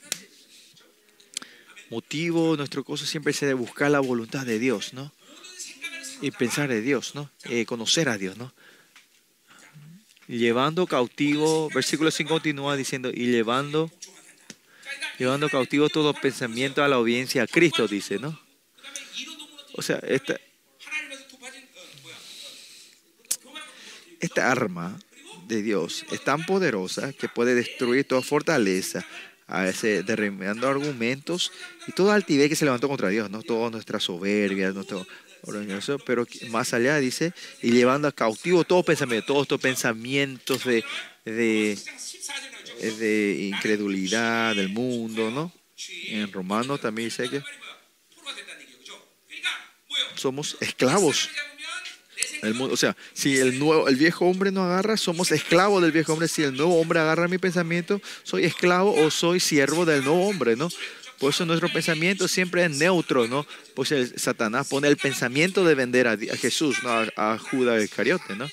[1.90, 5.12] motivo, nuestro cosa siempre es de buscar la voluntad de Dios, ¿no?
[6.22, 7.30] Y pensar de Dios, ¿no?
[7.44, 8.54] Eh, conocer a Dios, ¿no?
[10.28, 13.92] Llevando cautivo, versículo 5 continúa diciendo, y llevando
[15.20, 18.40] llevando cautivo todos los pensamientos a la obediencia a Cristo, dice, ¿no?
[19.74, 20.40] O sea, esta,
[24.20, 24.98] esta arma
[25.48, 29.06] de Dios es tan poderosa que puede destruir toda fortaleza,
[29.48, 31.52] a veces derribando argumentos
[31.88, 33.42] y toda altivez que se levantó contra Dios, ¿no?
[33.42, 35.06] Toda nuestra soberbia, nuestro
[36.06, 40.84] pero más allá dice, y llevando a cautivo todo pensamiento, todos estos pensamientos de,
[41.26, 41.78] de
[42.80, 45.52] es de incredulidad del mundo, ¿no?
[46.08, 47.42] En romano también dice que
[50.16, 51.30] somos esclavos
[52.42, 55.92] el mundo, o sea, si el, nuevo, el viejo hombre no agarra, somos esclavos del
[55.92, 56.28] viejo hombre.
[56.28, 60.56] Si el nuevo hombre agarra mi pensamiento, soy esclavo o soy siervo del nuevo hombre,
[60.56, 60.70] ¿no?
[61.20, 63.46] Por eso nuestro pensamiento siempre es neutro, ¿no?
[63.76, 66.90] Pues el Satanás pone el pensamiento de vender a, a Jesús, ¿no?
[66.92, 68.48] A, a Judas Iscariote, ¿no?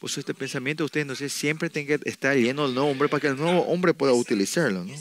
[0.00, 3.20] Pues este pensamiento ustedes, no sé, siempre tiene que estar lleno del nuevo hombre para
[3.20, 4.94] que el nuevo hombre pueda utilizarlo, ¿no?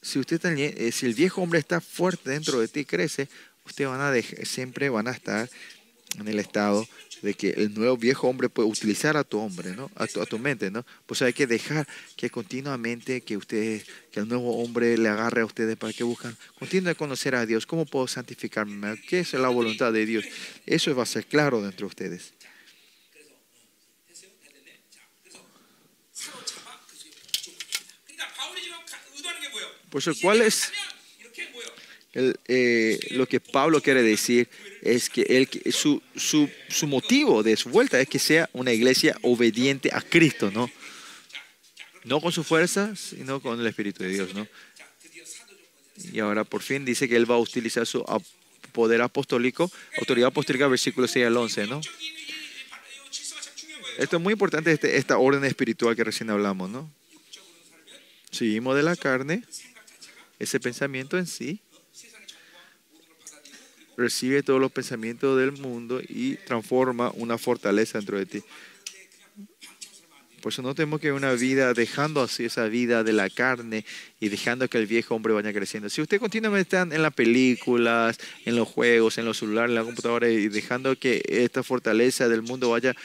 [0.00, 3.28] Si, usted está, eh, si el viejo hombre está fuerte dentro de ti, crece,
[3.66, 5.50] ustedes van a dejar, siempre van a estar
[6.18, 6.86] en el estado
[7.22, 9.90] de que el nuevo viejo hombre puede utilizar a tu hombre, ¿no?
[9.94, 10.84] A tu, a tu mente, ¿no?
[11.06, 11.86] Pues hay que dejar
[12.16, 16.36] que continuamente que ustedes, que el nuevo hombre le agarre a ustedes para que buscan,
[16.58, 19.00] continúen a conocer a Dios, ¿cómo puedo santificarme?
[19.08, 20.24] ¿Qué es la voluntad de Dios?
[20.66, 22.32] Eso va a ser claro dentro de ustedes.
[29.90, 30.70] Por eso, ¿cuál es
[32.48, 34.48] eh, lo que Pablo quiere decir
[34.82, 36.00] es que su,
[36.86, 40.70] motivo de su vuelta es que sea una iglesia obediente a Cristo, ¿no?
[42.04, 44.46] No con su fuerza, sino con el Espíritu de Dios, ¿no?
[46.12, 48.04] Y ahora por fin dice que él va a utilizar su
[48.72, 51.80] poder apostólico, autoridad apostólica, versículo 6 al 11, ¿no?
[53.98, 56.90] Esto es muy importante, este, esta orden espiritual que recién hablamos, ¿no?
[58.30, 59.44] Seguimos de la carne,
[60.38, 61.60] ese pensamiento en sí,
[64.00, 68.42] recibe todos los pensamientos del mundo y transforma una fortaleza dentro de ti.
[70.40, 73.84] Por eso no tenemos que una vida dejando así esa vida de la carne
[74.20, 75.90] y dejando que el viejo hombre vaya creciendo.
[75.90, 79.84] Si usted continuamente está en las películas, en los juegos, en los celulares, en la
[79.84, 82.96] computadora y dejando que esta fortaleza del mundo vaya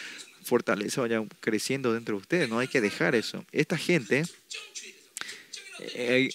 [0.46, 3.44] fortaleza vaya creciendo dentro de usted, no hay que dejar eso.
[3.52, 4.24] Esta gente
[5.80, 6.30] eh,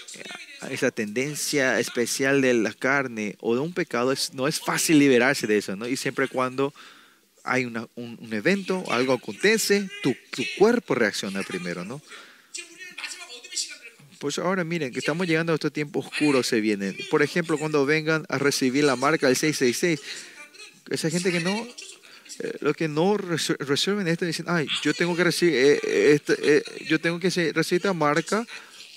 [0.68, 5.46] esa tendencia especial de la carne o de un pecado, es, no es fácil liberarse
[5.46, 5.88] de eso, ¿no?
[5.88, 6.74] Y siempre cuando
[7.44, 12.02] hay una, un, un, evento, algo acontece, tu, tu, cuerpo reacciona primero, ¿no?
[14.18, 16.94] Pues ahora miren, que estamos llegando a estos tiempos oscuros se vienen.
[17.10, 20.00] Por ejemplo, cuando vengan a recibir la marca del 666,
[20.90, 21.66] esa gente que no,
[22.40, 26.34] eh, lo que no resuelven esto dicen, ay, yo tengo que recibir, eh, eh, este,
[26.56, 28.46] eh, yo tengo que recibir esta marca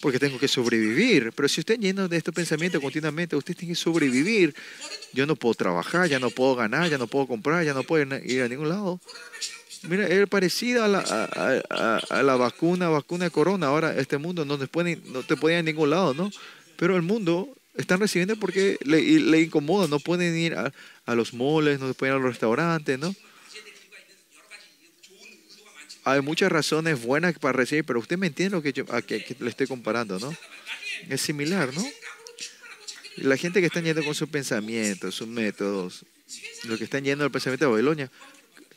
[0.04, 1.32] porque tengo que sobrevivir.
[1.34, 4.54] Pero si usted lleno de estos pensamientos continuamente, usted tiene que sobrevivir.
[5.14, 8.04] Yo no puedo trabajar, ya no puedo ganar, ya no puedo comprar, ya no puedo
[8.06, 9.00] ir- a ningún lado.
[9.88, 13.68] Mira, es parecida a la, a, a- a- la vacuna, vacuna de corona.
[13.68, 16.30] Ahora, este mundo no te puede, no te puede ir a ningún lado, ¿no?
[16.78, 19.88] Pero el mundo están recibiendo porque le, le incomoda.
[19.88, 20.72] No pueden ir a,
[21.06, 23.16] a los moles, no pueden ir a los restaurantes, ¿no?
[26.04, 29.36] hay muchas razones buenas para recibir, pero usted me entiende lo que yo a que,
[29.40, 30.36] le estoy comparando, ¿no?
[31.10, 31.86] Es similar, ¿no?
[33.18, 36.06] La gente que está yendo con sus pensamientos, sus métodos,
[36.64, 38.12] lo que están yendo al pensamiento de Babilonia,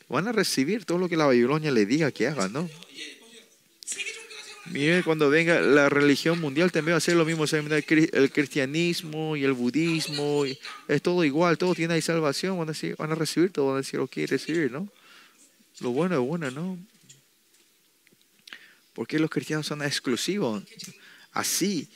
[0.09, 2.69] van a recibir todo lo que la Babilonia le diga que haga, ¿no?
[4.71, 7.45] Mire, cuando venga la religión mundial también va a ser lo mismo.
[7.45, 10.43] El cristianismo y el budismo
[10.87, 12.57] es todo igual, todo tiene ahí salvación.
[12.57, 12.69] Van
[13.11, 14.89] a, recibir todo, van a decir, ok, recibir, ¿no?
[15.79, 16.77] Lo bueno es bueno, ¿no?
[18.97, 20.63] ¿Por qué los cristianos son exclusivos?
[21.31, 21.87] Así.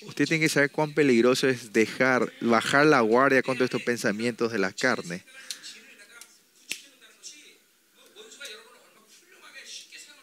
[0.00, 4.58] Usted tiene que saber cuán peligroso es dejar, bajar la guardia contra estos pensamientos de
[4.58, 5.22] la carne.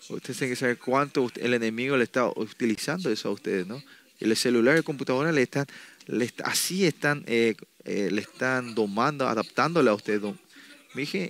[0.10, 3.84] Ustedes tienen que saber cuánto el enemigo le está utilizando eso a ustedes, ¿no?
[4.20, 5.68] El celular y la computadora le están,
[6.08, 7.54] le, así están, eh,
[7.86, 10.34] eh, le están domando, adaptándole a ustedes.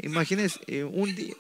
[0.04, 1.36] Imagínense, eh, un día,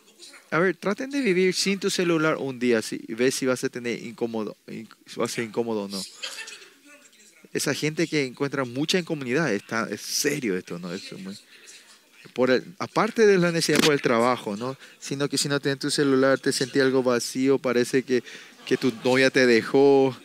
[0.53, 3.63] a ver, traten de vivir sin tu celular un día si, y ve si vas
[3.63, 5.99] a tener incómodo, inc, a ser incómodo o no.
[7.53, 10.93] Esa gente que encuentra mucha incomodidad, está, es serio esto, ¿no?
[10.93, 11.35] Es muy,
[12.33, 14.77] por el, aparte de la necesidad por el trabajo, ¿no?
[14.99, 18.23] Sino que si no tienes tu celular te sentí algo vacío, parece que,
[18.67, 20.15] que tu novia te dejó,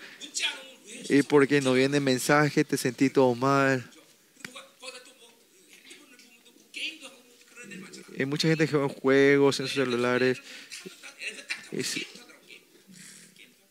[1.09, 3.91] y porque no viene mensaje, te sentí todo mal.
[8.19, 10.43] Eh, mucha gente juega juegos en sus celulares.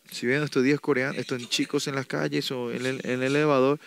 [0.09, 3.77] Si ven estos días coreanos, estos chicos en las calles o en el, elevador,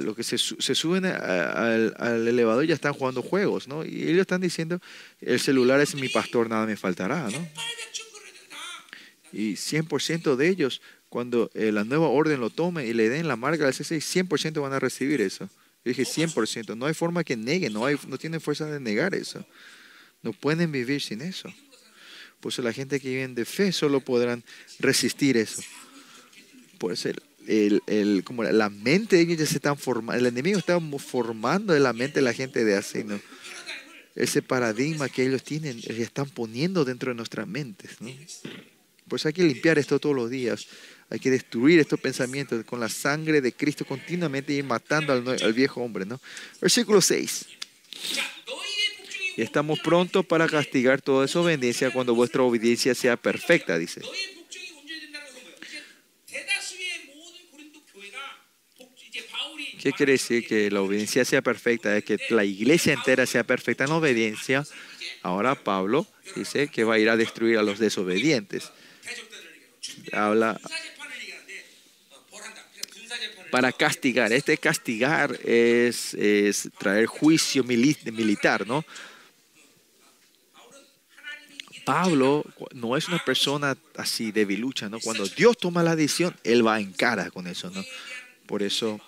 [0.00, 3.84] lo que se, suben al, elevador ya están jugando juegos, ¿no?
[3.84, 4.80] Y ellos están diciendo,
[5.20, 7.48] el celular es mi pastor, nada me faltará, ¿no?
[9.32, 13.36] Y 100% de ellos, cuando eh, la nueva orden lo tome y le den la
[13.36, 15.48] marca del C6, 100% van a recibir eso.
[15.84, 19.14] Yo dije 100%, no hay forma que neguen, no, hay, no tienen fuerza de negar
[19.14, 19.44] eso.
[20.22, 21.52] No pueden vivir sin eso.
[22.40, 24.44] Por eso la gente que vive de fe solo podrán
[24.78, 25.62] resistir eso.
[26.78, 30.26] Por eso el, el- el- como la mente de ellos ya se están formando, el
[30.26, 33.20] enemigo está formando en la mente de la gente de así, ¿no?
[34.14, 38.10] Ese paradigma que ellos tienen, están poniendo dentro de nuestras mentes, ¿no?
[39.08, 40.66] Por eso hay que limpiar esto todos los días.
[41.12, 45.82] Hay que destruir estos pensamientos con la sangre de Cristo continuamente y matando al, viejo
[45.82, 46.06] hombre.
[46.06, 46.18] ¿no?
[46.58, 47.44] Versículo 6.
[49.36, 54.00] Y estamos prontos para castigar toda desobediencia cuando vuestra obediencia sea perfecta, dice.
[59.82, 61.94] ¿Qué quiere decir que la obediencia sea perfecta?
[61.94, 64.64] Es que la iglesia entera sea perfecta en obediencia.
[65.22, 68.72] Ahora Pablo dice que va a ir a destruir a los desobedientes.
[70.12, 70.58] Habla
[73.52, 74.32] para castigar.
[74.32, 76.16] Este castigar es,
[76.78, 78.82] traer juicio mili- militar, ¿no?
[81.84, 85.00] Pablo no es una persona así debilucha, ¿no?
[85.00, 87.84] Cuando Dios toma la decisión, Él va en cara con eso, ¿no?
[88.46, 88.98] Por eso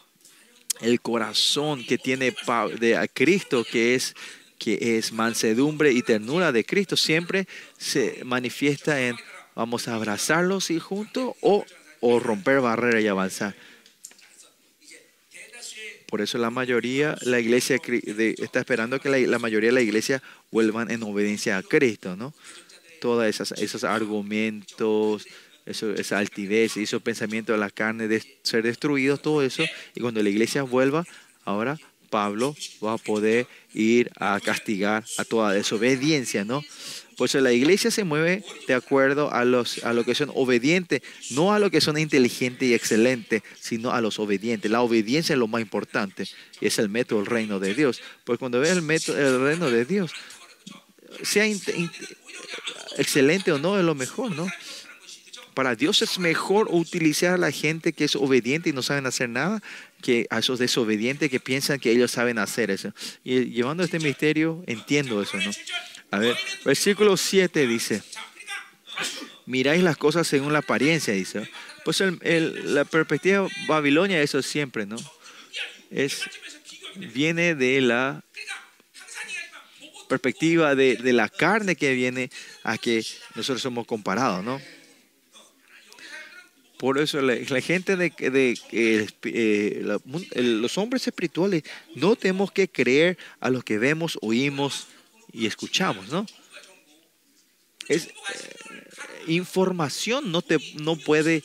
[0.82, 2.34] el corazón que tiene
[2.78, 4.14] de a Cristo, que es,
[4.58, 7.46] que es mansedumbre y ternura de Cristo, siempre
[7.78, 9.16] se manifiesta en
[9.54, 11.64] vamos a abrazarlos y juntos o,
[12.00, 13.54] o romper barreras y avanzar.
[16.14, 17.80] Por eso la mayoría, la iglesia
[18.38, 20.22] está esperando que la, mayoría de la iglesia
[20.52, 22.32] vuelvan en obediencia a Cristo, ¿no?
[23.00, 25.26] Todos esos argumentos,
[25.66, 29.64] eso, esa altivez, esos pensamientos de la carne de ser destruidos, todo eso.
[29.96, 31.04] Y cuando la iglesia vuelva,
[31.44, 31.80] ahora
[32.10, 36.62] Pablo va a poder ir a castigar a toda desobediencia, ¿no?
[37.16, 41.02] Por eso la iglesia se mueve de acuerdo a, los, a lo que son obedientes,
[41.30, 44.70] no a lo que son inteligentes y excelentes, sino a los obedientes.
[44.70, 46.24] La obediencia es lo más importante
[46.60, 48.00] y es el método del reino de Dios.
[48.24, 50.12] Porque cuando ves el método del reino de Dios,
[51.22, 51.46] sea
[52.96, 54.48] excelente o no, es lo mejor, ¿no?
[55.54, 59.28] Para Dios es mejor utilizar a la gente que es obediente y no saben hacer
[59.28, 59.62] nada
[60.02, 62.92] que a esos desobedientes que piensan que ellos saben hacer eso.
[63.22, 65.52] Y llevando este misterio, entiendo eso, ¿no?
[66.64, 68.02] Versículo 7 dice,
[69.46, 71.48] miráis las cosas según la apariencia, dice.
[71.84, 74.96] Pues la perspectiva babilonia, eso siempre, ¿no?
[75.90, 76.22] Es,
[76.96, 78.24] viene de la
[80.08, 82.30] perspectiva de, la carne que viene
[82.62, 83.04] a que
[83.34, 84.60] nosotros somos comparados, ¿no?
[86.78, 89.98] Por eso la, gente de, de eh,
[90.34, 91.62] los hombres espirituales
[91.94, 94.88] no tenemos que creer a lo que vemos, oímos,
[95.34, 96.24] y escuchamos, ¿no?
[97.88, 98.12] Es, eh,
[99.26, 101.42] información no te no puede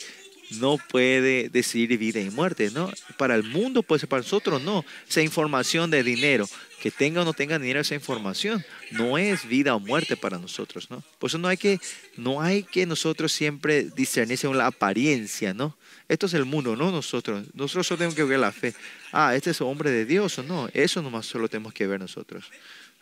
[0.52, 2.92] no puede decidir vida y muerte, ¿no?
[3.18, 4.84] Para el mundo, pues para nosotros no.
[5.08, 6.48] Esa información de dinero,
[6.82, 10.90] Que tenga o no tenga dinero esa información, no es vida o muerte para nosotros,
[10.90, 11.04] ¿no?
[11.20, 11.78] Por eso no hay que,
[12.16, 15.78] no hay que nosotros siempre discernir según la apariencia, ¿no?
[16.08, 17.48] Esto es el mundo, no nosotros.
[17.54, 18.74] Nosotros solo tenemos que ver la fe.
[19.12, 20.70] Ah, este es hombre de Dios o no.
[20.74, 22.50] Eso nomás solo tenemos que ver nosotros.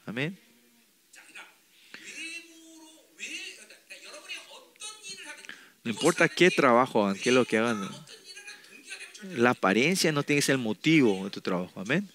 [0.07, 0.38] Amén.
[5.88, 7.88] No importa qué trabajo hagan, qué es lo que hagan.
[9.38, 11.80] La apariencia no tiene que ser el motivo de tu trabajo.
[11.80, 12.11] Amén.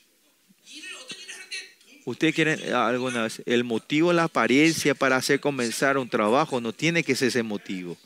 [2.05, 6.75] Ustedes quieren ah, alguna vez, el motivo, la apariencia para hacer comenzar un trabajo no
[6.75, 7.97] tiene que ser ese motivo.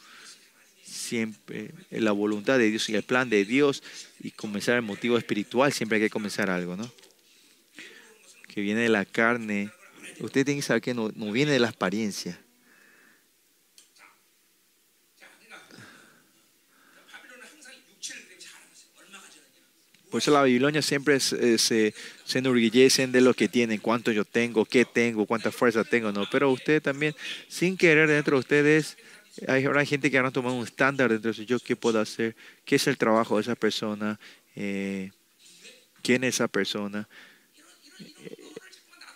[0.84, 3.82] Siempre la voluntad de Dios y el plan de Dios
[4.20, 6.88] y comenzar el motivo espiritual, siempre hay que comenzar algo, ¿no?
[8.47, 9.72] Que viene de la carne.
[10.20, 12.38] usted tiene que saber que no, no viene de la apariencia
[20.16, 21.93] Por eso la Babilonia siempre se, se,
[22.24, 26.24] se enorgullecen de lo que tienen, cuánto yo tengo, qué tengo, cuánta fuerza tengo, ¿no?
[26.32, 27.14] Pero ustedes también,
[27.48, 28.97] sin querer dentro de ustedes,
[29.47, 32.34] hay hay gente que ahora tomado un estándar dentro de yo, ¿qué puedo hacer?
[32.64, 34.18] ¿Qué es el trabajo de esa persona?
[34.55, 35.10] Eh,
[36.01, 37.06] ¿Quién es esa persona?
[38.01, 38.36] Eh,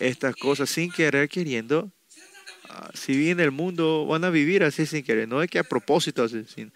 [0.00, 1.90] Estas cosas sin querer, queriendo.
[2.68, 5.26] ah, Si viven en el mundo, van a vivir así sin querer.
[5.26, 6.44] No es que a propósito así.
[6.44, 6.74] sin-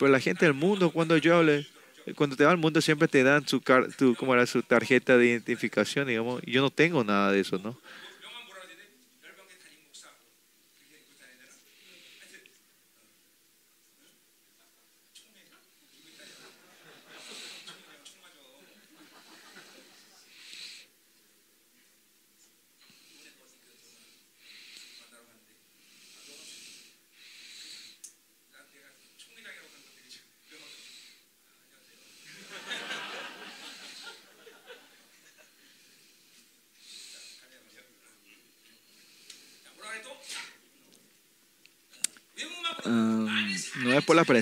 [0.00, 1.68] Pero la gente del mundo, cuando yo hable,
[2.16, 4.46] cuando te va al mundo siempre te dan su, car- tu, ¿cómo era?
[4.46, 6.42] su tarjeta de identificación, digamos.
[6.46, 7.76] Yo no tengo nada de eso, ¿no?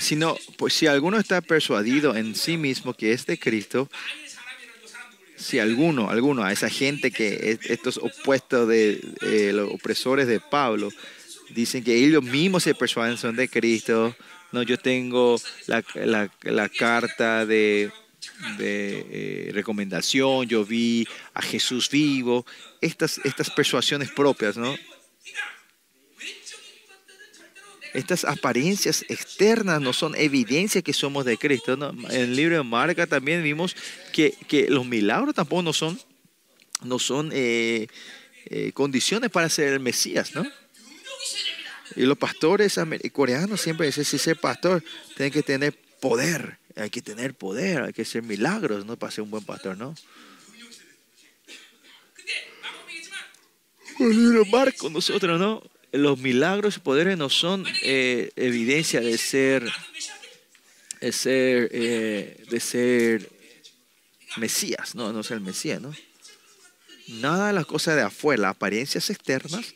[0.00, 3.88] sino pues, si alguno está persuadido en sí mismo que es de Cristo,
[5.36, 10.90] si alguno, alguno, a esa gente que estos opuestos de eh, los opresores de Pablo,
[11.50, 14.14] dicen que ellos mismos se persuaden son de Cristo,
[14.52, 15.82] no, yo tengo la,
[16.42, 17.90] la, carta de,
[18.58, 22.44] de eh, recomendación, yo vi a Jesús vivo,
[22.80, 24.74] estas, estas persuasiones propias, ¿no?
[27.94, 31.72] estas apariencias externas no son evidencia que somos de Cristo.
[31.74, 33.76] En el libro de Marca también vimos
[34.12, 34.34] que,
[34.68, 36.00] los milagros tampoco no son,
[36.82, 37.88] no son eh,
[38.46, 40.44] eh, condiciones para ser el Mesías, ¿no?
[41.94, 42.78] Y los pastores
[43.12, 44.82] coreanos siempre dicen, si ser pastor,
[45.16, 48.96] tiene que tener poder, hay que tener poder, hay que hacer milagros, ¿no?
[48.96, 49.94] Para ser un buen pastor, ¿no?
[53.98, 55.62] El libro Marco, nosotros, ¿no?
[55.92, 59.70] los milagros y poderes no son eh, evidencia de ser,
[61.00, 63.30] de ser, eh, de ser
[64.38, 65.94] Mesías, no, no ser el Mesías, ¿no?
[67.08, 69.74] Nada de las cosas de afuera, apariencias externas,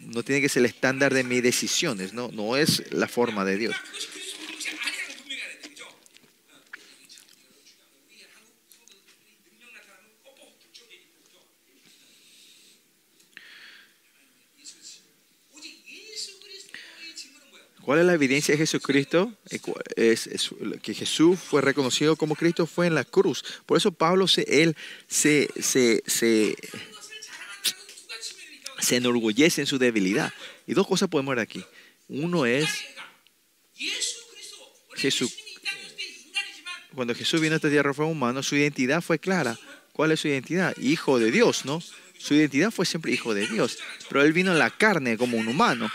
[0.00, 2.28] no tiene que ser el estándar de mis decisiones, ¿no?
[2.32, 3.76] No es la forma de Dios.
[17.92, 19.30] ¿Cuál es la evidencia de Jesucristo?
[19.50, 20.50] Eh, es,
[20.80, 23.44] que Jesús fue reconocido como Cristo fue en la cruz.
[23.66, 24.74] Por eso Pablo se, él
[25.08, 26.56] se, se, se,
[28.78, 30.32] se enorgullece en su debilidad.
[30.66, 31.62] Y dos cosas podemos ver aquí.
[32.08, 32.66] Uno es
[34.94, 35.36] Jesús.
[36.94, 39.58] Cuando Jesús vino a esta tierra fue humano, su identidad fue clara.
[39.92, 40.74] ¿Cuál es su identidad?
[40.78, 41.82] Hijo de Dios, ¿no?
[42.16, 43.76] Su identidad fue siempre hijo de Dios,
[44.08, 45.90] pero él vino en la carne como un humano.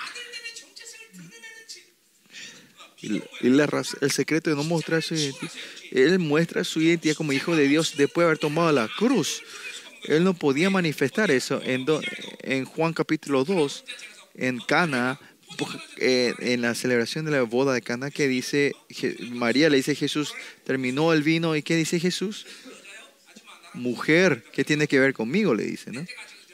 [4.01, 5.51] El secreto de no mostrar su identidad,
[5.91, 9.41] él muestra su identidad como hijo de Dios después de haber tomado la cruz.
[10.03, 11.61] Él no podía manifestar eso.
[11.63, 13.83] En, Juan capítulo 2,
[14.35, 15.19] en Cana,
[15.57, 18.73] pu- eh, en la celebración de la boda de Cana, que dice,
[19.31, 20.33] María le dice a Jesús,
[20.65, 22.45] terminó el vino, ¿y qué dice Jesús?
[23.73, 25.53] Mujer, ¿qué tiene que ver conmigo?
[25.53, 26.05] Le dice, ¿no?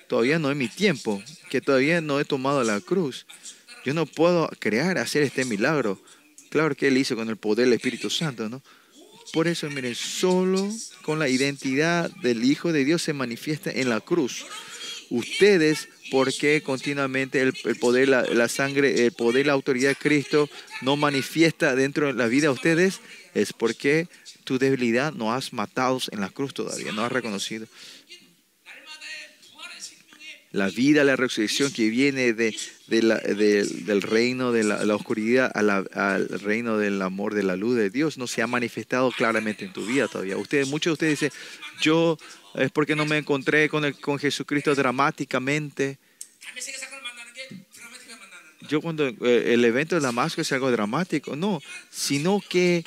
[0.08, 3.26] Todavía no es mi tiempo, que todavía no he tomado la cruz.
[3.86, 6.02] Yo no puedo crear, hacer este milagro.
[6.54, 8.62] Claro que él hizo con el poder del Espíritu Santo, ¿no?
[9.34, 10.70] Por eso, miren, solo
[11.02, 14.46] con la identidad del Hijo de Dios se manifiesta en la cruz.
[15.10, 20.48] Ustedes, porque continuamente el, poder, la, la sangre, el poder, la autoridad de Cristo
[20.84, 23.00] no manifiesta dentro de la vida de ustedes,
[23.34, 24.08] es porque
[24.44, 27.66] tu debilidad no has matado en la cruz todavía, no has reconocido
[30.54, 32.56] la vida, la resurrección que viene de,
[32.88, 37.34] de la, de, del reino de la, la oscuridad a la, al reino del amor,
[37.34, 40.38] de la luz de Dios, no se ha manifestado claramente en tu vida todavía.
[40.38, 41.32] Ustedes, muchos de ustedes dicen,
[41.82, 42.18] yo
[42.54, 45.98] es porque no me encontré con, el, con Jesucristo dramáticamente.
[48.70, 52.86] Yo cuando eh, el evento de Damasco es algo dramático, no, sino que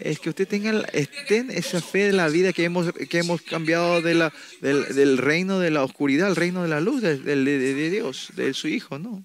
[0.00, 4.30] es que usted tenga esa fe de la vida que hemos, que hemos cambiado del,
[4.60, 8.98] del, reino de la oscuridad al reino de la luz de, Dios, de su Hijo,
[8.98, 9.24] ¿no?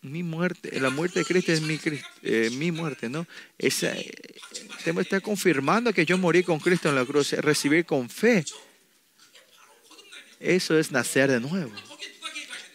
[0.00, 1.78] mi muerte, la muerte de Cristo es mi,
[2.22, 3.26] eh, mi muerte, ¿no?
[3.58, 4.10] Esa, eh,
[5.00, 8.44] está confirmando que yo morí con Cristo en la cruz, recibir con fe.
[10.40, 11.72] Eso es nacer de nuevo.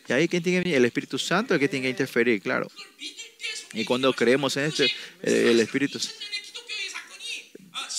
[0.08, 2.70] Y ahí quien tiene el Espíritu Santo el que tiene que interferir, claro.
[3.74, 4.86] Y cuando creemos en este,
[5.24, 6.00] eh, el Espíritu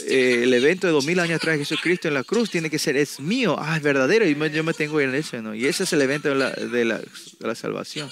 [0.07, 2.79] eh, el evento de dos mil años atrás de Jesucristo en la cruz tiene que
[2.79, 5.55] ser, es mío, ah, es verdadero, y yo me tengo en eso, ¿no?
[5.55, 8.11] Y ese es el evento de la, de la, de la salvación.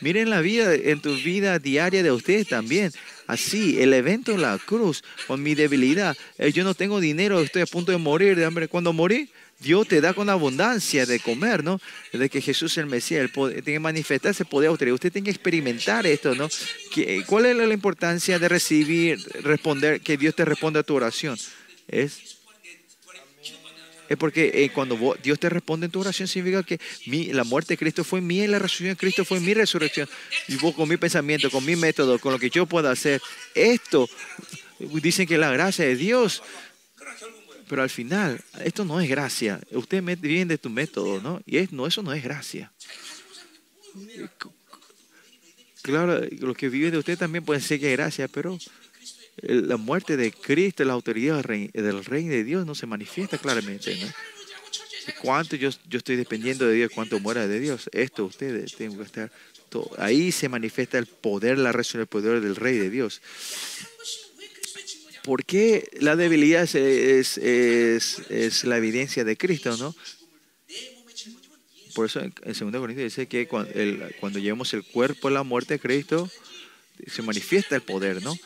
[0.00, 2.90] Miren la vida, en tu vida diaria de ustedes también.
[3.26, 7.62] Así, el evento en la cruz, con mi debilidad, eh, yo no tengo dinero, estoy
[7.62, 8.66] a punto de morir de hambre.
[8.66, 9.28] Cuando morí,
[9.60, 11.80] Dios te da con abundancia de comer, ¿no?
[12.12, 14.70] De que Jesús es el Mesías, el tiene que manifestarse el poder.
[14.70, 16.48] Usted tiene que experimentar esto, ¿no?
[17.26, 21.38] ¿Cuál es la importancia de recibir, responder, que Dios te responda a tu oración?
[21.86, 22.38] Es
[24.08, 27.44] es porque eh, cuando vos- Dios te responde en tu oración significa que mi, la
[27.44, 30.08] muerte de Cristo fue mía y la resurrección de Cristo fue mi resurrección.
[30.48, 33.22] Y vos con mi pensamiento, con mi método, con lo que yo pueda hacer,
[33.54, 34.10] esto,
[34.80, 36.42] dicen que la gracia de Dios.
[37.70, 39.60] Pero al final, esto no es gracia.
[39.70, 41.40] Ustedes viven de tu método, ¿no?
[41.46, 42.72] Y es, no, eso no es gracia.
[45.80, 48.58] Claro, los que viven de usted también pueden ser que es gracia, pero
[49.36, 53.96] eh, la muerte de Cristo, la autoridad del reino de Dios no se manifiesta claramente,
[54.00, 54.08] ¿no?
[55.22, 57.88] cuánto yo, yo, estoy dependiendo de Dios, cuánto muera de Dios.
[57.92, 59.30] Esto ustedes tienen que estar.
[59.98, 63.22] Ahí se manifiesta el poder, la resurrección, el poder del Rey de Dios.
[65.30, 69.94] ¿Por qué la debilidad es, es, es, la evidencia de Cristo, no?
[71.94, 75.78] Por eso en 2 Corintios dice que cuando, llevamos el cuerpo a la muerte de
[75.78, 76.28] Cristo,
[77.06, 78.36] se manifiesta el poder, ¿no?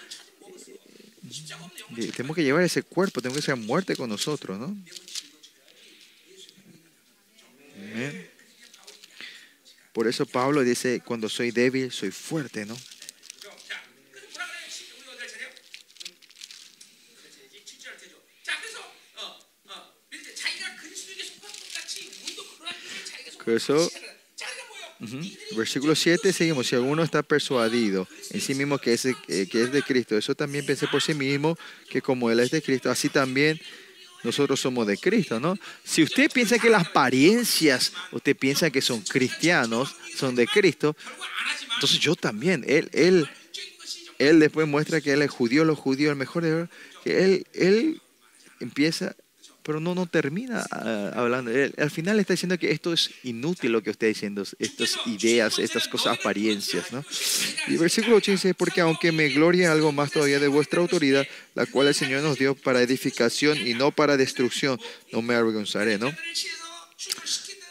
[2.16, 4.77] Tenemos que llevar ese cuerpo, tenemos que ser muerte con nosotros, ¿no?
[9.94, 12.77] Por eso Pablo dice, cuando soy débil, soy fuerte, ¿no?
[17.84, 18.16] 그렇지, 칠주할 테죠.
[18.44, 18.80] 자, 그래서
[19.16, 19.40] 어,
[19.70, 23.94] 어, 이렇게 자기가 그리스도에게 속한 것 같이 우리도 그러한 것을 자기가 속한 그래서- 것 같이
[24.00, 24.20] 살아라.
[24.36, 24.86] 자, 그러니까 뭐요?
[25.02, 25.56] Ujú.
[25.56, 29.64] Versículo 7 seguimos, si alguno está persuadido en sí mismo que es, de, eh, que
[29.64, 31.58] es de Cristo, eso también pensé por sí mismo
[31.90, 33.60] que como Él es de Cristo, así también
[34.24, 35.56] nosotros somos de Cristo, ¿no?
[35.86, 41.24] Si usted piensa que las apariencias, usted piensa que son cristianos, son de Cristo, 결국
[41.24, 43.43] 안 하지만 entonces yo también, Él, él, 적인 것이 좀
[44.19, 46.69] él después muestra que Él es judío, los judíos, el mejor de
[47.03, 48.01] que Él, él
[48.61, 49.15] empieza,
[49.62, 51.51] pero no, no termina ah, hablando.
[51.51, 54.97] Él, al final está diciendo que esto es inútil lo que usted está diciendo, estas
[55.07, 57.05] ideas, estas cosas, apariencias, ¿no?
[57.66, 61.66] Y versículo 8 dice, porque aunque me glorie algo más todavía de vuestra autoridad, la
[61.66, 64.78] cual el Señor nos dio para edificación y no para destrucción,
[65.12, 66.12] no me avergonzaré, ¿no?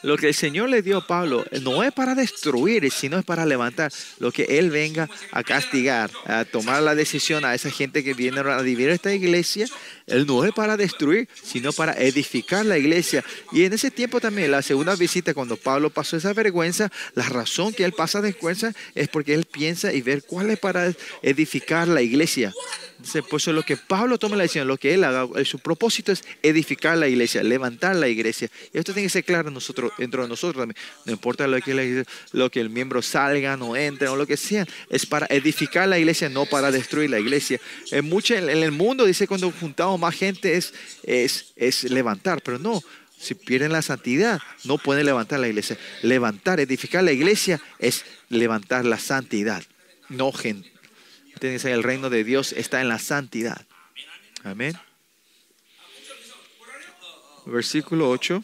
[0.04, 3.26] Lo que el Señor le dio a Pablo eh, no es para destruir, sino es
[3.26, 3.92] para levantar.
[4.20, 8.42] Lo que Él venga a castigar, a tomar la decisión a esa gente que viene
[8.42, 9.66] a vivir a esta iglesia,
[10.06, 13.24] Él no es para destruir, sino para edificar la iglesia.
[13.52, 17.74] Y en ese tiempo también, la segunda visita, cuando Pablo pasó esa vergüenza, la razón
[17.74, 21.88] que Él pasa de vergüenza es porque Él piensa y ver cuál es para edificar
[21.88, 22.54] la iglesia.
[23.30, 26.12] Por eso lo que Pablo toma la decisión, lo que él haga, eh, su propósito
[26.12, 28.50] es edificar la iglesia, levantar la iglesia.
[28.74, 30.78] Y esto tiene que ser claro nosotros, dentro de nosotros también.
[31.06, 35.28] No importa lo que, el miembro salga, no entre o lo que sea, es para
[35.30, 37.60] edificar la iglesia, no para destruir la iglesia.
[37.92, 40.74] En, mucho, en el mundo dice cuando juntamos más gente es,
[41.04, 42.82] es, es levantar, pero no.
[43.20, 45.78] Si pierden la santidad, no pueden levantar la iglesia.
[46.02, 49.64] Levantar, edificar la iglesia es levantar la santidad,
[50.10, 50.73] no gente
[51.34, 53.66] pertenecen al reino de Dios está en la santidad.
[54.44, 54.78] Amén.
[57.46, 58.44] Versículo 8.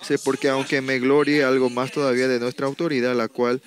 [0.00, 3.62] Dice, porque aunque me glorie algo más todavía de nuestra autoridad, la cual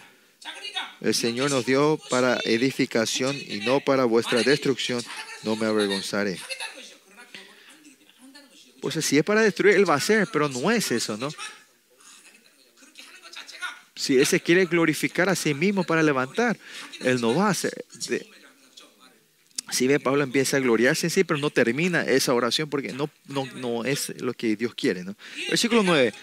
[1.01, 5.01] el Señor nos dio para edificación y no para vuestra destrucción,
[5.43, 6.39] no me avergonzaré.
[8.81, 11.29] Pues si es para destruir, Él va a hacer, pero no es eso, ¿no?
[13.95, 16.57] Si Él se quiere glorificar a sí mismo para levantar,
[16.99, 17.85] Él no va a hacer.
[19.71, 23.09] Si ve, Pablo empieza a gloriarse en sí, pero no termina esa oración porque no,
[23.27, 25.03] no, no es lo que Dios quiere.
[25.03, 25.15] ¿no?
[25.49, 26.13] Versículo 9.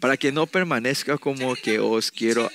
[0.00, 2.50] Para que no permanezca como que os quiero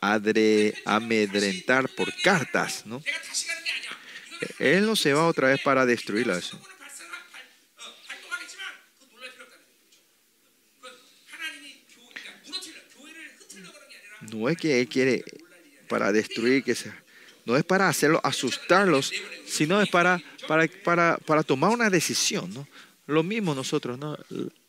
[0.00, 2.84] adre, amedrentar por cartas.
[2.86, 3.02] ¿no?
[4.58, 6.38] Él no se va otra vez para destruirla.
[6.38, 6.60] Eso.
[14.32, 15.24] No es que Él quiere
[15.88, 16.96] para destruir, que sea.
[17.44, 19.12] no es para hacerlos, asustarlos,
[19.46, 22.52] sino es para, para, para, para tomar una decisión.
[22.52, 22.66] ¿no?
[23.06, 24.16] Lo mismo nosotros, ¿no?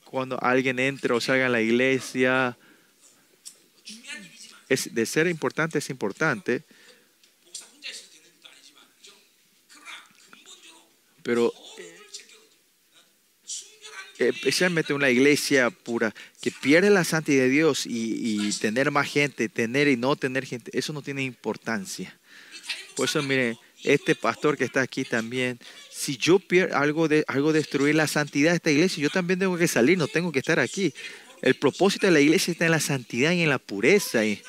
[0.03, 2.57] cuando alguien entra o salga a la iglesia,
[4.69, 6.63] es, de ser importante es importante,
[11.23, 11.51] pero
[14.17, 19.49] especialmente una iglesia pura que pierde la santidad de Dios y, y tener más gente,
[19.49, 22.17] tener y no tener gente, eso no tiene importancia.
[22.95, 25.59] Por eso, mire, este pastor que está aquí también,
[25.91, 29.57] si yo pierdo algo de algo destruir la santidad de esta iglesia, yo también tengo
[29.57, 30.93] que salir, no tengo que estar aquí.
[31.41, 34.41] El propósito de la iglesia está en la santidad y en la pureza, y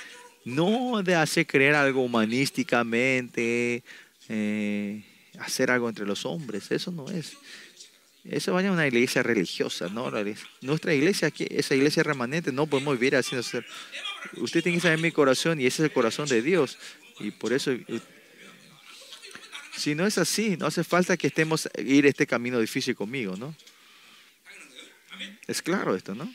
[0.45, 3.83] no de hacer creer algo humanísticamente,
[4.29, 5.03] eh,
[5.39, 7.33] hacer algo entre los hombres, eso no es.
[8.31, 10.11] Eso vaya a una iglesia religiosa, ¿no?
[10.61, 13.37] Nuestra iglesia aquí, esa iglesia remanente, no podemos vivir así.
[13.37, 16.77] Usted tiene que saber mi corazón y ese es el corazón de Dios.
[17.21, 17.85] Y por eso, eh,
[19.77, 23.55] si no es así, no hace falta que estemos ir este camino difícil conmigo, ¿no?
[25.47, 26.33] Es claro esto, ¿no?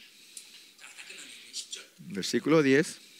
[1.99, 3.10] Versículo 10.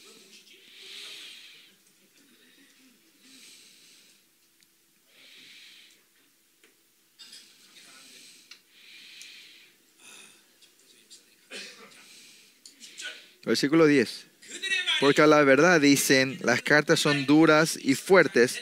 [13.52, 14.28] Versículo 10.
[15.02, 18.62] Porque a la verdad dicen, las cartas son duras y fuertes.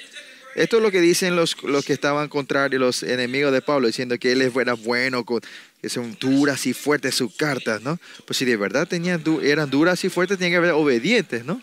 [0.56, 4.18] Esto es lo que dicen los, los que estaban contrarios, los enemigos de Pablo, diciendo
[4.18, 5.24] que él era bueno,
[5.80, 8.00] que son duras y fuertes sus cartas, ¿no?
[8.26, 11.62] Pues si de verdad tenían, eran duras y fuertes, tenían que haber obedientes, ¿no?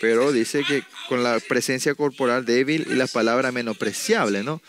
[0.00, 4.60] Pero dice que con la presencia corporal débil y la palabra menospreciable, ¿no?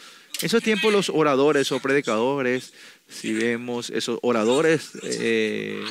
[0.43, 2.73] esos tiempos los oradores o predicadores,
[3.07, 5.83] si vemos esos oradores, eh,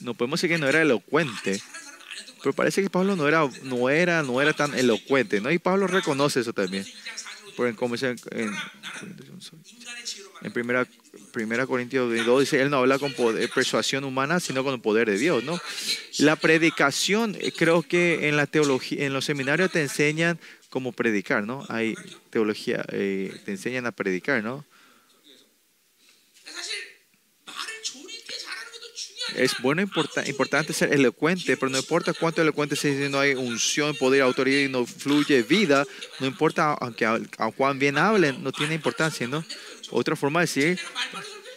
[0.00, 1.60] no podemos decir que no era elocuente,
[2.42, 5.50] pero parece que Pablo no era, no era, no era tan elocuente, ¿no?
[5.50, 6.86] Y Pablo reconoce eso también.
[7.56, 7.76] Por en,
[8.30, 8.54] en,
[10.42, 10.86] en primera,
[11.32, 15.10] primera Corintios 2 dice, él no habla con poder, persuasión humana, sino con el poder
[15.10, 15.60] de Dios, ¿no?
[16.18, 20.38] La predicación, eh, creo que en la teología, en los seminarios te enseñan
[20.72, 21.66] cómo predicar, ¿no?
[21.68, 21.94] Hay
[22.30, 24.64] teología, eh, te enseñan a predicar, ¿no?
[29.36, 33.34] Es bueno, importa, importante ser elocuente, pero no importa cuánto elocuente sea, si no hay
[33.34, 35.84] unción, poder, autoridad y no fluye vida,
[36.20, 39.44] no importa, aunque a, a bien hablen, no tiene importancia, ¿no?
[39.90, 40.80] Otra forma de decir,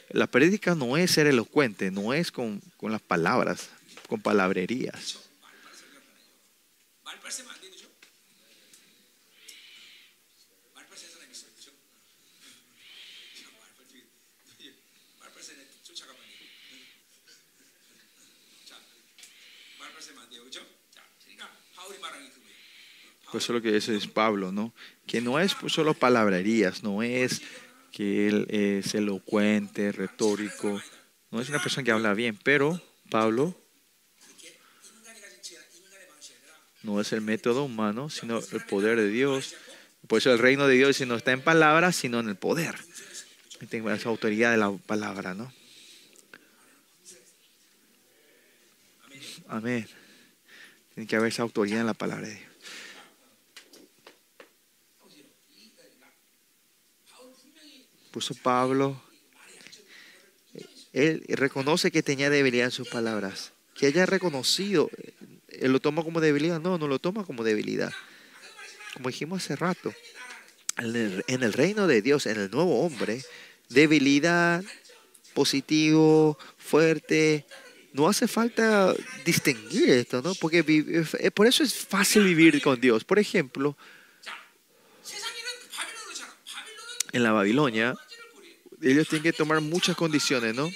[0.10, 3.70] la prédica no es ser elocuente, no es con, con las palabras,
[4.10, 5.25] con palabrerías.
[23.36, 24.74] Pues, eso es lo que dice Pablo, ¿no?
[25.06, 27.42] Que no es pues, solo palabrerías, no es
[27.92, 30.82] que él es elocuente, retórico,
[31.32, 32.82] no es una persona que habla bien, pero
[33.12, 33.54] Pablo
[36.84, 39.54] no es el método humano, sino el poder de Dios.
[40.08, 42.76] Por eso el reino de Dios no está en palabras, sino en el poder.
[43.68, 45.52] Tengo esa autoridad de la palabra, ¿no?
[49.50, 49.86] Amén.
[50.94, 52.55] Tiene que haber esa autoridad en la palabra de Dios.
[58.42, 59.02] Pablo,
[60.94, 63.52] él reconoce que tenía debilidad en sus palabras.
[63.76, 64.90] Que haya reconocido,
[65.50, 66.62] él lo toma como debilidad.
[66.62, 67.92] No, no lo toma como debilidad.
[68.94, 69.94] Como dijimos hace rato,
[70.78, 73.22] en el, en el reino de Dios, en el nuevo hombre,
[73.70, 74.64] debilidad,
[75.34, 77.46] positivo, fuerte,
[77.96, 78.94] no hace falta
[79.24, 80.36] distinguir esto, ¿no?
[80.36, 80.64] Porque
[81.20, 83.04] eh, por eso es fácil vivir con Dios.
[83.04, 83.78] Por ejemplo,
[87.14, 87.96] en la Babilonia,
[88.82, 90.72] ellos tienen que tomar muchas condiciones, ¿no?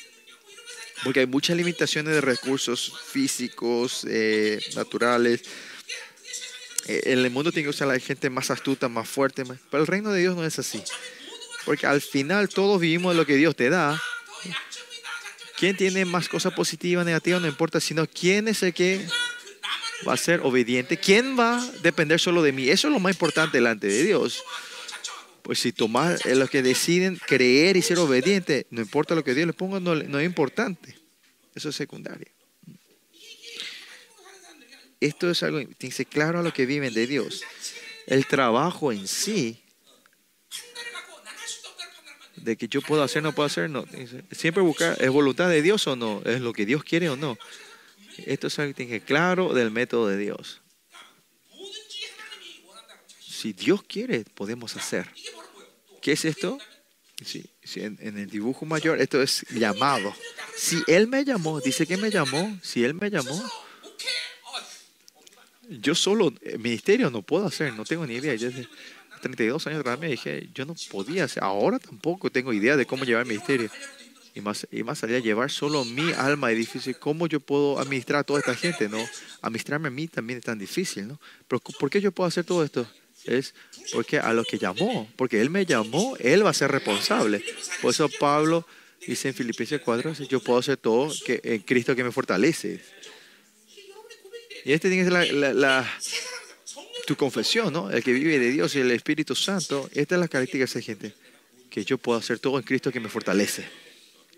[1.03, 5.41] Porque hay muchas limitaciones de recursos físicos, eh, naturales.
[6.87, 9.57] Eh, en el mundo tiene que usar la gente más astuta, más fuerte, más...
[9.69, 10.83] pero el reino de Dios no es así.
[11.65, 14.01] Porque al final todos vivimos lo que Dios te da.
[15.57, 17.41] ¿Quién tiene más cosas positivas, negativas?
[17.41, 19.05] No importa, sino quién es el que
[20.07, 20.97] va a ser obediente.
[20.97, 22.69] ¿Quién va a depender solo de mí?
[22.69, 24.43] Eso es lo más importante delante de Dios.
[25.49, 29.47] Pues si tomás los que deciden creer y ser obedientes, no importa lo que Dios
[29.47, 30.95] les ponga, no, no es importante.
[31.55, 32.27] Eso es secundario.
[34.99, 37.41] Esto es algo, dice claro a lo que viven de Dios.
[38.05, 39.63] El trabajo en sí,
[42.35, 43.87] de que yo puedo hacer, no puedo hacer, no.
[44.29, 46.21] Siempre buscar, ¿es voluntad de Dios o no?
[46.25, 47.39] ¿Es lo que Dios quiere o no?
[48.27, 50.61] Esto es algo, dice claro del método de Dios
[53.39, 55.07] si Dios quiere, podemos hacer.
[56.01, 56.57] ¿Qué es esto?
[57.23, 60.13] Sí, en, el dibujo mayor, esto es llamado.
[60.57, 63.41] Si Él me llamó, dice que me llamó, si Él me llamó,
[65.69, 68.35] yo solo, eh, ministerio no puedo hacer, no tengo ni idea.
[68.35, 68.67] Yo desde
[69.21, 73.05] 32 años atrás me dije, yo no podía hacer, ahora tampoco tengo idea de cómo
[73.05, 73.69] llevar el ministerio.
[74.35, 76.97] Y más, y más allá, llevar solo mi alma es difícil.
[76.99, 78.89] ¿Cómo yo puedo administrar a toda esta gente?
[78.89, 79.03] no
[79.41, 81.19] Administrarme a mí también es tan difícil, ¿no?
[81.47, 82.85] Pero ¿por qué yo puedo hacer todo esto?
[83.37, 83.53] Es
[83.93, 87.43] porque a lo que llamó, porque Él me llamó, Él va a ser responsable.
[87.81, 88.65] Por eso Pablo
[89.07, 92.81] dice en Filipenses 4, dice, yo puedo hacer todo que, en Cristo que me fortalece.
[94.65, 95.93] Y este tiene que ser la, la- la-
[97.07, 97.89] tu confesión, ¿no?
[97.89, 99.89] El que vive de Dios y el Espíritu Santo.
[99.93, 101.13] Esta es la característica de esa gente.
[101.69, 103.65] Que yo puedo hacer todo en Cristo que me fortalece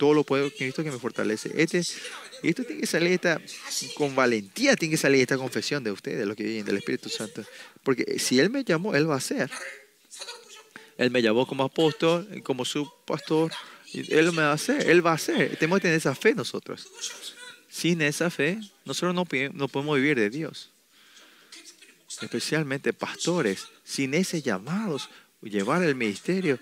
[0.01, 1.51] todo lo puedo Cristo que me fortalece.
[1.55, 3.39] Este, esto tiene que salir esta,
[3.93, 7.45] con valentía tiene que salir esta confesión de ustedes, los que viven del Espíritu Santo.
[7.83, 9.51] Porque si Él me llamó, Él va a hacer.
[10.97, 13.51] Él me llamó como apóstol, como su pastor.
[13.93, 15.55] Él me va a hacer, Él va a hacer.
[15.57, 16.87] Tenemos que tener esa fe nosotros.
[17.69, 20.71] Sin esa fe, nosotros no, no podemos vivir de Dios.
[22.23, 25.11] Especialmente pastores, sin ese llamados,
[25.43, 26.57] llevar el ministerio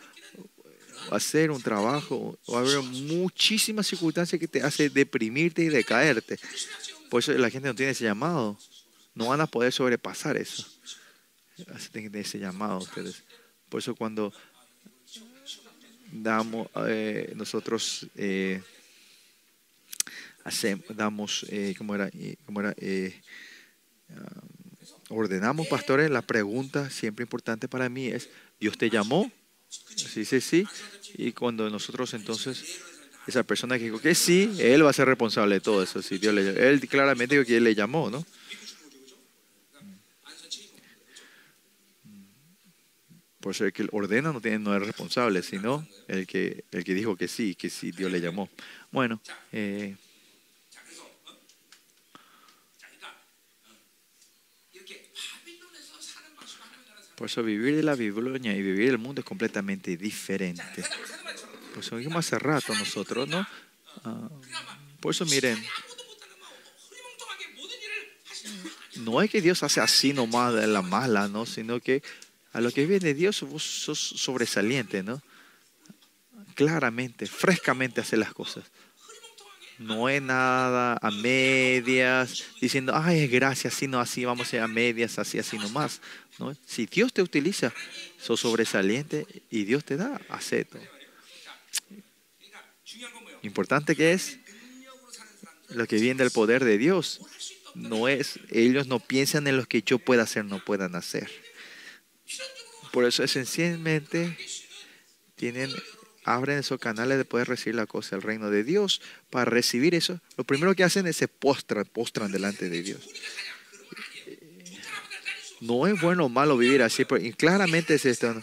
[1.12, 6.40] hacer un trabajo, va a haber muchísimas circunstancias que te hace deprimirte y decaerte.
[7.10, 8.58] Por eso la gente no tiene ese llamado.
[9.16, 10.66] No van a poder sobrepasar eso.
[11.92, 13.24] Tienen ese llamado ustedes.
[13.70, 14.32] Por eso cuando
[16.12, 18.62] damos, eh, nosotros eh,
[20.44, 22.10] hacemos, damos, eh, ¿cómo era?
[22.14, 22.76] Eh, ¿cómo era?
[24.12, 24.42] Ah,
[25.10, 28.30] ordenamos pastores, la pregunta siempre importante para mí es,
[28.60, 29.32] ¿Dios te llamó?
[29.70, 30.68] Sí, sí, sí.
[31.16, 32.82] Y cuando nosotros entonces,
[33.28, 36.02] esa persona que dijo que sí, él va a ser responsable de todo eso.
[36.02, 38.26] Si Dios le, él claramente dijo que él le llamó, ¿no?
[43.40, 46.94] Por ser que él ordena no, tiene, no es responsable, sino el que, el que
[46.94, 48.50] dijo que sí, que sí Dios le llamó.
[48.92, 49.22] Bueno,
[49.54, 49.96] eh,
[57.20, 60.86] Por eso vivir de la Biblia y vivir el mundo es completamente diferente.
[61.74, 63.46] Por eso dijimos hace rato nosotros, ¿no?
[64.06, 64.30] Ah,
[65.02, 65.62] por eso miren,
[68.96, 71.46] no es que Dios hace así nomás de la mala, ¿no?
[71.46, 72.02] Sino que
[72.54, 75.22] a lo que viene Dios vos sos sobresaliente, ¿no?
[76.56, 78.64] Claramente, frescamente hace las cosas.
[79.80, 85.40] No es nada a medias, diciendo, ay, gracias, así no, así vamos a medias, así,
[85.40, 86.02] así nomás.
[86.38, 86.54] ¿no?
[86.66, 87.74] Si Dios te utiliza,
[88.20, 90.78] sos sobresaliente y Dios te da, acepto.
[93.42, 94.40] Importante que es
[95.70, 97.22] lo que viene del poder de Dios.
[97.74, 101.30] No es, ellos no piensan en lo que yo pueda hacer, no puedan hacer.
[102.92, 104.38] Por eso esencialmente
[105.36, 105.72] tienen
[106.24, 109.02] abren esos canales de poder recibir la cosa del reino de Dios.
[109.30, 113.08] Para recibir eso, lo primero que hacen es se postran, postran delante de Dios.
[115.62, 118.42] No es bueno o malo vivir así, pero claramente es esto.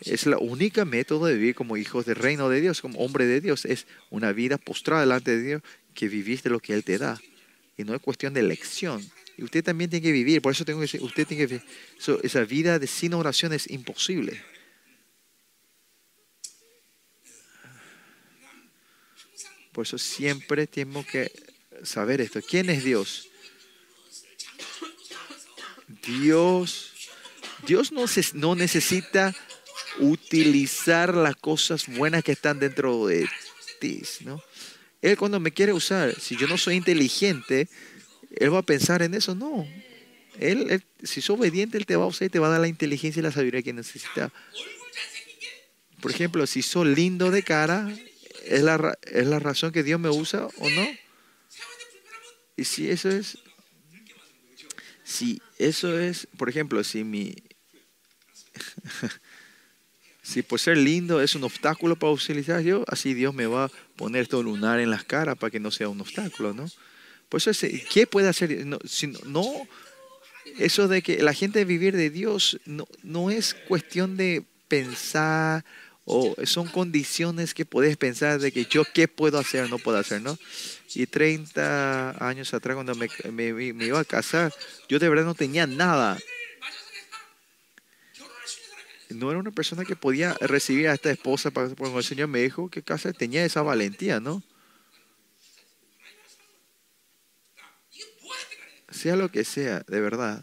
[0.00, 3.40] Es la única método de vivir como hijos del reino de Dios, como hombre de
[3.40, 3.64] Dios.
[3.64, 5.62] Es una vida postrada delante de Dios
[5.94, 7.20] que viviste lo que Él te da.
[7.76, 9.02] Y no es cuestión de elección.
[9.36, 10.42] Y usted también tiene que vivir.
[10.42, 11.68] Por eso tengo que decir, usted tiene que vivir.
[11.98, 14.40] So, esa vida de sin oración es imposible.
[19.78, 21.30] Por eso siempre tenemos que
[21.84, 22.40] saber esto.
[22.42, 23.28] ¿Quién es Dios?
[26.04, 26.90] Dios,
[27.64, 29.32] Dios no, se, no necesita
[30.00, 33.28] utilizar las cosas buenas que están dentro de
[33.78, 34.42] ti, ¿no?
[35.00, 37.68] Él cuando me quiere usar, si yo no soy inteligente,
[38.34, 39.36] Él va a pensar en eso.
[39.36, 39.64] No.
[40.40, 42.66] Él, si es obediente, Él te va a usar y te va a dar la
[42.66, 44.32] inteligencia y la sabiduría que necesita.
[46.00, 47.88] Por ejemplo, si sos lindo de cara,
[48.44, 50.86] ¿Es la, ¿Es la razón que Dios me usa o no?
[52.56, 53.38] Y si eso es,
[55.04, 57.34] si eso es, por ejemplo, si mi,
[60.22, 63.70] si por ser lindo es un obstáculo para utilizar yo, así Dios me va a
[63.96, 66.66] poner todo lunar en las caras para que no sea un obstáculo, ¿no?
[67.28, 67.50] Por eso,
[67.92, 68.66] ¿qué puede hacer?
[68.66, 69.68] No, si no,
[70.58, 75.64] eso de que la gente vivir de Dios no, no es cuestión de pensar
[76.10, 80.22] Oh, son condiciones que podés pensar de que yo qué puedo hacer, no puedo hacer,
[80.22, 80.38] ¿no?
[80.94, 84.50] Y 30 años atrás, cuando me, me, iba a casar,
[84.88, 86.16] yo de verdad no tenía nada.
[89.10, 92.70] No era una persona que podía recibir a esta esposa, porque el Señor me dijo
[92.70, 94.42] que casa tenía esa valentía, ¿no?
[98.90, 100.42] Sea lo que sea, de verdad.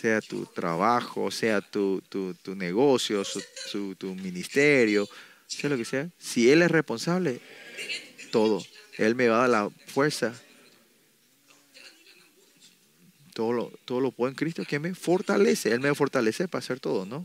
[0.00, 5.08] Sea tu trabajo, sea tu, tu, tu negocio, su- su- tu ministerio,
[5.46, 6.08] sea lo que sea.
[6.18, 7.40] Si Él es responsable,
[8.30, 8.62] todo.
[8.98, 10.34] Él me va a dar la fuerza.
[13.34, 15.72] Todo lo, todo lo puedo en Cristo que me fortalece.
[15.72, 17.22] Él me fortalece para hacer todo, ¿no?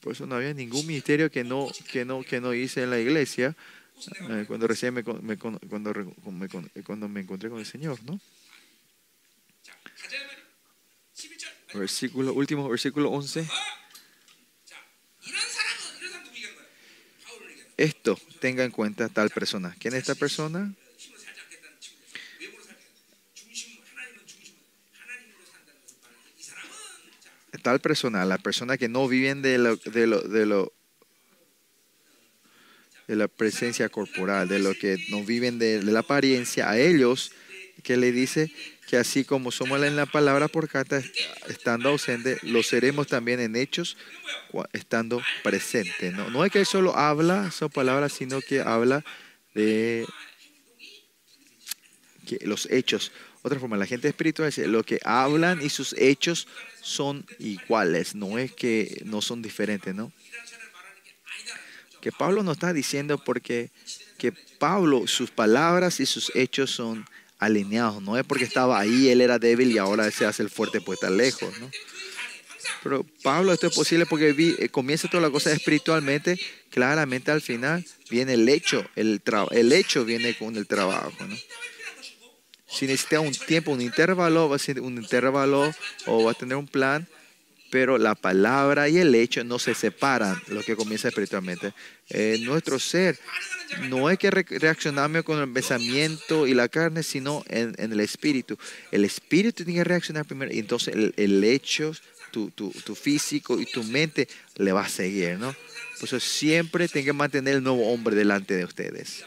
[0.00, 2.98] Por eso no había ningún ministerio que no, que no, que no hice en la
[2.98, 3.54] iglesia
[4.30, 6.48] eh, cuando recién me, me cuando, re- me
[6.82, 8.18] cuando me encontré con el Señor, ¿no?
[11.74, 13.46] Versículo, último versículo 11.
[17.76, 19.74] Esto tenga en cuenta tal persona.
[19.78, 20.74] ¿Quién es esta persona?
[27.62, 30.72] Tal persona, la persona que no viven de lo, de lo, de lo
[33.06, 37.32] de la presencia corporal, de lo que no viven de, de la apariencia, a ellos
[37.82, 38.52] que le dice
[38.90, 41.00] que así como somos en la palabra por carta,
[41.46, 43.96] estando ausente, lo seremos también en hechos,
[44.72, 46.10] estando presente.
[46.10, 49.04] No, no es que él solo habla son palabras, sino que habla
[49.54, 50.04] de
[52.40, 53.12] los hechos.
[53.42, 56.48] Otra forma, la gente espiritual dice, lo que hablan y sus hechos
[56.82, 60.10] son iguales, no es que no son diferentes, ¿no?
[62.00, 63.70] Que Pablo no está diciendo porque
[64.18, 67.06] que Pablo, sus palabras y sus hechos son
[67.40, 70.80] alineados, no es porque estaba ahí, él era débil y ahora se hace el fuerte
[70.80, 71.70] pues está lejos, ¿no?
[72.82, 76.38] Pero Pablo, esto es posible porque vi- eh, comienza toda la cosa espiritualmente,
[76.70, 81.36] claramente al final viene el hecho, el, el hecho viene con el trabajo, ¿no?
[82.68, 85.74] Si necesita un tiempo, un intervalo, va a ser un intervalo
[86.06, 87.06] o va a tener un plan,
[87.70, 91.72] pero la palabra y el hecho no se separan, lo que comienza espiritualmente.
[92.08, 93.18] Eh, nuestro ser
[93.88, 94.44] no es que re-
[95.24, 98.58] con el pensamiento y la carne, sino en, el espíritu.
[98.90, 101.92] El espíritu tiene que reaccionar primero y entonces el, hecho,
[102.32, 102.50] tu,
[103.00, 105.54] físico y tu mente le va a seguir, ¿no?
[105.98, 109.24] Por eso siempre tienen que mantener el nuevo hombre delante de ustedes.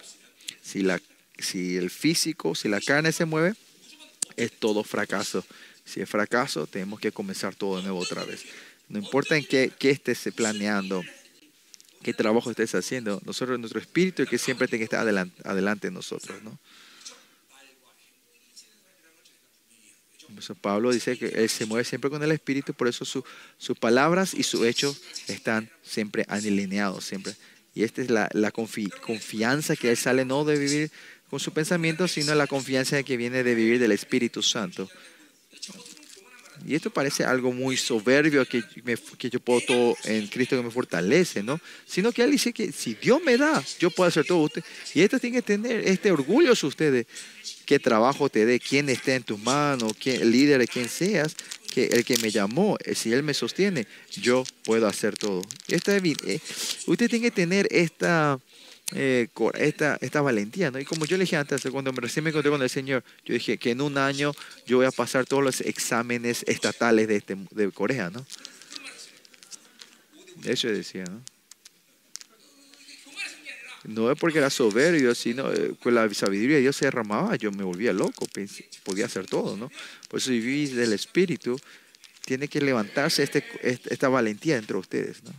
[0.62, 3.54] Si el físico, si la carne se mueve,
[4.36, 5.46] es todo fracaso.
[5.86, 8.44] Si es fracaso, tenemos que comenzar todo de nuevo otra vez.
[8.90, 11.04] No importa en qué, qué estés planeando,
[12.02, 15.88] qué trabajo estés haciendo, nosotros, nuestro espíritu es que siempre tiene que estar adelante, adelante
[15.88, 16.42] de nosotros.
[16.44, 16.58] ¿no?
[20.62, 23.24] Pablo dice que él se mueve siempre con el espíritu, por eso su-
[23.58, 27.06] sus palabras y sus hechos están siempre alineados.
[27.06, 27.36] Siempre.
[27.76, 30.92] Y esta es la, la confi- confianza que él sale no de vivir
[31.30, 34.90] con su pensamiento, sino la confianza que viene de vivir del Espíritu Santo.
[36.66, 38.64] Y esto parece algo muy soberbio que,
[39.18, 41.60] que yo puedo todo en Cristo que me fortalece, ¿no?
[41.86, 44.64] Sino que Él dice que si Dios me da, yo puedo hacer todo usted.
[44.94, 47.06] Y esto tiene que tener este orgullo de ustedes.
[47.66, 51.36] Qué trabajo te dé, quién esté en tus manos, quién, el líder de seas,
[51.74, 55.42] que el que me llamó, eh, si Él me sostiene, yo puedo hacer todo.
[55.68, 56.40] Eh,
[56.86, 58.40] usted tiene que tener esta,
[58.96, 60.80] eh, esta, esta valentía, ¿no?
[60.80, 63.34] Y como yo le dije antes, cuando me- recién me encontré con el Señor, yo
[63.34, 64.32] dije que en un año
[64.66, 68.26] yo voy a pasar todos los exámenes estatales de, este, de Corea, ¿no?
[70.46, 71.22] Eso decía, ¿no?
[73.86, 77.52] No es porque era soberbio, sino eh, con la sabiduría de Dios se derramaba, yo
[77.52, 78.26] me volvía loco,
[78.84, 79.70] podía hacer todo, ¿no?
[80.08, 81.60] Por eso vivir del Espíritu,
[82.26, 85.32] tiene que levantarse este, este- esta valentía entre ustedes, ¿no?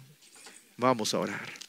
[0.76, 1.63] Vamos a orar.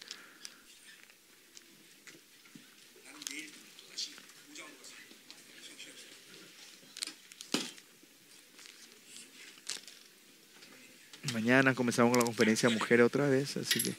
[11.33, 13.95] Mañana comenzamos con la conferencia de mujeres otra vez, así que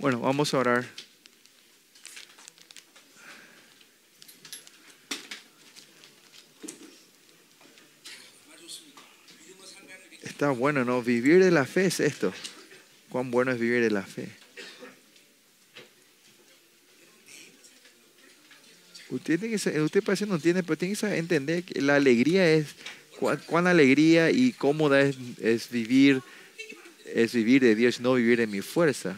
[0.00, 0.86] bueno, vamos a orar.
[10.22, 11.02] Está bueno, ¿no?
[11.02, 12.32] Vivir de la fe es esto.
[13.10, 14.30] Cuán bueno es vivir de la fe.
[19.10, 22.68] Usted, tiene que usted parece no entiende, pero tiene que entender que la alegría es,
[23.20, 26.22] cuán, alegría y cómoda es, vivir
[27.04, 29.16] es vivir de Dios, no vivir en mi fuerza.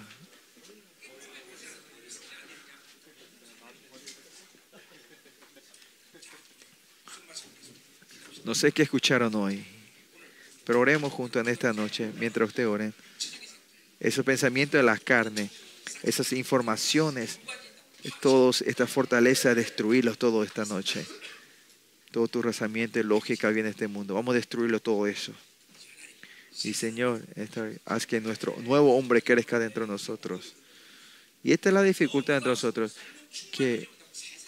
[8.44, 9.64] No sé qué escucharon hoy,
[10.64, 12.92] pero oremos juntos en esta noche, mientras usted oren.
[14.00, 15.48] Esos pensamientos de la carne,
[16.02, 17.38] esas informaciones,
[18.20, 21.06] todos esta fortaleza, destruirlos todo esta noche.
[22.12, 24.14] Todo tu razonamiento y lógica viene en este mundo.
[24.14, 25.32] Vamos a destruirlo todo eso.
[26.62, 27.22] Y Señor,
[27.86, 30.54] haz que nuestro nuevo hombre crezca dentro de nosotros.
[31.42, 32.96] Y esta es la dificultad entre nosotros,
[33.50, 33.88] que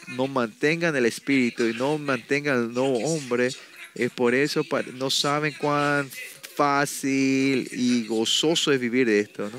[0.08, 3.48] no mantengan el espíritu y no mantengan el nuevo hombre.
[3.94, 4.62] Es por eso
[4.94, 6.10] no saben cuán
[6.54, 9.50] fácil y gozoso es vivir esto.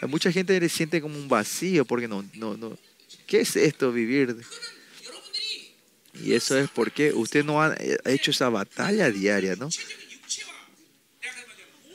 [0.00, 2.76] Hay mucha gente que siente como un vacío porque no, no, no.
[3.26, 4.36] ¿Qué es esto vivir?
[6.22, 7.74] Y eso es porque usted no ha
[8.04, 9.68] hecho esa batalla diaria, ¿no?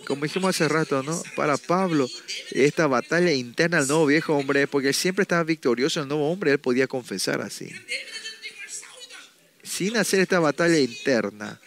[0.07, 1.21] como dijimos hace rato, ¿no?
[1.35, 2.09] Para Pablo,
[2.51, 6.51] esta batalla interna al nuevo viejo hombre, porque él siempre estaba victorioso, el nuevo hombre,
[6.51, 7.69] él podía confesar así.
[9.63, 11.59] Sin hacer esta batalla interna.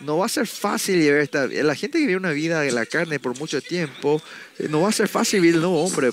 [0.00, 2.86] no va a ser fácil llevar esta La gente que vive una vida de la
[2.86, 4.22] carne por mucho tiempo,
[4.58, 6.10] eh, no va a ser fácil vivir el nuevo hombre.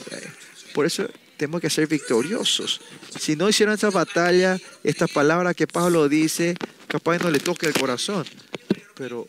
[0.73, 1.09] Por eso
[1.41, 2.81] tenemos que ser victoriosos.
[3.19, 6.55] Si no hicieron esa batalla, esta palabra que Pablo dice,
[6.87, 8.25] capaz no le toque el corazón
[9.01, 9.27] pero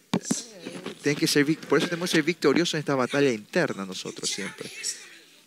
[1.02, 4.70] tienen que ser, por eso tenemos que ser victoriosos en esta batalla interna nosotros siempre.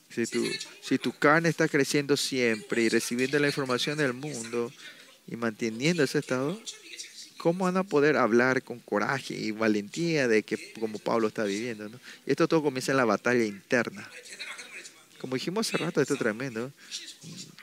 [0.10, 0.44] Si tu,
[0.82, 4.74] si tu carne está creciendo siempre y recibiendo la información del mundo
[5.28, 6.60] y manteniendo ese estado,
[7.38, 11.88] ¿cómo van a poder hablar con coraje y valentía de que como Pablo está viviendo?
[12.26, 14.10] esto todo comienza en la batalla interna.
[15.20, 16.72] Como dijimos hace rato, esto es tremendo,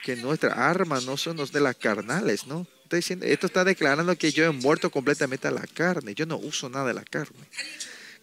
[0.03, 2.67] que nuestras armas no son de las carnales, ¿no?
[2.95, 6.13] diciendo, esto está declarando que yo he muerto completamente a la carne.
[6.15, 7.47] Yo no uso nada de la carne.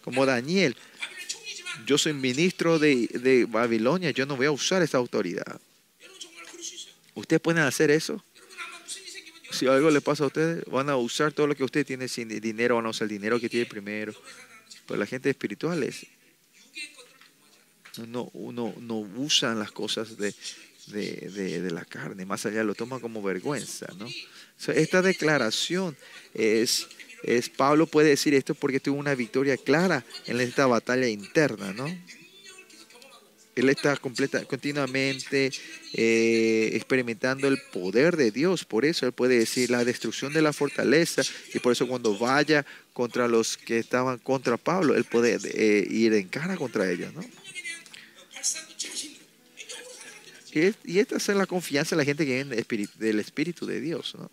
[0.03, 0.75] Como Daniel,
[1.85, 5.59] yo soy ministro de, de Babilonia, yo no voy a usar esa autoridad.
[7.13, 8.23] ¿Ustedes pueden hacer eso?
[9.51, 12.29] Si algo le pasa a ustedes, van a usar todo lo que usted tiene sin
[12.29, 14.13] dinero, van a usar el dinero que tiene primero.
[14.87, 16.05] Pero la gente espiritual es,
[17.97, 20.33] no, no, no usan las cosas de,
[20.87, 24.07] de, de, la carne, más allá lo toma como vergüenza, ¿no?
[24.67, 25.97] esta declaración
[26.33, 26.87] es,
[27.23, 31.87] es, Pablo puede decir esto porque tuvo una victoria clara en esta batalla interna, ¿no?
[33.53, 35.51] Él está completa, continuamente
[35.93, 40.53] eh, experimentando el poder de Dios, por eso él puede decir la destrucción de la
[40.53, 41.21] fortaleza
[41.53, 46.13] y por eso cuando vaya contra los que estaban contra Pablo, él puede eh, ir
[46.13, 47.21] en cara contra ellos, ¿no?
[50.53, 52.65] Y, esta es la confianza de la gente que viene
[52.95, 54.15] del Espíritu de Dios.
[54.15, 54.29] ¿no?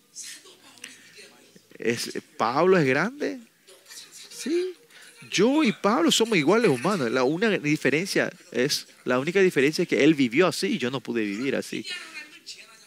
[1.78, 3.38] ¿Es, ¿Pablo es grande?
[4.28, 4.74] Sí.
[5.30, 7.10] Yo y Pablo somos iguales humanos.
[7.10, 11.00] La única diferencia es, la única diferencia es que él vivió así y yo no
[11.00, 11.84] pude vivir así.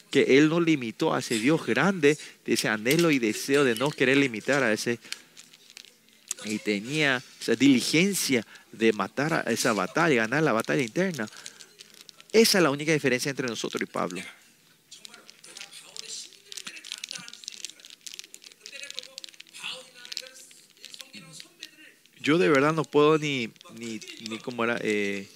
[0.09, 3.89] Que él no limitó a ese Dios grande, de ese anhelo y deseo de no
[3.91, 4.99] querer limitar a ese.
[6.45, 11.27] Y tenía esa diligencia de matar a esa batalla, ganar la batalla interna.
[12.31, 14.21] Esa es la única diferencia entre nosotros y Pablo.
[22.21, 23.99] Yo de verdad no puedo ni, ni,
[24.29, 25.27] ni como era, eh,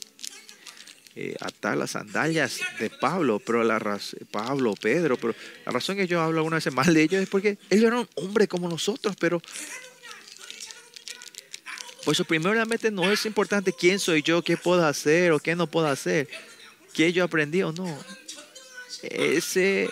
[1.15, 3.99] eh, atar las sandalias de Pablo, pero la
[4.30, 5.35] Pablo, Pedro, pero
[5.65, 8.47] la razón que yo hablo alguna vez mal de ellos es porque ellos eran hombres
[8.47, 9.41] como nosotros, pero
[12.05, 15.65] por eso primeramente no es importante quién soy yo, qué puedo hacer o qué no
[15.65, 16.30] puedo hacer
[16.95, 17.97] que yo aprendí o no.
[19.03, 19.89] Ese,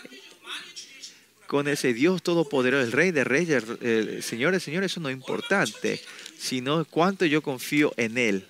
[1.47, 5.15] con ese Dios todopoderoso, el Rey de Reyes, el Señor de Señores, eso no es
[5.15, 6.01] importante,
[6.37, 8.47] sino cuánto yo confío en Él.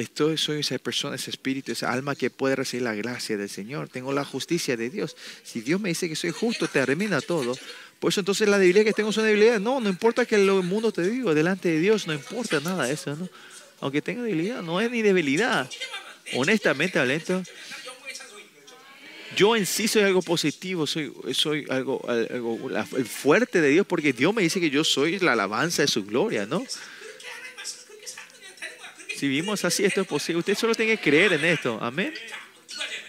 [0.00, 3.90] Estoy, soy esa persona, ese espíritu, esa alma que puede recibir la gracia del Señor.
[3.90, 5.14] Tengo la justicia de Dios.
[5.42, 7.54] Si Dios me dice que soy justo, termina todo.
[8.00, 9.60] Por eso entonces la debilidad que tengo una debilidad.
[9.60, 13.14] No, no importa que el mundo te diga, delante de Dios no importa nada eso,
[13.14, 13.28] ¿no?
[13.80, 15.70] Aunque tenga debilidad, no es ni debilidad.
[16.34, 17.42] Honestamente hablando,
[19.36, 22.58] yo en sí soy algo positivo, soy, soy algo, algo
[23.04, 26.46] fuerte de Dios, porque Dios me dice que yo soy la alabanza de su gloria,
[26.46, 26.64] ¿no?
[29.16, 30.38] Si vimos así, esto es posible.
[30.38, 31.78] Usted solo tiene que creer en esto.
[31.82, 32.14] Amén.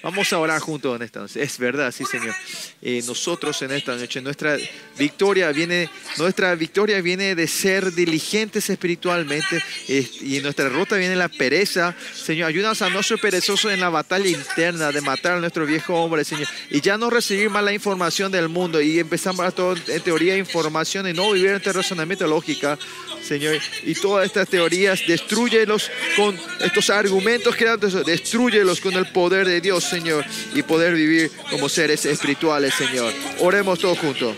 [0.03, 1.41] Vamos a orar juntos en esta noche.
[1.43, 2.35] Es verdad, sí, Señor.
[2.81, 4.57] Eh, nosotros en esta noche, nuestra
[4.97, 11.95] victoria viene, nuestra victoria viene de ser diligentes espiritualmente y nuestra ruta viene la pereza.
[12.13, 15.93] Señor, ayúdanos a no ser perezosos en la batalla interna de matar a nuestro viejo
[15.93, 16.47] hombre, Señor.
[16.69, 20.37] Y ya no recibir más la información del mundo y empezamos a todo en teoría,
[20.37, 22.77] información y no vivir en este razonamiento lógica,
[23.23, 23.59] Señor.
[23.83, 27.65] Y todas estas teorías, destruyelos con estos argumentos que
[28.05, 30.25] destruyelos con el poder de Dios, Señor.
[30.53, 33.13] Y poder vivir como seres espirituales, Señor.
[33.39, 34.35] Oremos todos juntos.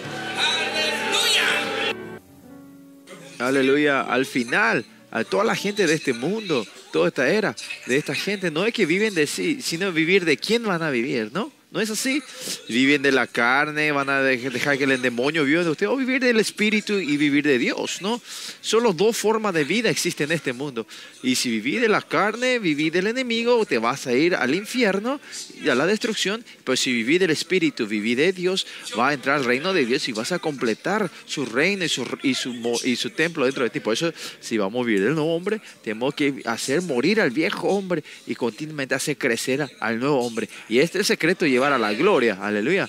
[3.40, 4.02] Aleluya.
[4.02, 7.56] Al final, a toda la gente de este mundo, toda esta era,
[7.86, 10.90] de esta gente, no es que viven de sí, sino vivir de quién van a
[10.90, 11.52] vivir, ¿no?
[11.74, 12.22] ¿No es así?
[12.70, 16.22] Viven de la carne, van a dejar que el demonio viva de usted, o vivir
[16.22, 18.22] del espíritu y vivir de Dios, ¿no?
[18.62, 20.86] Solo dos formas de vida existen en este mundo.
[21.24, 25.20] Y si vivís de la carne, vivís del enemigo, te vas a ir al infierno
[25.70, 26.44] a la destrucción.
[26.64, 28.68] Pero si vivís del espíritu, vivís de Dios,
[28.98, 32.06] va a entrar al reino de Dios y vas a completar su reino y su,
[32.24, 32.54] y su,
[32.84, 33.80] y su templo dentro de ti.
[33.80, 37.70] Por eso, si vamos a vivir del nuevo hombre, tenemos que hacer morir al viejo
[37.70, 40.50] hombre y continuamente hacer crecer al nuevo hombre.
[40.70, 42.38] Y este es el secreto lleva a la gloria.
[42.42, 42.88] Aleluya.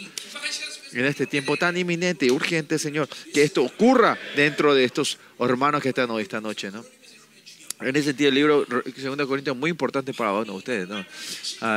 [0.93, 5.83] En este tiempo tan inminente y urgente, Señor, que esto ocurra dentro de estos hermanos
[5.83, 6.85] que están hoy esta noche, ¿no?
[7.85, 11.05] En ese sentido, el libro 2 Corintios es muy importante para uno, ustedes, ¿no?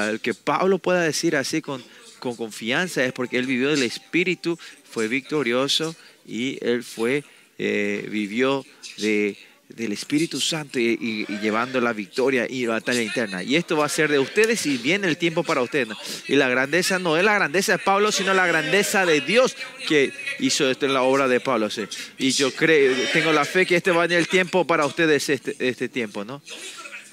[0.10, 1.84] el que Pablo pueda decir así con,
[2.20, 4.58] con confianza es porque él vivió del Espíritu,
[4.90, 7.24] fue victorioso y él fue,
[7.58, 8.66] eh, vivió
[8.98, 9.38] de
[9.70, 13.44] del Espíritu Santo y, llevando la victoria y batalla interna.
[13.44, 15.90] Y esto va a ser de ustedes y viene el tiempo para ustedes.
[16.28, 19.56] Y la grandeza no es la grandeza de Pablo, sino la grandeza de Dios
[19.88, 21.70] que hizo esto en la obra de Pablo.
[21.70, 21.84] ¿sí?
[22.18, 25.28] Y yo creo, tengo la fe que este va a ser el tiempo para ustedes,
[25.30, 26.42] este, este tiempo, ¿no?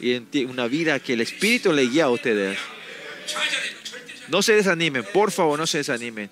[0.00, 2.58] Y una vida que el Espíritu le guía a ustedes.
[4.28, 6.30] No se desanimen, por favor, no se desanimen.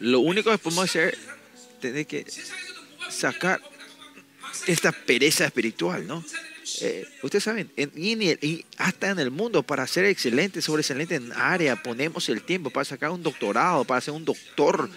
[0.00, 1.16] Lo único que podemos hacer
[1.82, 2.24] es que
[3.10, 3.60] sacar
[4.66, 6.24] esta pereza espiritual, ¿no?
[6.82, 12.28] Eh, ustedes saben, y hasta en el mundo, para ser excelente, sobresaliente en área, ponemos
[12.28, 14.90] el tiempo para sacar un doctorado, para ser un doctor.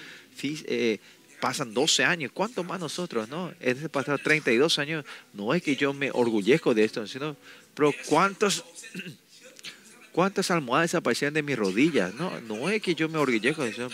[0.43, 0.99] Eh,
[1.39, 3.51] pasan 12 años, ¿cuánto más nosotros, no?
[3.59, 5.03] Es pasar 32 años,
[5.33, 7.35] no es que yo me orgullezco de esto, sino,
[7.73, 8.63] pero ¿cuántos,
[10.11, 12.13] cuántas almohadas aparecían de mis rodillas?
[12.13, 13.89] No, no es que yo me orgullezco de eso,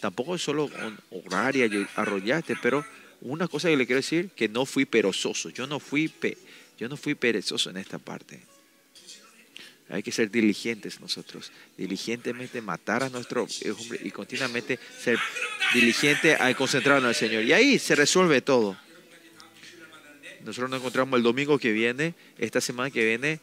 [0.00, 0.70] tampoco es solo
[1.10, 2.84] orar y arrollarte, pero
[3.22, 5.48] una cosa que le quiero decir, que no fui perezoso.
[5.50, 6.36] Yo no fui, pe,
[6.78, 8.40] yo no fui perezoso en esta parte.
[9.88, 15.18] Hay que ser diligentes nosotros, diligentemente matar a nuestro hombre y continuamente ser
[15.74, 17.44] diligente a concentrarnos en el Señor.
[17.44, 18.76] Y ahí se resuelve todo.
[20.44, 23.40] Nosotros nos encontramos el domingo que viene, esta semana que viene,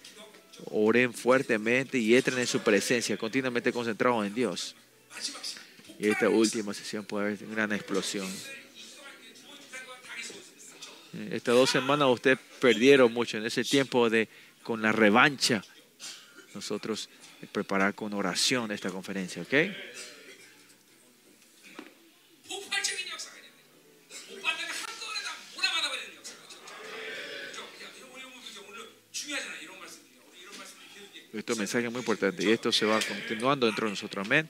[0.71, 4.75] oren fuertemente y entren en su presencia, continuamente concentrados en Dios.
[5.99, 8.27] Y esta última sesión puede haber una gran explosión.
[11.31, 14.27] Estas dos semanas ustedes perdieron mucho en ese tiempo de
[14.63, 15.63] con la revancha.
[16.53, 17.09] Nosotros
[17.51, 19.53] preparar con oración esta conferencia, ¿ok?
[31.31, 34.25] Esto es mensaje muy importante y esto se va continuando dentro de nosotros.
[34.25, 34.49] Amén.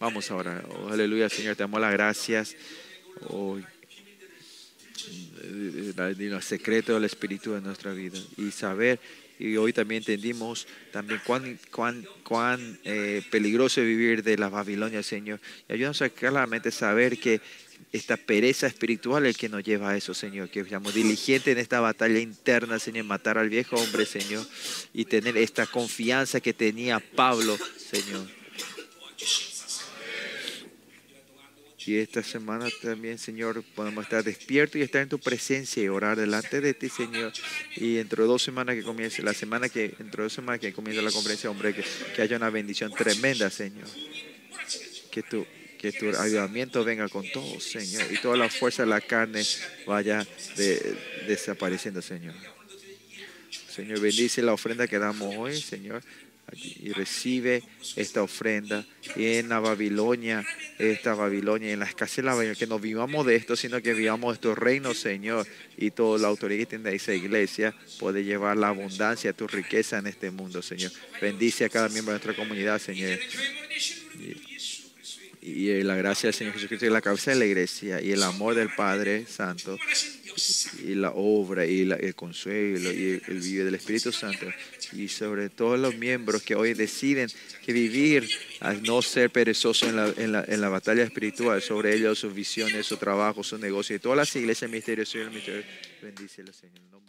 [0.00, 0.62] Vamos ahora.
[0.68, 1.54] Oh, aleluya, Señor.
[1.54, 2.56] Te damos las gracias.
[3.28, 3.64] Hoy
[6.18, 8.98] los secretos del Espíritu de nuestra vida y saber,
[9.38, 15.02] y hoy también entendimos también cuán, cuán, cuán eh, peligroso es vivir de la Babilonia,
[15.02, 15.40] Señor.
[15.68, 17.40] Y ayúdanos a claramente saber que
[17.92, 21.58] esta pereza espiritual es el que nos lleva a eso, Señor, que seamos diligentes en
[21.58, 24.46] esta batalla interna, Señor, matar al viejo hombre, Señor,
[24.94, 28.41] y tener esta confianza que tenía Pablo, Señor.
[31.86, 36.16] Y esta semana también, Señor, podemos estar despiertos y estar en tu presencia y orar
[36.16, 37.32] delante de ti, Señor.
[37.76, 40.72] Y dentro de dos semanas que comience, la semana que, dentro de dos semanas que
[40.72, 41.84] comience la conferencia, hombre, que,
[42.14, 43.88] que haya una bendición tremenda, Señor.
[45.10, 45.44] Que tu,
[45.78, 48.04] que tu ayudamiento venga con todos, Señor.
[48.12, 49.42] Y toda la fuerza de la carne
[49.86, 50.26] vaya
[51.26, 52.34] desapareciendo, Señor.
[53.68, 56.02] Señor, bendice la ofrenda que damos hoy, Señor
[56.54, 57.62] y recibe
[57.96, 58.84] esta ofrenda
[59.16, 60.44] en la Babilonia,
[60.78, 63.94] esta Babilonia, en la escasez de la Babilonia, que no vivamos de esto, sino que
[63.94, 65.46] vivamos de tu reino, Señor,
[65.76, 70.06] y toda la autoridad que tiene esa iglesia puede llevar la abundancia, tu riqueza en
[70.06, 70.92] este mundo, Señor.
[71.20, 73.18] Bendice a cada miembro de nuestra comunidad, Señor
[75.42, 78.12] y eh, la gracia del Señor Jesucristo, que es la cabeza de la iglesia, y
[78.12, 79.76] el amor del Padre Santo,
[80.84, 84.46] y la obra, y el consuelo, y el, vivir del Espíritu Santo,
[84.92, 87.28] y sobre todos los miembros que hoy deciden
[87.66, 88.28] que vivir,
[88.60, 92.32] a no ser perezosos en la, en la, en la batalla espiritual, sobre ellos, sus
[92.32, 95.64] visiones, su trabajo, su negocio, y todas las iglesias misteriosas y el misterio,
[96.00, 97.01] bendícelos, Señor.